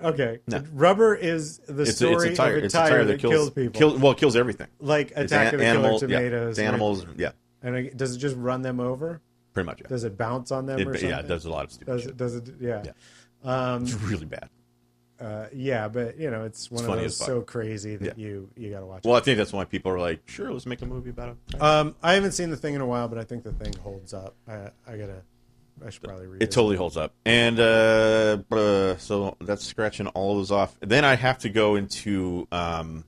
[0.04, 0.40] Okay.
[0.46, 0.62] No.
[0.72, 2.56] Rubber is the It's a, story it's a tire.
[2.56, 3.78] of a it's tire, a tire that, kills, people.
[3.78, 4.68] Kill, well, it kills everything.
[4.80, 6.48] like It's Attack an- of the animal- Killer yeah, Tomatoes.
[6.50, 7.06] it's like- animals.
[7.16, 7.30] Yeah.
[7.62, 9.20] and it- does it just run them over?
[9.54, 9.80] Pretty much.
[9.82, 9.88] Yeah.
[9.88, 11.08] Does it bounce on them It, or something?
[11.10, 11.20] yeah.
[11.20, 12.10] It does a lot of stupid Does shit.
[12.10, 12.16] it?
[12.16, 12.48] Does it?
[12.60, 12.82] Yeah.
[13.44, 13.76] Yeah.
[13.80, 14.48] it's really bad.
[15.20, 18.24] Uh, yeah, but you know, it's one It's of those so crazy that Yeah.
[18.26, 19.04] you you got to watch.
[19.04, 21.54] Well, I think that's why people are like, sure, let's make a movie about it.
[21.54, 21.62] it.
[21.62, 24.12] Um, I haven't seen the thing in a while, but I think the thing holds
[24.12, 24.34] up.
[24.48, 25.22] I, I gotta.
[25.84, 27.12] I should probably read It totally holds up.
[27.24, 30.76] And uh, uh, so that's scratching all of those off.
[30.80, 33.04] Then I have to go into um,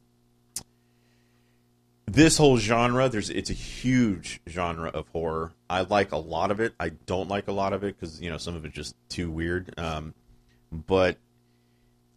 [2.07, 3.09] this whole genre.
[3.09, 5.53] There's it's a huge genre of horror.
[5.69, 6.75] I like a lot of it.
[6.79, 9.31] I don't like a lot of it because you know some of it's just too
[9.31, 9.73] weird.
[9.79, 10.15] Um,
[10.71, 11.17] but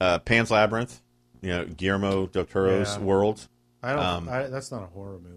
[0.02, 1.02] uh, Pan's Labyrinth,
[1.42, 3.04] you know Guillermo del Toro's Yeah.
[3.04, 3.48] world.
[3.84, 4.04] I don't.
[4.04, 5.34] um, I, that's not a horror movie.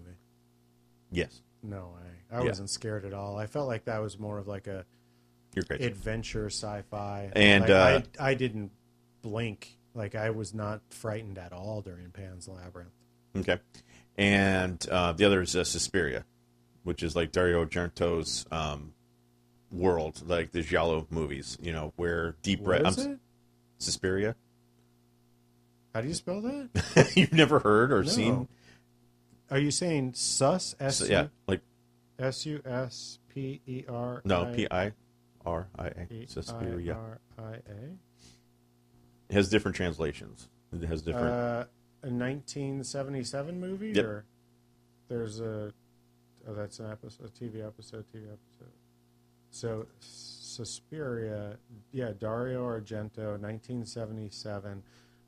[1.11, 2.09] Yes, No way.
[2.31, 2.47] I Yeah.
[2.49, 3.37] wasn't scared at all.
[3.37, 4.85] I felt like that was more of like a
[5.55, 5.81] you're great.
[5.81, 7.31] adventure sci-fi.
[7.35, 8.71] And, Like, uh, I I didn't
[9.21, 9.77] blink.
[9.93, 12.91] Like I was not frightened at all during Pan's Labyrinth.
[13.35, 13.59] Okay.
[14.17, 16.23] And uh, the other is uh, Suspiria,
[16.83, 18.93] which is like Dario Argento's um,
[19.71, 22.87] world, like the Giallo movies, you know, where deep What red.
[22.87, 23.19] is I'm- it?
[23.79, 24.35] Suspiria.
[25.93, 27.11] How do you spell that?
[27.15, 28.09] You've never heard or No.
[28.09, 28.47] seen?
[29.49, 30.75] Are you saying sus?
[30.79, 31.59] S So, yeah, like
[32.17, 34.21] S U S P E R.
[34.23, 34.93] no, P I
[35.45, 36.25] R I A.
[36.27, 36.93] Suspiria.
[36.95, 37.97] R I A.
[39.29, 40.49] It has different translations.
[40.73, 41.27] It has different.
[41.27, 41.65] Uh,
[42.03, 44.05] a 1977 movie, Yep.
[44.05, 44.25] or
[45.07, 45.71] there's a
[46.47, 48.71] oh, that's an episode, a TV episode, TV episode.
[49.51, 51.57] So Suspiria,
[51.91, 54.83] yeah, Dario Argento, 1977.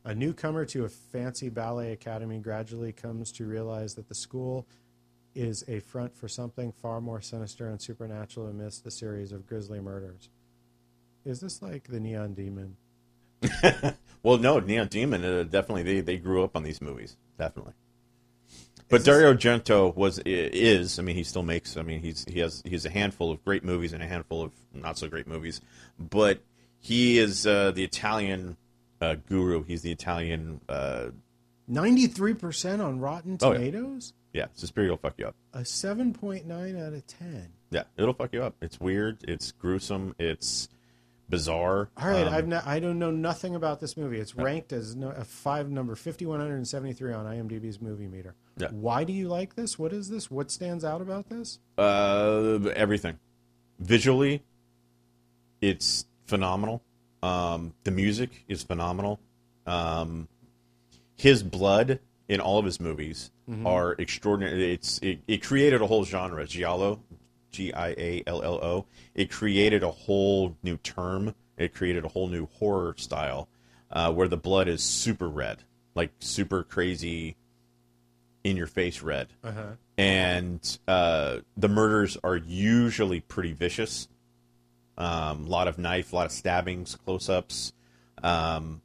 [0.06, 4.68] A newcomer to a fancy ballet academy gradually comes to realize that the school
[5.36, 9.80] is a front for something far more sinister and supernatural amidst a series of grisly
[9.80, 10.30] murders.
[11.26, 12.76] Is this like the Neon Demon?
[14.24, 15.24] well, no, Neon Demon.
[15.24, 17.18] Uh, definitely, they they grew up on these movies.
[17.38, 17.74] Definitely.
[18.90, 21.00] But Dario Argento was is.
[21.00, 21.78] I mean, he still makes.
[21.78, 24.44] I mean, he's he has he has a handful of great movies and a handful
[24.44, 25.62] of not so great movies.
[25.98, 26.42] But
[26.80, 28.58] he is uh, the Italian
[29.02, 29.64] uh, guru.
[29.64, 30.62] He's the Italian.
[30.68, 31.08] Uh,
[31.72, 33.60] 93% on Rotten Oh, yeah.
[34.34, 35.36] Yeah, Suspiria will fuck you up.
[35.54, 37.50] A 7.9 out of 10.
[37.70, 38.56] Yeah, it'll fuck you up.
[38.62, 39.20] It's weird.
[39.28, 40.16] It's gruesome.
[40.18, 40.70] It's
[41.30, 41.90] bizarre.
[41.98, 44.20] All right, Um, I've no, I don't know nothing about this movie.
[44.20, 48.36] It's ranked as no, a five number 5173 on IMDb's movie meter.
[48.58, 48.70] Yeah.
[48.72, 49.78] Why do you like this?
[49.80, 50.30] What is this?
[50.30, 51.60] What stands out about this?
[51.78, 53.20] Uh, everything.
[53.80, 54.44] Visually,
[55.62, 56.82] it's phenomenal.
[57.22, 59.20] Um, the music is phenomenal.
[59.66, 60.28] Um,
[61.16, 63.32] his blood in all of his movies
[63.66, 64.74] are extraordinary.
[64.74, 67.02] It's it, it created a whole genre, giallo,
[67.52, 68.86] G I A L L O.
[69.14, 71.36] It created a whole new term.
[71.58, 73.48] It created a whole new horror style,
[73.92, 75.64] uh, where the blood is super red,
[75.94, 77.36] like super crazy,
[78.44, 79.74] in your face red Uh-huh.
[79.98, 84.08] and uh, the murders are usually pretty vicious.
[84.98, 87.72] A um, lot of knife, a lot of stabbings, close-ups,
[88.22, 88.82] um,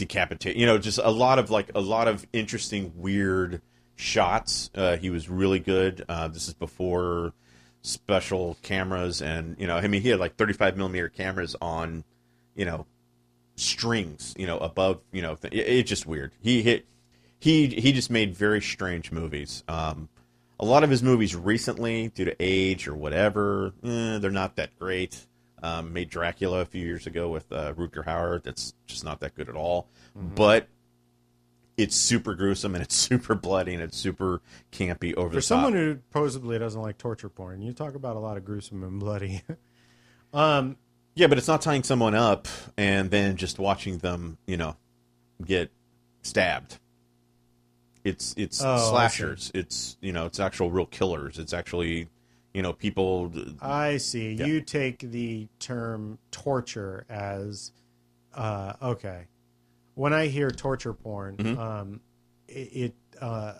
[0.00, 0.56] decapitate.
[0.56, 3.62] You know, just a lot of like a lot of interesting, weird
[3.94, 4.70] shots.
[4.74, 6.04] Uh, he was really good.
[6.08, 7.32] Uh, this is before
[7.82, 12.04] special cameras, and you know, I mean, he had like 35 millimeter cameras on,
[12.56, 12.86] you know,
[13.56, 16.32] strings, you know, above, you know, th- it, it's just weird.
[16.40, 16.86] He hit,
[17.38, 19.62] he he just made very strange movies.
[19.68, 20.08] Um,
[20.58, 24.78] a lot of his movies recently, due to age or whatever, eh, they're not that
[24.78, 25.26] great.
[25.62, 28.42] Um, made Dracula a few years ago with uh, Rutger Hauer.
[28.42, 29.88] That's just not that good at all.
[30.14, 30.68] But
[31.76, 34.40] it's super gruesome and it's super bloody and it's super
[34.72, 38.18] campy over For the someone who supposedly doesn't like torture porn, you talk about a
[38.18, 39.42] lot of gruesome and bloody.
[40.34, 40.76] um,
[41.14, 44.76] Yeah, but it's not tying someone up and then just watching them, you know,
[45.44, 45.70] get
[46.22, 46.78] stabbed.
[48.02, 49.50] It's it's Oh, slashers.
[49.54, 51.38] It's you know, it's actual real killers.
[51.38, 52.08] It's actually,
[52.54, 53.32] you know, people.
[53.60, 54.32] I see.
[54.32, 54.46] Yeah.
[54.46, 57.72] You take the term torture as
[58.34, 59.26] uh, okay.
[59.94, 61.58] When I hear torture porn, Mm-hmm.
[61.60, 62.00] um,
[62.48, 63.54] it, it uh,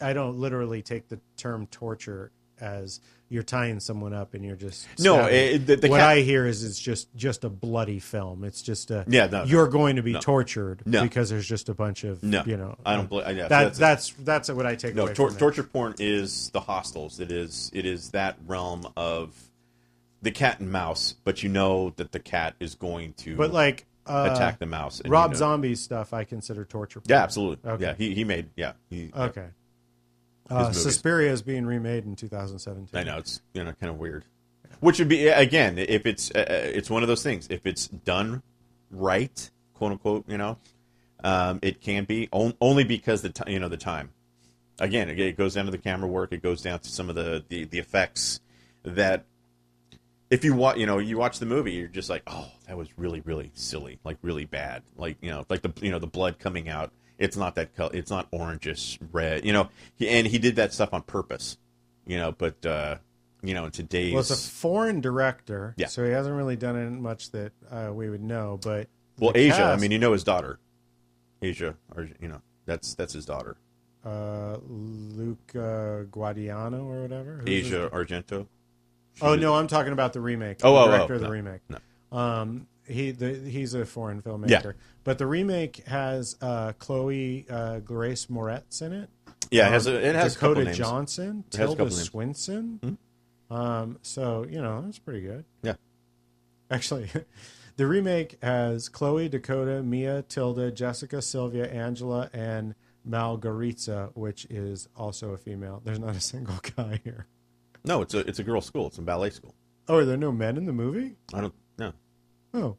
[0.00, 2.30] I don't literally take the term torture
[2.60, 3.00] as
[3.30, 6.46] you're tying someone up and you're just No, it- the- the what cat- I hear
[6.46, 8.42] is it's just just a bloody film.
[8.44, 9.44] It's just a Yeah, no, no.
[9.44, 10.20] you're going to be No.
[10.20, 11.02] tortured No.
[11.02, 13.78] because there's just a bunch of No, you know I don't believe- yeah, that that's-
[13.78, 15.40] that's that's what I take No, away tor- from it.
[15.40, 17.20] torture porn is the hostels.
[17.20, 19.34] It is it is that realm of
[20.22, 23.84] the cat and mouse, but you know that the cat is going to But like
[24.06, 25.02] uh, attack the mouse.
[25.06, 27.02] Rob you know- Zombie's stuff, I consider torture.
[27.06, 27.70] Yeah, absolutely.
[27.70, 27.84] Okay.
[27.84, 28.72] Yeah, he he made yeah.
[28.88, 29.24] He, yeah.
[29.24, 29.46] Okay.
[30.50, 30.72] Uh.
[30.72, 32.98] Suspiria is being remade in 2017.
[32.98, 34.24] I know it's you know kind of weird.
[34.80, 37.48] Which would be again if it's uh, uh, it's one of those things.
[37.50, 38.42] If it's done
[38.90, 40.58] right, quote unquote, you know,
[41.24, 44.10] um, it can be on, only because the ti you know the time.
[44.78, 46.32] Again, it, it goes down to the camera work.
[46.32, 48.40] It goes down to some of the the, the effects
[48.84, 49.24] that
[50.30, 52.88] if you watch, you know, you watch the movie, you're just like, oh, that was
[52.98, 56.38] really, really silly, like really bad, like you know, like the you know the blood
[56.38, 56.92] coming out.
[57.18, 57.90] It's not that color.
[57.94, 59.68] It's not orangish red, you know.
[59.96, 61.56] He, and he did that stuff on purpose,
[62.06, 62.32] you know.
[62.32, 62.96] But uh,
[63.42, 65.88] you know, in today's Well, it's a foreign director, Yeah.
[65.88, 68.58] so he hasn't really done it much that uh, we would know.
[68.62, 68.88] But
[69.18, 69.64] well, Asia.
[69.64, 70.58] I mean, you know his daughter,
[71.42, 73.56] Asia, or you know, that's that's his daughter,
[74.04, 77.38] uh, Luca Guadiano or whatever.
[77.38, 78.46] Who's Asia Argento.
[79.14, 80.58] She Oh no, I'm talking about the remake.
[80.62, 81.60] Oh, the oh, oh, director of the remake.
[81.68, 81.78] no.
[82.16, 84.72] Um, he the, he's a foreign filmmaker, Yeah.
[85.04, 89.08] but the remake has uh, Chloe uh, Grace Moretz in it.
[89.50, 90.72] Yeah, it has a, it has a Dakota.
[90.74, 92.02] Johnson, It has Tilda names.
[92.02, 92.98] Swinton.
[93.50, 95.44] Um, so you know that's pretty good.
[95.62, 95.74] Yeah,
[96.70, 97.08] Actually,
[97.76, 102.74] the remake has Chloe, Dakota, Mia, Tilda, Jessica, Sylvia, Angela, and
[103.08, 105.80] Malgaritza, which is also a female.
[105.84, 107.26] There's not a single guy here.
[107.84, 108.86] no, it's a it's a girls' school.
[108.88, 109.54] It's a ballet school.
[109.88, 111.16] Oh, are there no men in the movie?
[111.32, 111.54] I don't
[112.58, 112.76] no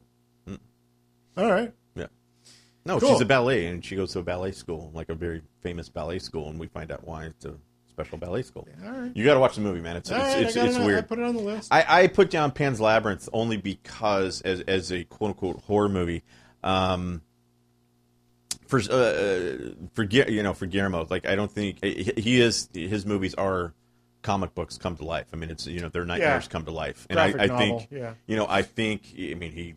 [1.36, 1.72] Oh, all right.
[1.94, 2.06] yeah.
[2.84, 3.10] No, Cool.
[3.12, 6.18] she's a ballet, and she goes to a ballet school, like a very famous ballet
[6.18, 7.54] school, and we find out why it's a
[7.88, 8.66] special ballet school.
[8.84, 9.12] All right.
[9.14, 9.96] You got to watch the movie, man.
[9.96, 10.80] It's All it's right, it's, it's it.
[10.82, 11.08] I weird.
[11.08, 11.68] put it on the list.
[11.72, 16.24] I, I put down Pan's Labyrinth only because, as as a quote unquote horror movie,
[16.64, 17.22] um,
[18.66, 19.56] for uh, uh,
[19.94, 23.72] for you know for Guillermo, like I don't think he is his movies are
[24.22, 25.26] comic books come to life.
[25.32, 27.72] I mean, it's you know their nightmares come to life, and I, Graphic I think
[27.90, 28.14] novel, yeah.
[28.26, 29.74] you know I think I mean he.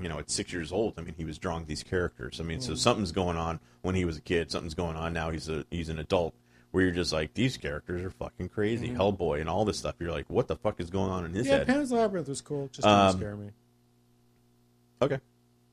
[0.00, 2.40] You know, at six years old, I mean, he was drawing these characters.
[2.40, 2.62] I mean, Mm.
[2.62, 4.48] so something's going on when he was a kid.
[4.48, 5.30] Something's going on now.
[5.30, 6.34] He's a he's an adult.
[6.70, 8.90] Where you're just like, these characters are fucking crazy.
[8.90, 9.96] Hellboy and all this stuff.
[9.98, 11.56] You're like, what the fuck is going on in his Mm-hmm.
[11.56, 11.64] yeah.
[11.64, 12.68] Pan's Labyrinth was cool.
[12.68, 13.50] Just didn't Um, scare me.
[15.02, 15.18] Okay,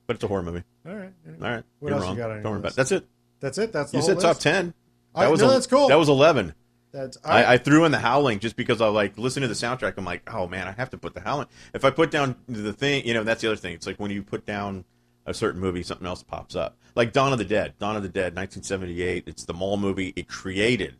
[0.08, 0.64] but it's a horror movie.
[0.88, 1.12] All right.
[1.40, 2.16] All right, What you're else you wong.
[2.16, 2.76] got on Don't worry about it.
[2.76, 3.06] That's it.
[3.38, 3.72] That's it.
[3.72, 4.74] That's You said top ten.
[5.14, 5.86] I- was no, a- that's cool.
[5.86, 6.52] That was eleven.
[6.96, 9.94] That's I, I threw in the Howling just because I like listen to the soundtrack.
[9.98, 11.48] I'm like, oh man, I have to put the Howling.
[11.74, 13.74] If I put down the thing, you know, that's the other thing.
[13.74, 14.86] It's like when you put down
[15.26, 16.78] a certain movie, something else pops up.
[16.94, 17.74] Like Dawn of the Dead.
[17.78, 19.24] Dawn of the Dead, 1978.
[19.26, 20.14] It's the mall movie.
[20.16, 20.94] It created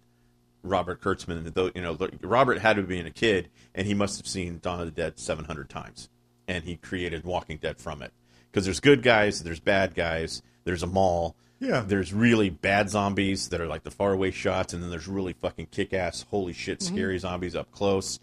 [0.62, 1.54] Robert Kurtzman.
[1.54, 4.80] Though you know, Robert had to be a kid, and he must have seen Dawn
[4.80, 6.10] of the Dead 700 times,
[6.46, 8.12] and he created Walking Dead from it.
[8.50, 11.36] Because there's good guys, there's bad guys, there's a mall.
[11.58, 11.80] Yeah.
[11.80, 15.68] There's really bad zombies that are like the faraway shots, and then there's really fucking
[15.70, 16.94] kick ass, holy shit, Mm-hmm.
[16.94, 18.18] scary zombies up close.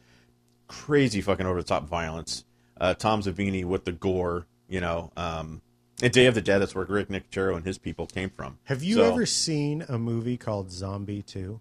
[0.67, 2.45] Crazy fucking over the top violence.
[2.79, 5.11] Uh, Tom Savini with the gore, you know.
[5.15, 5.61] Um,
[6.01, 8.57] and Day of the Dead, that's where Rick Nicotero and his people came from.
[8.63, 11.59] Have you So- ever seen a movie called Zombie Two?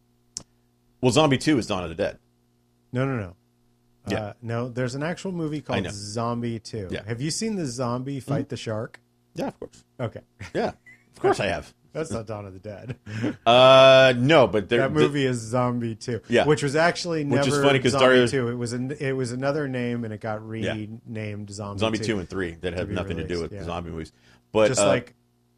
[1.01, 2.19] Well, Zombie 2 is Dawn of the Dead.
[2.93, 3.37] No, no, no.
[4.09, 4.21] Yeah.
[4.21, 5.87] Uh, no, there's an actual movie called.
[5.91, 6.89] Zombie Two.
[6.91, 7.03] Yeah.
[7.07, 9.01] Have you seen the zombie fight the shark?
[9.35, 9.85] Yeah, of course.
[9.99, 10.21] Okay,
[10.55, 10.73] Yeah,
[11.15, 11.73] of course I have.
[11.93, 12.97] that's not Dawn of the Dead.
[13.47, 16.21] Uh, no, but there, that movie is Zombie Two.
[16.29, 16.47] Yeah.
[16.47, 18.49] which was actually Which never is funny 'cause Zombie Dario- Two.
[18.49, 21.81] It was an, it was another name and it got renamed Zombie.
[21.81, 23.65] Zombie 2, 2 and 3 that have be nothing to do released, with yeah.
[23.65, 24.13] zombie movies.
[24.53, 25.15] But just uh, like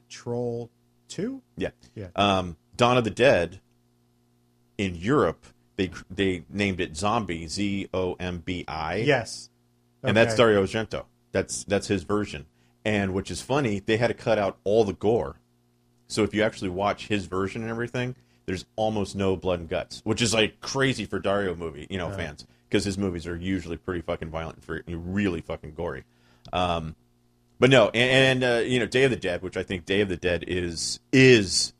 [0.08, 0.70] Troll
[1.08, 1.42] Two.
[1.56, 1.70] Yeah.
[1.94, 2.08] Yeah.
[2.16, 3.60] Um, Dawn of the Dead
[4.78, 5.44] in Europe,
[5.76, 8.96] they they named it Zombie, Z O M B I.
[8.96, 9.50] Yes,
[10.02, 10.38] And that's Okay.
[10.38, 11.04] Dario Argento.
[11.32, 12.46] That's that's his version.
[12.84, 15.36] And which is funny, they had to cut out all the gore.
[16.08, 18.14] So if you actually watch his version and everything,
[18.46, 22.10] there's almost no blood and guts, which is like crazy for Dario movie, you know,
[22.10, 26.04] fans, because his movies are usually pretty fucking violent and really fucking gory.
[26.52, 26.94] Um,
[27.58, 30.00] but no, and, and uh, you know, Day of the Dead, which I think Day
[30.02, 31.72] of the Dead is is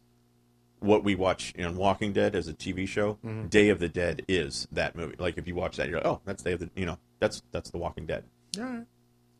[0.80, 3.18] what we watch in Walking Dead as a TV show.
[3.24, 3.48] Mm-hmm.
[3.48, 5.16] Day of the Dead is that movie.
[5.18, 7.42] Like if you watch that, you're like, oh, that's Day of the, you know, that's
[7.52, 8.24] that's The Walking Dead.
[8.59, 8.86] All right.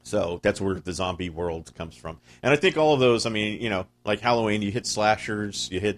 [0.05, 2.21] So that's where the zombie world comes from.
[2.43, 5.69] And I think all of those, I mean, you know, like Halloween, you hit slashers,
[5.73, 5.97] you hit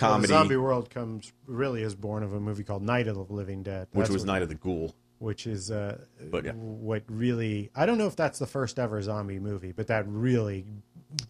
[0.00, 3.14] Well, comedy, the zombie world comes really is born of a movie called Night of
[3.14, 4.94] the Living Dead, which was what- Night of the Ghoul.
[5.20, 5.98] which is uh,
[6.30, 6.52] But, yeah.
[6.52, 10.64] what really I don't know if that's the first ever zombie movie, but that really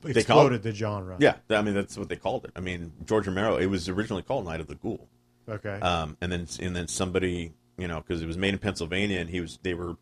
[0.04, 1.16] exploded the genre.
[1.20, 2.52] Yeah, I mean that's what they called it.
[2.56, 3.56] I mean George Romero.
[3.56, 5.08] It was originally called Night of the Ghoul,
[5.48, 5.80] Okay.
[5.80, 9.30] um, and then and then somebody you know, because it was made in Pennsylvania, and
[9.30, 9.96] he was they were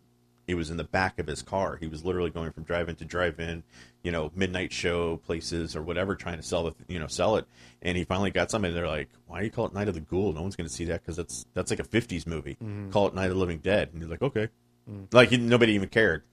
[0.49, 1.77] it was in the back of his car.
[1.77, 3.62] He was literally going from drive-in to drive-in,
[4.03, 7.47] you know, midnight show places or whatever, trying to sell the, you know, sell it.
[7.83, 8.75] And he finally got somebody.
[8.75, 10.33] They're like, "Why do you call it Night of the Ghoul?
[10.33, 12.55] No one's going to see that because that's that's like a '50s movie.
[12.55, 12.91] Mm-hmm.
[12.91, 14.49] Call it Night of the Living Dead." And he's like, "Okay."
[14.91, 15.12] Mm.
[15.12, 16.25] Like he, nobody even cared.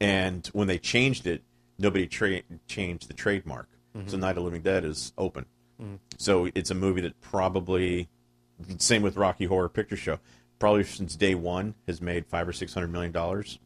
[0.00, 1.42] And when they changed it,
[1.78, 3.68] nobody tra- changed the trademark.
[3.94, 4.20] So mm-hmm.
[4.20, 5.46] Night of the Living Dead is open.
[5.80, 5.98] Mm.
[6.16, 8.08] So it's a movie that probably,
[8.78, 10.18] same with Rocky Horror Picture Show,
[10.58, 13.58] probably since day one has made five or six hundred million dollars.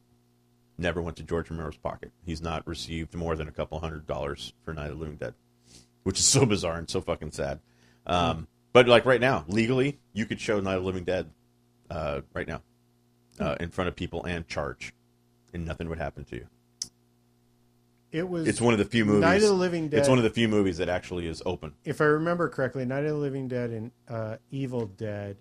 [0.78, 2.12] Never went to George Romero's pocket.
[2.24, 5.34] He's not received more than a couple hundred dollars for Night of the Living Dead,
[6.02, 7.60] which is so bizarre and so fucking sad.
[8.06, 11.30] Um, but like right now, legally, you could show Night of the Living Dead
[11.90, 12.62] uh, right now
[13.38, 14.94] uh, in front of people and charge,
[15.52, 16.46] and nothing would happen to you.
[18.10, 18.46] It was.
[18.46, 19.22] It's one of the few movies.
[19.22, 20.00] Night of the Living Dead.
[20.00, 21.74] It's one of the few movies that actually is open.
[21.84, 25.36] if I remember correctly, Night of the Living Dead and uh, Evil Dead,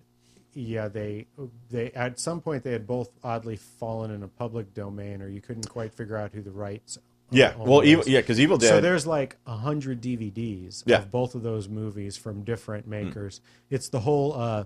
[0.54, 1.26] yeah, they
[1.70, 5.40] they at some point they had both oddly fallen in a public domain, or you
[5.40, 6.98] couldn't quite figure out who the rights.
[7.30, 8.68] Yeah, well, evil, yeah, because Evil Dead.
[8.68, 10.98] So there's like a hundred DVDs Yeah.
[10.98, 12.90] of both of those movies from different Hmm.
[12.90, 13.40] makers.
[13.70, 14.64] It's the whole uh,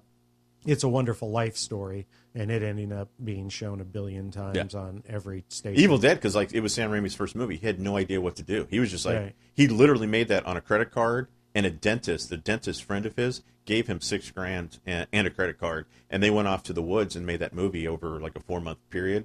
[0.65, 5.05] "It's a Wonderful Life" story, and it ending up being shown a billion times on
[5.09, 5.81] every station.
[5.81, 7.57] Evil Dead because like it was Sam Raimi's first movie.
[7.57, 8.67] He had no idea what to do.
[8.69, 9.35] He was just like Right.
[9.55, 13.17] he literally made that on a credit card, and a dentist, the dentist friend of
[13.17, 16.75] his, gave him six grand and, and a credit card, and they went off to
[16.75, 19.25] the woods and made that movie over like a four month period.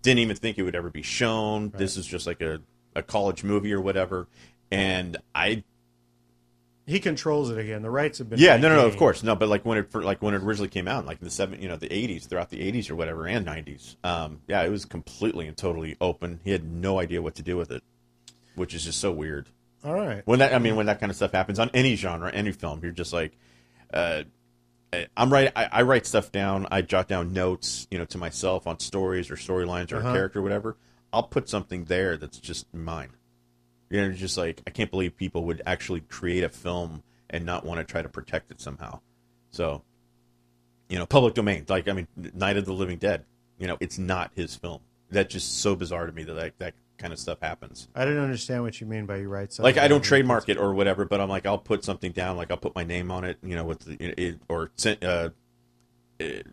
[0.00, 1.72] Didn't even think it would ever be shown.
[1.76, 2.60] This is just like a
[2.94, 4.28] a college movie or whatever.
[4.70, 5.64] And I
[6.86, 7.82] He controls it again.
[7.82, 9.90] The rights have been yeah no no no of course no but like when it
[9.90, 12.28] for, like when it originally came out like in the seven you know the 80s
[12.28, 16.38] throughout the 80s or whatever and 90s um yeah it was completely and totally open
[16.44, 17.82] he had no idea what to do with it
[18.54, 19.48] which is just so weird
[19.86, 20.22] All right.
[20.26, 22.80] when that i mean when that kind of stuff happens on any genre any film
[22.82, 23.32] you're just like
[23.94, 24.22] uh
[25.16, 25.52] I'm right.
[25.54, 26.66] I, I write stuff down.
[26.70, 30.08] I jot down notes, you know, to myself on stories or storylines or Uh-huh.
[30.08, 30.76] a character, or whatever.
[31.12, 33.10] I'll put something there that's just mine.
[33.90, 37.64] You know, just like I can't believe people would actually create a film and not
[37.66, 39.00] want to try to protect it somehow.
[39.50, 39.82] So,
[40.88, 41.66] you know, public domain.
[41.68, 43.24] Like I mean, Night of the Living Dead.
[43.58, 44.80] You know, it's not his film.
[45.10, 47.88] That's just so bizarre to me that like, that kind of stuff happens.
[47.94, 49.74] I didn't understand what you mean by you write something.
[49.74, 52.36] Like I don't trademark it or whatever, but I'm like I'll put something down.
[52.36, 53.38] Like I'll put my name on it.
[53.42, 54.70] You know, with the, it, or
[55.02, 55.28] uh,
[56.18, 56.46] it,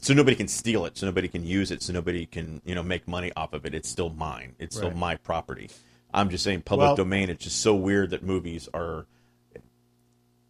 [0.00, 2.82] so nobody can steal it, so nobody can use it, so nobody can you know
[2.82, 3.74] make money off of it.
[3.74, 4.54] It's still mine.
[4.58, 5.70] It's still my property.
[6.14, 7.30] I'm just saying public Well- domain.
[7.30, 9.06] It's just so weird that movies are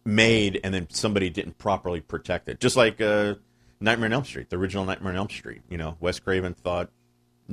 [0.05, 2.59] made and then somebody didn't properly protect it.
[2.59, 3.35] Just like uh,
[3.79, 5.61] Nightmare on Elm Street, the original Nightmare on Elm Street.
[5.69, 6.89] You know, Wes Craven thought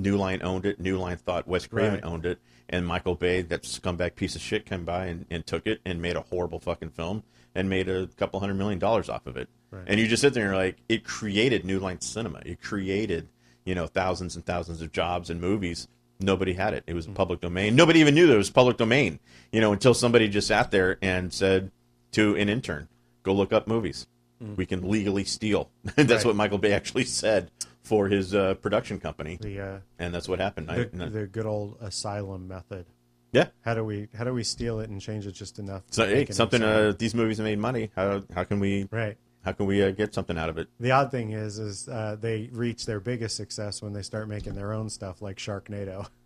[0.01, 0.81] New Line owned it.
[0.81, 2.05] New Line thought Wes Craven Right.
[2.05, 5.67] owned it, and Michael Bay, that scumbag piece of shit, came by and, and took
[5.67, 7.23] it and made a horrible fucking film
[7.55, 9.49] and made a couple hundred million dollars off of it.
[9.71, 9.85] Right.
[9.87, 12.41] And you just sit there and you're like, it created New Line Cinema.
[12.45, 13.29] It created
[13.65, 15.87] you know thousands and thousands of jobs and movies.
[16.19, 16.85] Nobody had it.
[16.87, 17.13] It was hmm.
[17.15, 17.77] public domain.
[17.77, 19.21] Nobody even knew that it was public domain.
[19.53, 21.71] You know, until somebody just sat there and said
[22.13, 22.89] to an intern,
[23.23, 24.07] "Go look up movies.
[24.41, 24.55] Hmm.
[24.57, 26.25] We can legally steal." that's Right.
[26.25, 27.51] what Michael Bay actually said
[27.91, 30.71] for his uh, production company, the uh, and that's what happened.
[30.71, 32.87] I- the, no- the good old asylum method.
[33.33, 33.49] yeah.
[33.63, 35.83] How do we how do we steal it and change it just enough?
[35.91, 36.63] So to hey, something.
[36.63, 37.91] Uh, these movies have made money.
[37.97, 39.17] How how can we right.
[39.45, 40.69] how can we uh, get something out of it?
[40.79, 44.55] The odd thing is, is uh, they reach their biggest success when they start making
[44.55, 46.07] their own stuff, like Sharknado.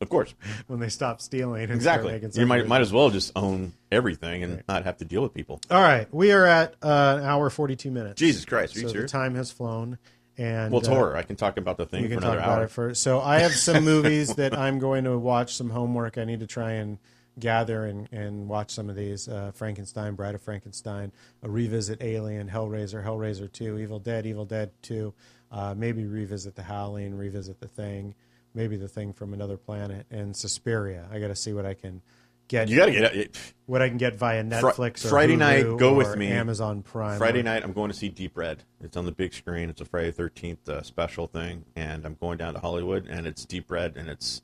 [0.00, 0.34] Of course,
[0.66, 2.18] when they stop stealing and exactly.
[2.32, 5.60] You might might as well just own everything and not have to deal with people.
[5.70, 8.18] All right, we are at uh, an hour forty two minutes.
[8.18, 9.98] Jesus Christ, so the time has flown,
[10.38, 11.16] and Well, it's uh, horror.
[11.16, 12.64] I can talk about the thing for can talk another about hour.
[12.64, 12.94] it for.
[12.94, 15.54] So I have some movies that I'm going to watch.
[15.54, 16.16] Some homework.
[16.16, 16.98] I need to try and
[17.38, 19.28] gather and, and watch some of these.
[19.28, 21.12] Uh, Frankenstein, Bride of Frankenstein,
[21.42, 25.12] a revisit Alien, Hellraiser, Hellraiser Two, Evil Dead, Evil Dead Two.
[25.50, 28.14] Uh, maybe revisit the Howling, revisit the Thing,
[28.54, 31.08] maybe the Thing from Another Planet, and Suspiria.
[31.10, 32.02] I got to see what I can
[32.48, 32.68] get.
[32.68, 33.38] You got to get it.
[33.66, 36.28] what I can get via Netflix or Friday night, Hulu go or with me.
[36.28, 37.18] Amazon Prime.
[37.18, 38.64] Friday or- night, I'm going to see Deep Red.
[38.82, 39.70] It's on the big screen.
[39.70, 43.44] It's a Friday Thirteenth uh, special thing, and I'm going down to Hollywood, and it's
[43.44, 44.42] Deep Red, and it's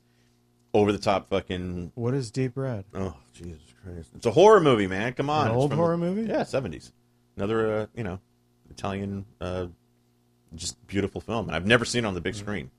[0.73, 1.91] over the top fucking.
[1.95, 2.85] What is Deep Red?
[2.93, 4.09] Oh Jesus Christ!
[4.15, 5.13] It's a horror movie, man.
[5.13, 6.29] Come on, An old horror the- movie?
[6.29, 6.91] Yeah, seventies.
[7.37, 8.19] Another, uh, you know,
[8.69, 9.67] Italian, uh,
[10.55, 12.43] just beautiful film, and I've never seen it on the big Mm-hmm.
[12.45, 12.71] screen.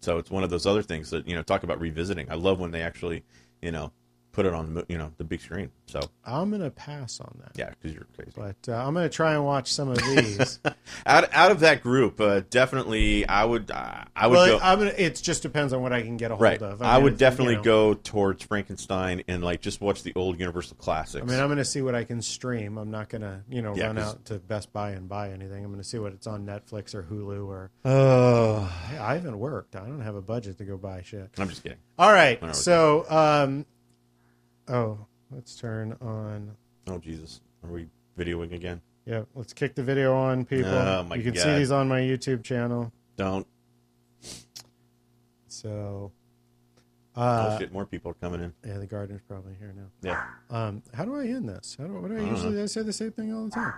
[0.00, 2.30] So it's one of those other things that you know talk about revisiting.
[2.30, 3.24] I love when they actually,
[3.60, 3.90] you know,
[4.38, 5.68] put it on you know the big screen.
[5.86, 7.58] So I'm gonna pass on that.
[7.58, 8.30] yeah, because you're crazy.
[8.36, 10.60] But uh, I'm gonna try and watch some of these.
[11.06, 14.78] Out out of that group, uh, definitely I would uh, I would well, go I'm
[14.78, 16.62] gonna, it just depends on what I can get a hold right.
[16.62, 16.82] of.
[16.82, 20.12] I, mean, would if, definitely you know, go towards Frankenstein and like just watch the
[20.14, 21.22] old Universal classics.
[21.22, 22.78] I mean, I'm gonna see what I can stream.
[22.78, 25.64] I'm not gonna, you know, Yeah, run out to Best Buy and buy anything.
[25.64, 27.70] I'm gonna see what it's on Netflix or Hulu or.
[27.84, 29.76] oh, Hey, I haven't worked.
[29.76, 31.30] I don't have a budget to go buy shit.
[31.38, 31.78] I'm just kidding.
[31.98, 33.66] All right, so um,
[34.70, 36.56] oh, let's turn on.
[36.88, 37.86] Oh Jesus, are we
[38.18, 38.80] videoing again?
[39.06, 40.70] Yeah, let's kick the video on, people.
[40.70, 42.92] Oh, my you can see these on my YouTube channel.
[43.16, 43.46] Don't.
[45.46, 46.12] So,
[47.16, 48.52] oh uh, shit, more people are coming in.
[48.66, 49.86] yeah, the gardener's probably here now.
[50.02, 51.76] Yeah, Um, how do I end this?
[51.78, 52.60] How do, what do I usually?
[52.62, 53.72] I say the same thing all the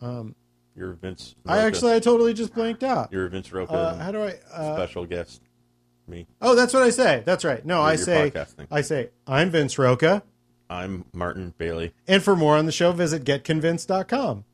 [0.00, 0.34] time.
[0.76, 1.34] you're Vince.
[1.46, 3.12] I actually, I totally just blanked out.
[3.12, 4.34] you're Vince Roca, Uh, how do I?
[4.52, 5.42] Uh, special guest.
[6.08, 6.24] Me.
[6.40, 7.24] oh, that's what I say.
[7.26, 7.66] That's right.
[7.66, 8.32] No, I say.
[8.70, 10.22] I say, I'm Vince Roca,
[10.68, 11.92] I'm Martin Bailey.
[12.08, 14.44] and for more on the show, visit getconvinced.com.